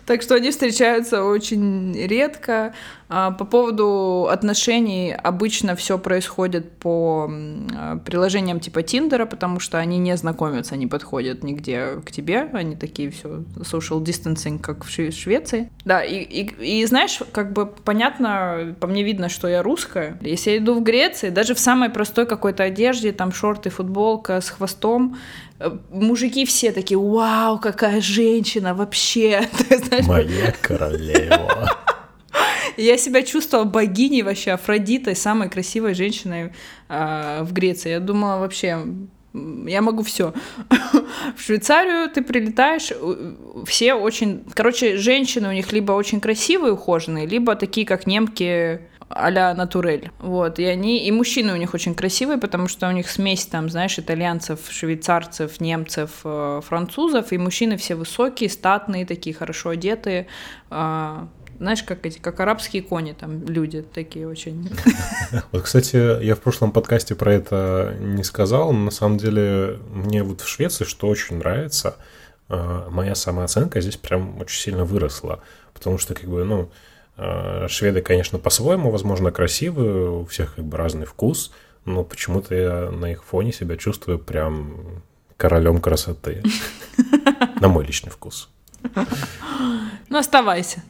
Так 0.05 0.23
что 0.23 0.35
они 0.35 0.49
встречаются 0.51 1.23
очень 1.23 1.93
редко. 1.95 2.73
А, 3.07 3.31
по 3.31 3.45
поводу 3.45 4.27
отношений 4.31 5.13
обычно 5.13 5.75
все 5.75 5.99
происходит 5.99 6.71
по 6.77 7.29
а, 7.29 7.97
приложениям 7.97 8.59
типа 8.59 8.83
Тиндера, 8.83 9.25
потому 9.25 9.59
что 9.59 9.77
они 9.77 9.97
не 9.99 10.15
знакомятся, 10.17 10.75
они 10.75 10.87
подходят 10.87 11.43
нигде 11.43 12.01
к 12.05 12.11
тебе, 12.11 12.49
они 12.53 12.75
такие 12.75 13.11
все 13.11 13.43
social 13.57 14.01
distancing, 14.01 14.59
как 14.59 14.85
в 14.85 14.89
Швеции. 14.89 15.69
Да, 15.85 16.03
и, 16.03 16.21
и, 16.21 16.81
и 16.81 16.85
знаешь, 16.85 17.19
как 17.31 17.53
бы 17.53 17.65
понятно, 17.65 18.75
по 18.79 18.87
мне 18.87 19.03
видно, 19.03 19.29
что 19.29 19.47
я 19.47 19.61
русская. 19.61 20.17
Если 20.21 20.51
я 20.51 20.57
иду 20.57 20.73
в 20.75 20.81
Греции, 20.81 21.29
даже 21.29 21.53
в 21.53 21.59
самой 21.59 21.89
простой 21.89 22.25
какой-то 22.25 22.63
одежде, 22.63 23.11
там 23.11 23.31
шорты, 23.33 23.69
футболка 23.69 24.39
с 24.41 24.49
хвостом, 24.49 25.17
мужики 25.89 26.45
все 26.45 26.71
такие, 26.71 26.97
вау, 26.97 27.59
какая 27.59 28.01
женщина 28.01 28.73
вообще. 28.73 29.47
Моя 30.07 30.53
королева. 30.61 31.69
Я 32.77 32.97
себя 32.97 33.21
чувствовала 33.23 33.65
богиней 33.65 34.21
вообще, 34.21 34.51
Афродитой, 34.51 35.15
самой 35.15 35.49
красивой 35.49 35.93
женщиной 35.93 36.53
э, 36.89 37.43
в 37.43 37.53
Греции. 37.53 37.91
Я 37.91 37.99
думала 37.99 38.39
вообще, 38.39 38.85
я 39.33 39.81
могу 39.81 40.03
все. 40.03 40.33
В 41.37 41.41
Швейцарию 41.41 42.09
ты 42.09 42.21
прилетаешь, 42.21 42.91
все 43.65 43.93
очень... 43.93 44.43
Короче, 44.53 44.97
женщины 44.97 45.49
у 45.49 45.51
них 45.51 45.71
либо 45.71 45.93
очень 45.93 46.19
красивые, 46.19 46.73
ухоженные, 46.73 47.25
либо 47.25 47.55
такие, 47.55 47.85
как 47.85 48.07
немки 48.07 48.81
а-ля 49.15 49.53
натурель. 49.53 50.11
Вот, 50.19 50.59
и 50.59 50.65
они, 50.65 51.05
и 51.05 51.11
мужчины 51.11 51.53
у 51.53 51.55
них 51.55 51.73
очень 51.73 51.95
красивые, 51.95 52.37
потому 52.37 52.67
что 52.67 52.87
у 52.87 52.91
них 52.91 53.09
смесь 53.09 53.45
там, 53.45 53.69
знаешь, 53.69 53.97
итальянцев, 53.99 54.59
швейцарцев, 54.69 55.59
немцев, 55.59 56.21
э, 56.23 56.61
французов, 56.63 57.31
и 57.31 57.37
мужчины 57.37 57.77
все 57.77 57.95
высокие, 57.95 58.49
статные, 58.49 59.05
такие 59.05 59.35
хорошо 59.35 59.69
одетые, 59.69 60.27
а, 60.69 61.27
знаешь, 61.61 61.83
как 61.83 62.07
эти, 62.07 62.17
как 62.17 62.39
арабские 62.39 62.81
кони, 62.81 63.13
там 63.13 63.45
люди 63.45 63.83
такие 63.83 64.27
очень. 64.27 64.69
Вот, 65.51 65.61
кстати, 65.61 66.23
я 66.23 66.35
в 66.35 66.39
прошлом 66.39 66.71
подкасте 66.71 67.13
про 67.13 67.33
это 67.33 67.95
не 67.99 68.23
сказал, 68.23 68.73
но 68.73 68.85
на 68.85 68.91
самом 68.91 69.17
деле 69.17 69.79
мне 69.91 70.23
вот 70.23 70.41
в 70.41 70.47
Швеции 70.47 70.85
что 70.85 71.07
очень 71.07 71.37
нравится, 71.37 71.97
э, 72.49 72.87
моя 72.89 73.13
самооценка 73.13 73.79
здесь 73.79 73.97
прям 73.97 74.39
очень 74.41 74.59
сильно 74.59 74.85
выросла, 74.85 75.43
потому 75.73 75.99
что, 75.99 76.15
как 76.15 76.25
бы, 76.25 76.43
ну, 76.43 76.71
шведы, 77.67 78.01
конечно, 78.01 78.39
по-своему, 78.39 78.91
возможно, 78.91 79.31
красивые, 79.31 80.09
у 80.09 80.25
всех 80.25 80.55
как 80.55 80.65
бы 80.65 80.77
разный 80.77 81.05
вкус, 81.05 81.51
но 81.85 82.03
почему-то 82.03 82.55
я 82.55 82.91
на 82.91 83.11
их 83.11 83.23
фоне 83.23 83.51
себя 83.51 83.77
чувствую 83.77 84.19
прям 84.19 85.03
королем 85.37 85.79
красоты. 85.79 86.43
На 87.59 87.67
мой 87.67 87.85
личный 87.85 88.11
вкус. 88.11 88.49
Ну, 90.09 90.17
оставайся. 90.17 90.83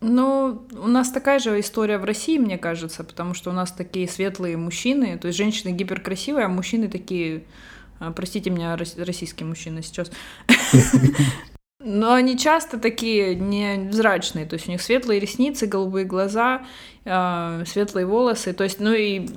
Ну, 0.00 0.66
у 0.72 0.88
нас 0.88 1.10
такая 1.10 1.38
же 1.38 1.58
история 1.60 1.96
в 1.96 2.04
России, 2.04 2.36
мне 2.36 2.58
кажется, 2.58 3.04
потому 3.04 3.32
что 3.32 3.50
у 3.50 3.52
нас 3.54 3.72
такие 3.72 4.06
светлые 4.06 4.56
мужчины, 4.58 5.18
то 5.18 5.28
есть 5.28 5.38
женщины 5.38 5.70
гиперкрасивые, 5.70 6.44
а 6.44 6.48
мужчины 6.48 6.88
такие, 6.88 7.44
а, 8.00 8.12
простите 8.12 8.50
меня, 8.50 8.76
российские 8.76 9.46
мужчины 9.46 9.82
сейчас, 9.82 10.10
Но 11.80 12.14
они 12.14 12.38
часто 12.38 12.78
такие 12.78 13.34
невзрачные, 13.34 14.46
то 14.46 14.54
есть 14.54 14.68
у 14.68 14.70
них 14.70 14.80
светлые 14.80 15.18
ресницы, 15.18 15.66
голубые 15.66 16.04
глаза, 16.04 16.64
э, 17.04 17.64
светлые 17.66 18.06
волосы, 18.06 18.52
то 18.52 18.62
есть, 18.62 18.78
ну 18.78 18.92
и 18.92 19.28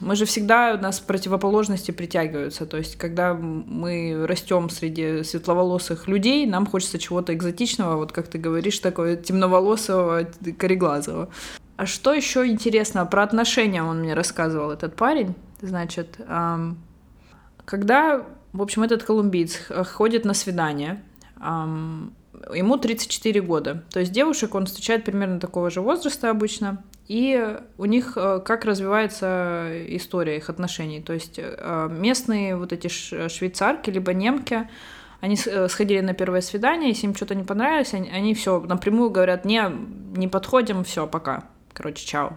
мы 0.00 0.16
же 0.16 0.24
всегда, 0.24 0.74
у 0.74 0.82
нас 0.82 1.00
противоположности 1.00 1.90
притягиваются, 1.90 2.64
то 2.64 2.78
есть 2.78 2.96
когда 2.96 3.34
мы 3.34 4.26
растем 4.26 4.70
среди 4.70 5.22
светловолосых 5.22 6.08
людей, 6.08 6.46
нам 6.46 6.66
хочется 6.66 6.98
чего-то 6.98 7.34
экзотичного, 7.34 7.96
вот 7.96 8.10
как 8.10 8.28
ты 8.28 8.38
говоришь, 8.38 8.78
такого 8.78 9.14
темноволосого, 9.14 10.26
кореглазого. 10.58 11.28
А 11.76 11.84
что 11.84 12.14
еще 12.14 12.46
интересно? 12.46 13.04
Про 13.04 13.22
отношения 13.22 13.82
он 13.82 14.00
мне 14.00 14.14
рассказывал, 14.14 14.70
этот 14.70 14.96
парень, 14.96 15.34
значит, 15.60 16.16
э, 16.18 16.72
когда, 17.66 18.26
в 18.54 18.62
общем, 18.62 18.82
этот 18.82 19.02
колумбиец 19.02 19.68
ходит 19.92 20.24
на 20.24 20.32
свидание, 20.32 21.02
ему 21.40 22.76
34 22.76 23.40
года. 23.40 23.84
То 23.90 24.00
есть 24.00 24.12
девушек 24.12 24.54
он 24.54 24.66
встречает 24.66 25.04
примерно 25.04 25.40
такого 25.40 25.70
же 25.70 25.80
возраста 25.80 26.30
обычно. 26.30 26.82
И 27.08 27.58
у 27.78 27.84
них 27.84 28.14
э, 28.16 28.40
как 28.44 28.64
развивается 28.64 29.70
история 29.88 30.38
их 30.38 30.50
отношений. 30.50 31.00
То 31.00 31.12
есть 31.12 31.38
э, 31.38 31.88
местные 31.90 32.56
вот 32.56 32.72
эти 32.72 32.88
швейцарки, 32.88 33.90
либо 33.90 34.12
немки, 34.12 34.68
они 35.20 35.38
э, 35.46 35.68
сходили 35.68 36.00
на 36.00 36.14
первое 36.14 36.40
свидание, 36.40 36.90
если 36.90 37.06
им 37.06 37.14
что-то 37.14 37.34
не 37.34 37.44
понравилось, 37.44 37.94
они, 37.94 38.10
они 38.10 38.34
все 38.34 38.60
напрямую 38.60 39.10
говорят, 39.10 39.44
не, 39.44 39.62
не 40.16 40.26
подходим, 40.28 40.82
все, 40.84 41.06
пока. 41.06 41.44
Короче, 41.72 42.04
чао. 42.06 42.32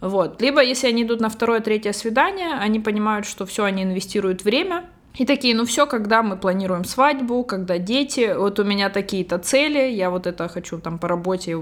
Вот. 0.00 0.42
Либо 0.42 0.62
если 0.62 0.88
они 0.88 1.04
идут 1.04 1.20
на 1.20 1.28
второе, 1.28 1.60
третье 1.60 1.92
свидание, 1.92 2.54
они 2.54 2.78
понимают, 2.78 3.24
что 3.26 3.46
все, 3.46 3.64
они 3.64 3.84
инвестируют 3.84 4.44
время, 4.44 4.84
и 5.14 5.26
такие, 5.26 5.54
ну 5.54 5.64
все, 5.64 5.86
когда 5.86 6.22
мы 6.22 6.36
планируем 6.36 6.84
свадьбу, 6.84 7.44
когда 7.44 7.78
дети, 7.78 8.34
вот 8.36 8.58
у 8.58 8.64
меня 8.64 8.88
такие-то 8.88 9.38
цели, 9.38 9.90
я 9.90 10.10
вот 10.10 10.26
это 10.26 10.48
хочу 10.48 10.78
там 10.78 10.98
по 10.98 11.08
работе, 11.08 11.56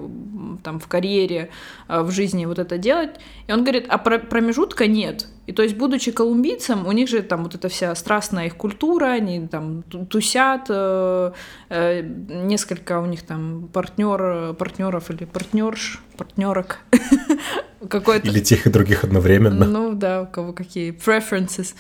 там 0.62 0.78
в 0.78 0.86
карьере, 0.86 1.50
э, 1.88 2.02
в 2.02 2.10
жизни 2.10 2.46
вот 2.46 2.58
это 2.58 2.78
делать. 2.78 3.10
И 3.48 3.52
он 3.52 3.62
говорит, 3.62 3.86
а 3.88 3.98
про- 3.98 4.18
промежутка 4.20 4.86
нет. 4.86 5.26
И 5.46 5.52
то 5.52 5.62
есть, 5.62 5.76
будучи 5.76 6.12
колумбийцем, 6.12 6.86
у 6.86 6.92
них 6.92 7.08
же 7.08 7.22
там 7.22 7.42
вот 7.42 7.54
эта 7.54 7.68
вся 7.68 7.94
страстная 7.94 8.46
их 8.46 8.56
культура, 8.56 9.06
они 9.06 9.48
там 9.48 9.82
ту- 9.82 10.06
тусят, 10.06 10.66
э, 10.68 11.32
э, 11.70 12.02
несколько 12.02 13.00
у 13.00 13.06
них 13.06 13.22
там 13.22 13.68
партнер, 13.72 14.54
партнеров 14.54 15.10
или 15.10 15.24
партнерш, 15.24 16.00
партнерок 16.16 16.80
какой-то. 17.88 18.28
Или 18.28 18.40
тех 18.40 18.66
и 18.66 18.70
других 18.70 19.02
одновременно. 19.04 19.64
Ну 19.64 19.94
да, 19.94 20.22
у 20.22 20.26
кого 20.26 20.52
какие 20.52 20.92
preferences. 20.92 21.74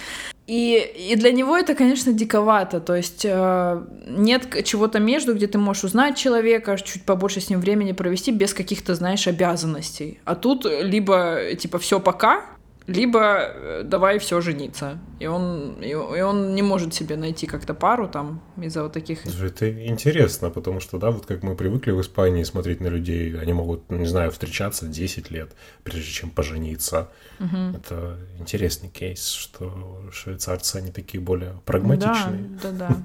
И, 0.46 1.10
и 1.10 1.14
для 1.14 1.30
него 1.30 1.56
это, 1.56 1.76
конечно, 1.76 2.12
диковато. 2.12 2.80
То 2.80 2.96
есть 2.96 3.24
э, 3.24 3.84
нет 4.08 4.64
чего-то 4.64 4.98
между, 4.98 5.34
где 5.34 5.46
ты 5.46 5.58
можешь 5.58 5.84
узнать 5.84 6.16
человека, 6.16 6.76
чуть 6.76 7.04
побольше 7.04 7.40
с 7.40 7.50
ним 7.50 7.60
времени 7.60 7.92
провести 7.92 8.32
без 8.32 8.52
каких-то, 8.52 8.96
знаешь, 8.96 9.28
обязанностей. 9.28 10.18
А 10.24 10.34
тут 10.34 10.64
либо 10.64 11.54
типа 11.56 11.78
все 11.78 12.00
пока, 12.00 12.46
либо 12.90 13.20
э, 13.20 13.82
давай 13.84 14.18
все 14.18 14.40
жениться. 14.40 14.98
И 15.20 15.26
он, 15.26 15.82
и, 15.82 15.94
он 15.94 16.54
не 16.54 16.62
может 16.62 16.92
себе 16.92 17.16
найти 17.16 17.46
как-то 17.46 17.72
пару 17.72 18.08
там 18.08 18.40
из-за 18.56 18.82
вот 18.82 18.92
таких... 18.92 19.26
Это 19.26 19.86
интересно, 19.86 20.50
потому 20.50 20.80
что, 20.80 20.98
да, 20.98 21.10
вот 21.10 21.26
как 21.26 21.42
мы 21.42 21.54
привыкли 21.54 21.92
в 21.92 22.00
Испании 22.00 22.42
смотреть 22.42 22.80
на 22.80 22.88
людей, 22.88 23.38
они 23.38 23.52
могут, 23.52 23.90
ну, 23.90 23.96
не 23.96 24.06
знаю, 24.06 24.30
встречаться 24.30 24.86
10 24.86 25.30
лет, 25.30 25.52
прежде 25.84 26.10
чем 26.10 26.30
пожениться. 26.30 27.08
Это 27.38 28.18
интересный 28.38 28.88
кейс, 28.88 29.28
что 29.28 30.10
швейцарцы, 30.12 30.76
они 30.76 30.90
такие 30.90 31.22
более 31.22 31.60
прагматичные. 31.64 32.50
Да, 32.62 32.70
да, 32.70 32.88
да. 32.88 32.96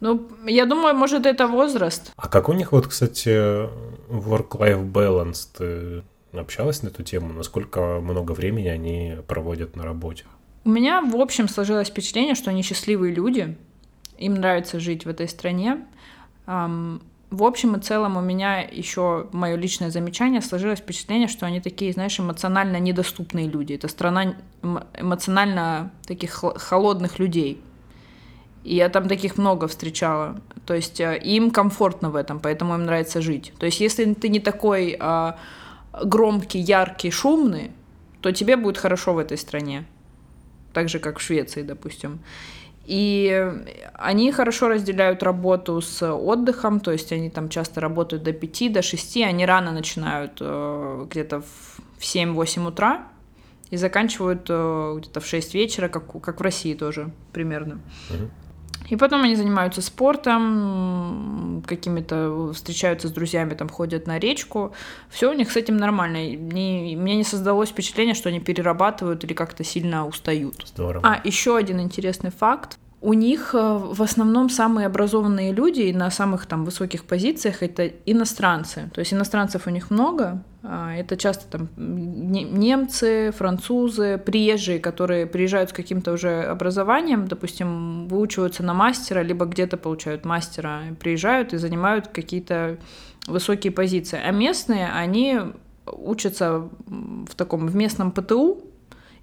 Ну, 0.00 0.28
я 0.46 0.66
думаю, 0.66 0.94
может, 0.94 1.26
это 1.26 1.46
возраст. 1.46 2.12
А 2.16 2.28
как 2.28 2.48
у 2.48 2.52
них 2.52 2.72
вот, 2.72 2.86
кстати, 2.86 3.30
work-life 4.08 4.92
balance? 4.92 5.48
Ты 5.56 6.04
общалась 6.40 6.82
на 6.82 6.88
эту 6.88 7.02
тему? 7.02 7.32
Насколько 7.32 8.00
много 8.00 8.32
времени 8.32 8.68
они 8.68 9.16
проводят 9.26 9.76
на 9.76 9.84
работе? 9.84 10.24
У 10.64 10.70
меня, 10.70 11.02
в 11.02 11.16
общем, 11.16 11.48
сложилось 11.48 11.88
впечатление, 11.88 12.34
что 12.34 12.50
они 12.50 12.62
счастливые 12.62 13.14
люди, 13.14 13.56
им 14.18 14.34
нравится 14.34 14.80
жить 14.80 15.04
в 15.04 15.08
этой 15.08 15.28
стране. 15.28 15.84
В 16.46 17.42
общем 17.42 17.74
и 17.74 17.80
целом 17.80 18.16
у 18.16 18.20
меня 18.20 18.60
еще 18.60 19.28
мое 19.32 19.56
личное 19.56 19.90
замечание 19.90 20.40
сложилось 20.40 20.78
впечатление, 20.78 21.26
что 21.26 21.46
они 21.46 21.60
такие, 21.60 21.92
знаешь, 21.92 22.20
эмоционально 22.20 22.78
недоступные 22.78 23.48
люди. 23.48 23.72
Это 23.72 23.88
страна 23.88 24.36
эмо- 24.62 24.86
эмоционально 24.96 25.90
таких 26.06 26.30
холодных 26.30 27.18
людей. 27.18 27.60
И 28.62 28.76
я 28.76 28.88
там 28.88 29.08
таких 29.08 29.36
много 29.36 29.66
встречала. 29.66 30.40
То 30.64 30.74
есть 30.74 31.00
э, 31.00 31.18
им 31.18 31.50
комфортно 31.50 32.10
в 32.10 32.16
этом, 32.16 32.38
поэтому 32.38 32.74
им 32.74 32.84
нравится 32.84 33.20
жить. 33.20 33.52
То 33.58 33.66
есть 33.66 33.80
если 33.80 34.14
ты 34.14 34.28
не 34.28 34.40
такой 34.40 34.96
а, 34.98 35.36
громкий, 36.02 36.58
яркий, 36.58 37.10
шумный, 37.10 37.70
то 38.20 38.32
тебе 38.32 38.56
будет 38.56 38.78
хорошо 38.78 39.14
в 39.14 39.18
этой 39.18 39.36
стране. 39.36 39.84
Так 40.72 40.88
же, 40.88 40.98
как 40.98 41.18
в 41.18 41.22
Швеции, 41.22 41.62
допустим. 41.62 42.20
И 42.86 43.52
они 43.94 44.32
хорошо 44.32 44.68
разделяют 44.68 45.22
работу 45.22 45.80
с 45.80 46.02
отдыхом, 46.02 46.80
то 46.80 46.90
есть 46.90 47.12
они 47.12 47.30
там 47.30 47.48
часто 47.48 47.80
работают 47.80 48.22
до 48.22 48.32
5, 48.32 48.72
до 48.72 48.82
6, 48.82 49.16
они 49.18 49.46
рано 49.46 49.72
начинают 49.72 50.38
э, 50.40 51.06
где-то 51.08 51.40
в 51.40 51.74
в 51.98 52.02
7-8 52.02 52.68
утра 52.68 53.08
и 53.70 53.76
заканчивают 53.76 54.46
э, 54.48 54.94
где-то 54.98 55.20
в 55.20 55.26
6 55.26 55.54
вечера, 55.54 55.88
как, 55.88 56.20
как 56.22 56.40
в 56.40 56.42
России 56.42 56.74
тоже 56.74 57.10
примерно. 57.32 57.80
Мгм. 58.10 58.30
И 58.94 58.96
потом 58.96 59.24
они 59.24 59.34
занимаются 59.34 59.82
спортом, 59.82 61.64
какими-то 61.66 62.52
встречаются 62.52 63.08
с 63.08 63.10
друзьями, 63.10 63.54
там 63.54 63.68
ходят 63.68 64.06
на 64.06 64.20
речку. 64.20 64.72
Все 65.10 65.28
у 65.28 65.34
них 65.34 65.50
с 65.50 65.56
этим 65.56 65.76
нормально. 65.76 66.28
Не- 66.28 66.94
мне 66.96 67.16
не 67.16 67.24
создалось 67.24 67.70
впечатление, 67.70 68.14
что 68.14 68.28
они 68.28 68.38
перерабатывают 68.38 69.24
или 69.24 69.32
как-то 69.32 69.64
сильно 69.64 70.06
устают. 70.06 70.64
Здорово. 70.68 71.04
А, 71.04 71.20
еще 71.24 71.56
один 71.56 71.80
интересный 71.80 72.30
факт. 72.30 72.78
У 73.06 73.12
них 73.12 73.54
э, 73.54 73.58
в 73.58 74.02
основном 74.02 74.48
самые 74.48 74.86
образованные 74.86 75.52
люди 75.52 75.82
и 75.82 75.92
на 75.92 76.10
самых 76.10 76.46
там 76.46 76.64
высоких 76.64 77.04
позициях 77.04 77.62
это 77.62 77.86
иностранцы. 78.06 78.90
То 78.94 79.00
есть 79.00 79.12
иностранцев 79.12 79.66
у 79.66 79.70
них 79.70 79.90
много. 79.90 80.42
А, 80.62 80.94
Это 80.96 81.18
часто 81.18 81.44
там 81.50 81.68
не- 81.76 82.44
немцы, 82.44 83.30
французы, 83.36 84.16
приезжие, 84.16 84.78
которые 84.78 85.26
приезжают 85.26 85.68
с 85.68 85.72
каким-то 85.74 86.12
уже 86.12 86.44
образованием, 86.44 87.28
допустим, 87.28 88.08
выучиваются 88.08 88.62
на 88.62 88.72
мастера, 88.72 89.20
либо 89.20 89.44
где-то 89.44 89.76
получают 89.76 90.24
мастера, 90.24 90.80
приезжают 90.98 91.52
и 91.52 91.58
занимают 91.58 92.08
какие-то 92.08 92.78
высокие 93.26 93.70
позиции. 93.72 94.18
А 94.26 94.30
местные, 94.32 94.88
они 94.90 95.40
учатся 95.86 96.70
в 96.86 97.34
таком 97.36 97.66
в 97.66 97.76
местном 97.76 98.12
ПТУ, 98.12 98.62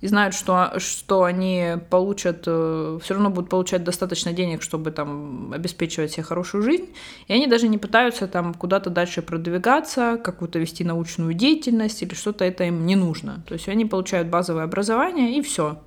и 0.01 0.07
знают, 0.07 0.33
что, 0.33 0.73
что 0.79 1.23
они 1.23 1.75
получат, 1.89 2.41
все 2.41 3.13
равно 3.13 3.29
будут 3.29 3.49
получать 3.49 3.83
достаточно 3.83 4.33
денег, 4.33 4.63
чтобы 4.63 4.91
там 4.91 5.53
обеспечивать 5.53 6.11
себе 6.11 6.23
хорошую 6.23 6.63
жизнь, 6.63 6.89
и 7.27 7.33
они 7.33 7.47
даже 7.47 7.67
не 7.67 7.77
пытаются 7.77 8.27
там 8.27 8.53
куда-то 8.53 8.89
дальше 8.89 9.21
продвигаться, 9.21 10.19
какую-то 10.21 10.59
вести 10.59 10.83
научную 10.83 11.33
деятельность 11.35 12.01
или 12.01 12.15
что-то 12.15 12.43
это 12.45 12.63
им 12.63 12.85
не 12.85 12.95
нужно. 12.95 13.43
То 13.47 13.53
есть 13.53 13.69
они 13.69 13.85
получают 13.85 14.27
базовое 14.27 14.63
образование 14.63 15.37
и 15.37 15.41
все. 15.41 15.79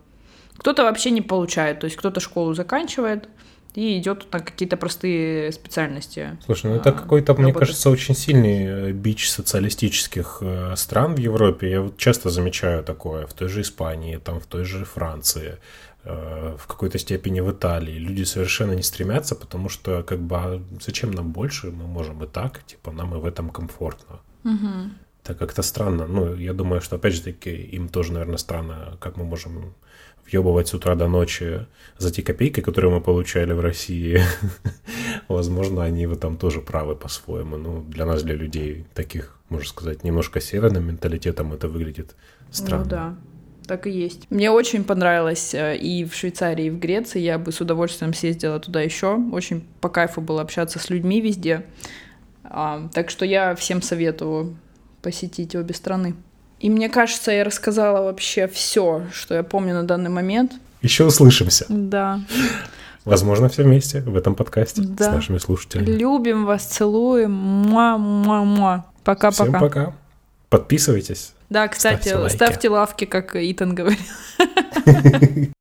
Кто-то 0.56 0.84
вообще 0.84 1.10
не 1.10 1.20
получает, 1.20 1.80
то 1.80 1.86
есть 1.86 1.96
кто-то 1.96 2.20
школу 2.20 2.54
заканчивает 2.54 3.28
и 3.74 3.98
идет 3.98 4.32
на 4.32 4.40
какие-то 4.40 4.76
простые 4.76 5.52
специальности. 5.52 6.38
Слушай, 6.44 6.70
ну 6.70 6.76
это 6.76 6.90
а, 6.90 6.92
какой-то, 6.92 7.34
мне 7.34 7.52
кажется, 7.52 7.90
очень 7.90 8.14
сильный 8.14 8.66
э, 8.66 8.92
бич 8.92 9.28
социалистических 9.28 10.38
э, 10.40 10.74
стран 10.76 11.14
в 11.14 11.18
Европе. 11.18 11.70
Я 11.70 11.80
вот 11.80 11.96
часто 11.96 12.30
замечаю 12.30 12.84
такое 12.84 13.26
в 13.26 13.34
той 13.34 13.48
же 13.48 13.62
Испании, 13.62 14.16
там 14.16 14.38
в 14.40 14.46
той 14.46 14.64
же 14.64 14.84
Франции, 14.84 15.58
э, 16.04 16.56
в 16.56 16.66
какой-то 16.66 16.98
степени 16.98 17.40
в 17.40 17.50
Италии. 17.50 17.98
Люди 17.98 18.22
совершенно 18.22 18.72
не 18.72 18.82
стремятся, 18.82 19.34
потому 19.34 19.68
что 19.68 20.04
как 20.04 20.20
бы 20.20 20.36
а 20.36 20.62
зачем 20.80 21.10
нам 21.10 21.32
больше, 21.32 21.70
мы 21.70 21.86
можем 21.86 22.22
и 22.22 22.26
так, 22.28 22.62
типа 22.66 22.92
нам 22.92 23.14
и 23.14 23.18
в 23.18 23.24
этом 23.24 23.50
комфортно. 23.50 24.20
Так 25.24 25.38
как-то 25.38 25.62
странно. 25.62 26.06
Ну, 26.06 26.34
я 26.34 26.52
думаю, 26.52 26.82
что, 26.82 26.96
опять 26.96 27.14
же 27.14 27.22
таки, 27.22 27.50
им 27.50 27.88
тоже, 27.88 28.12
наверное, 28.12 28.36
странно, 28.36 28.98
как 29.00 29.16
мы 29.16 29.24
можем 29.24 29.74
въебывать 30.26 30.68
с 30.68 30.74
утра 30.74 30.94
до 30.94 31.08
ночи 31.08 31.66
за 31.98 32.10
те 32.10 32.22
копейки, 32.22 32.60
которые 32.60 32.92
мы 32.92 33.00
получали 33.00 33.52
в 33.52 33.60
России. 33.60 34.20
Возможно, 35.28 35.84
они 35.84 36.06
в 36.06 36.12
этом 36.12 36.36
тоже 36.36 36.60
правы 36.60 36.96
по-своему. 36.96 37.56
Ну, 37.56 37.82
для 37.82 38.06
нас, 38.06 38.22
для 38.22 38.34
людей 38.34 38.86
таких, 38.94 39.38
можно 39.48 39.68
сказать, 39.68 40.04
немножко 40.04 40.40
северным 40.40 40.86
менталитетом 40.86 41.52
это 41.52 41.68
выглядит 41.68 42.14
странно. 42.50 42.84
Ну 42.84 42.90
да, 42.90 43.16
так 43.66 43.86
и 43.86 43.90
есть. 43.90 44.30
Мне 44.30 44.50
очень 44.50 44.84
понравилось 44.84 45.54
э, 45.54 45.76
и 45.76 46.04
в 46.04 46.14
Швейцарии, 46.14 46.66
и 46.66 46.70
в 46.70 46.78
Греции. 46.78 47.20
Я 47.20 47.38
бы 47.38 47.52
с 47.52 47.60
удовольствием 47.60 48.12
съездила 48.14 48.60
туда 48.60 48.80
еще. 48.80 49.16
Очень 49.32 49.66
по 49.80 49.88
кайфу 49.88 50.20
было 50.20 50.42
общаться 50.42 50.78
с 50.78 50.90
людьми 50.90 51.20
везде. 51.20 51.64
Так 52.42 53.08
что 53.08 53.24
я 53.24 53.54
всем 53.54 53.80
советую 53.80 54.56
посетить 55.02 55.56
обе 55.56 55.74
страны. 55.74 56.14
И 56.60 56.70
мне 56.70 56.88
кажется, 56.88 57.30
я 57.32 57.44
рассказала 57.44 58.04
вообще 58.04 58.48
все, 58.48 59.02
что 59.12 59.34
я 59.34 59.42
помню 59.42 59.74
на 59.74 59.82
данный 59.84 60.10
момент. 60.10 60.52
Еще 60.82 61.04
услышимся. 61.04 61.66
Да. 61.68 62.20
Возможно, 63.04 63.48
все 63.48 63.62
вместе 63.64 64.00
в 64.00 64.16
этом 64.16 64.34
подкасте 64.34 64.82
Да. 64.82 65.04
с 65.04 65.14
нашими 65.14 65.38
слушателями. 65.38 65.86
Любим 65.86 66.46
вас, 66.46 66.64
целуем. 66.64 67.32
Муа-муа-муа. 67.32 68.84
Пока-пока. 69.04 69.44
Всем 69.44 69.60
пока. 69.60 69.92
Подписывайтесь. 70.48 71.32
Да, 71.50 71.68
кстати, 71.68 72.00
Ставьте 72.08 72.16
лайки. 72.16 72.34
ставьте 72.34 72.68
лавки, 72.70 73.04
как 73.04 73.36
Итан 73.36 73.74
говорил. 73.74 73.98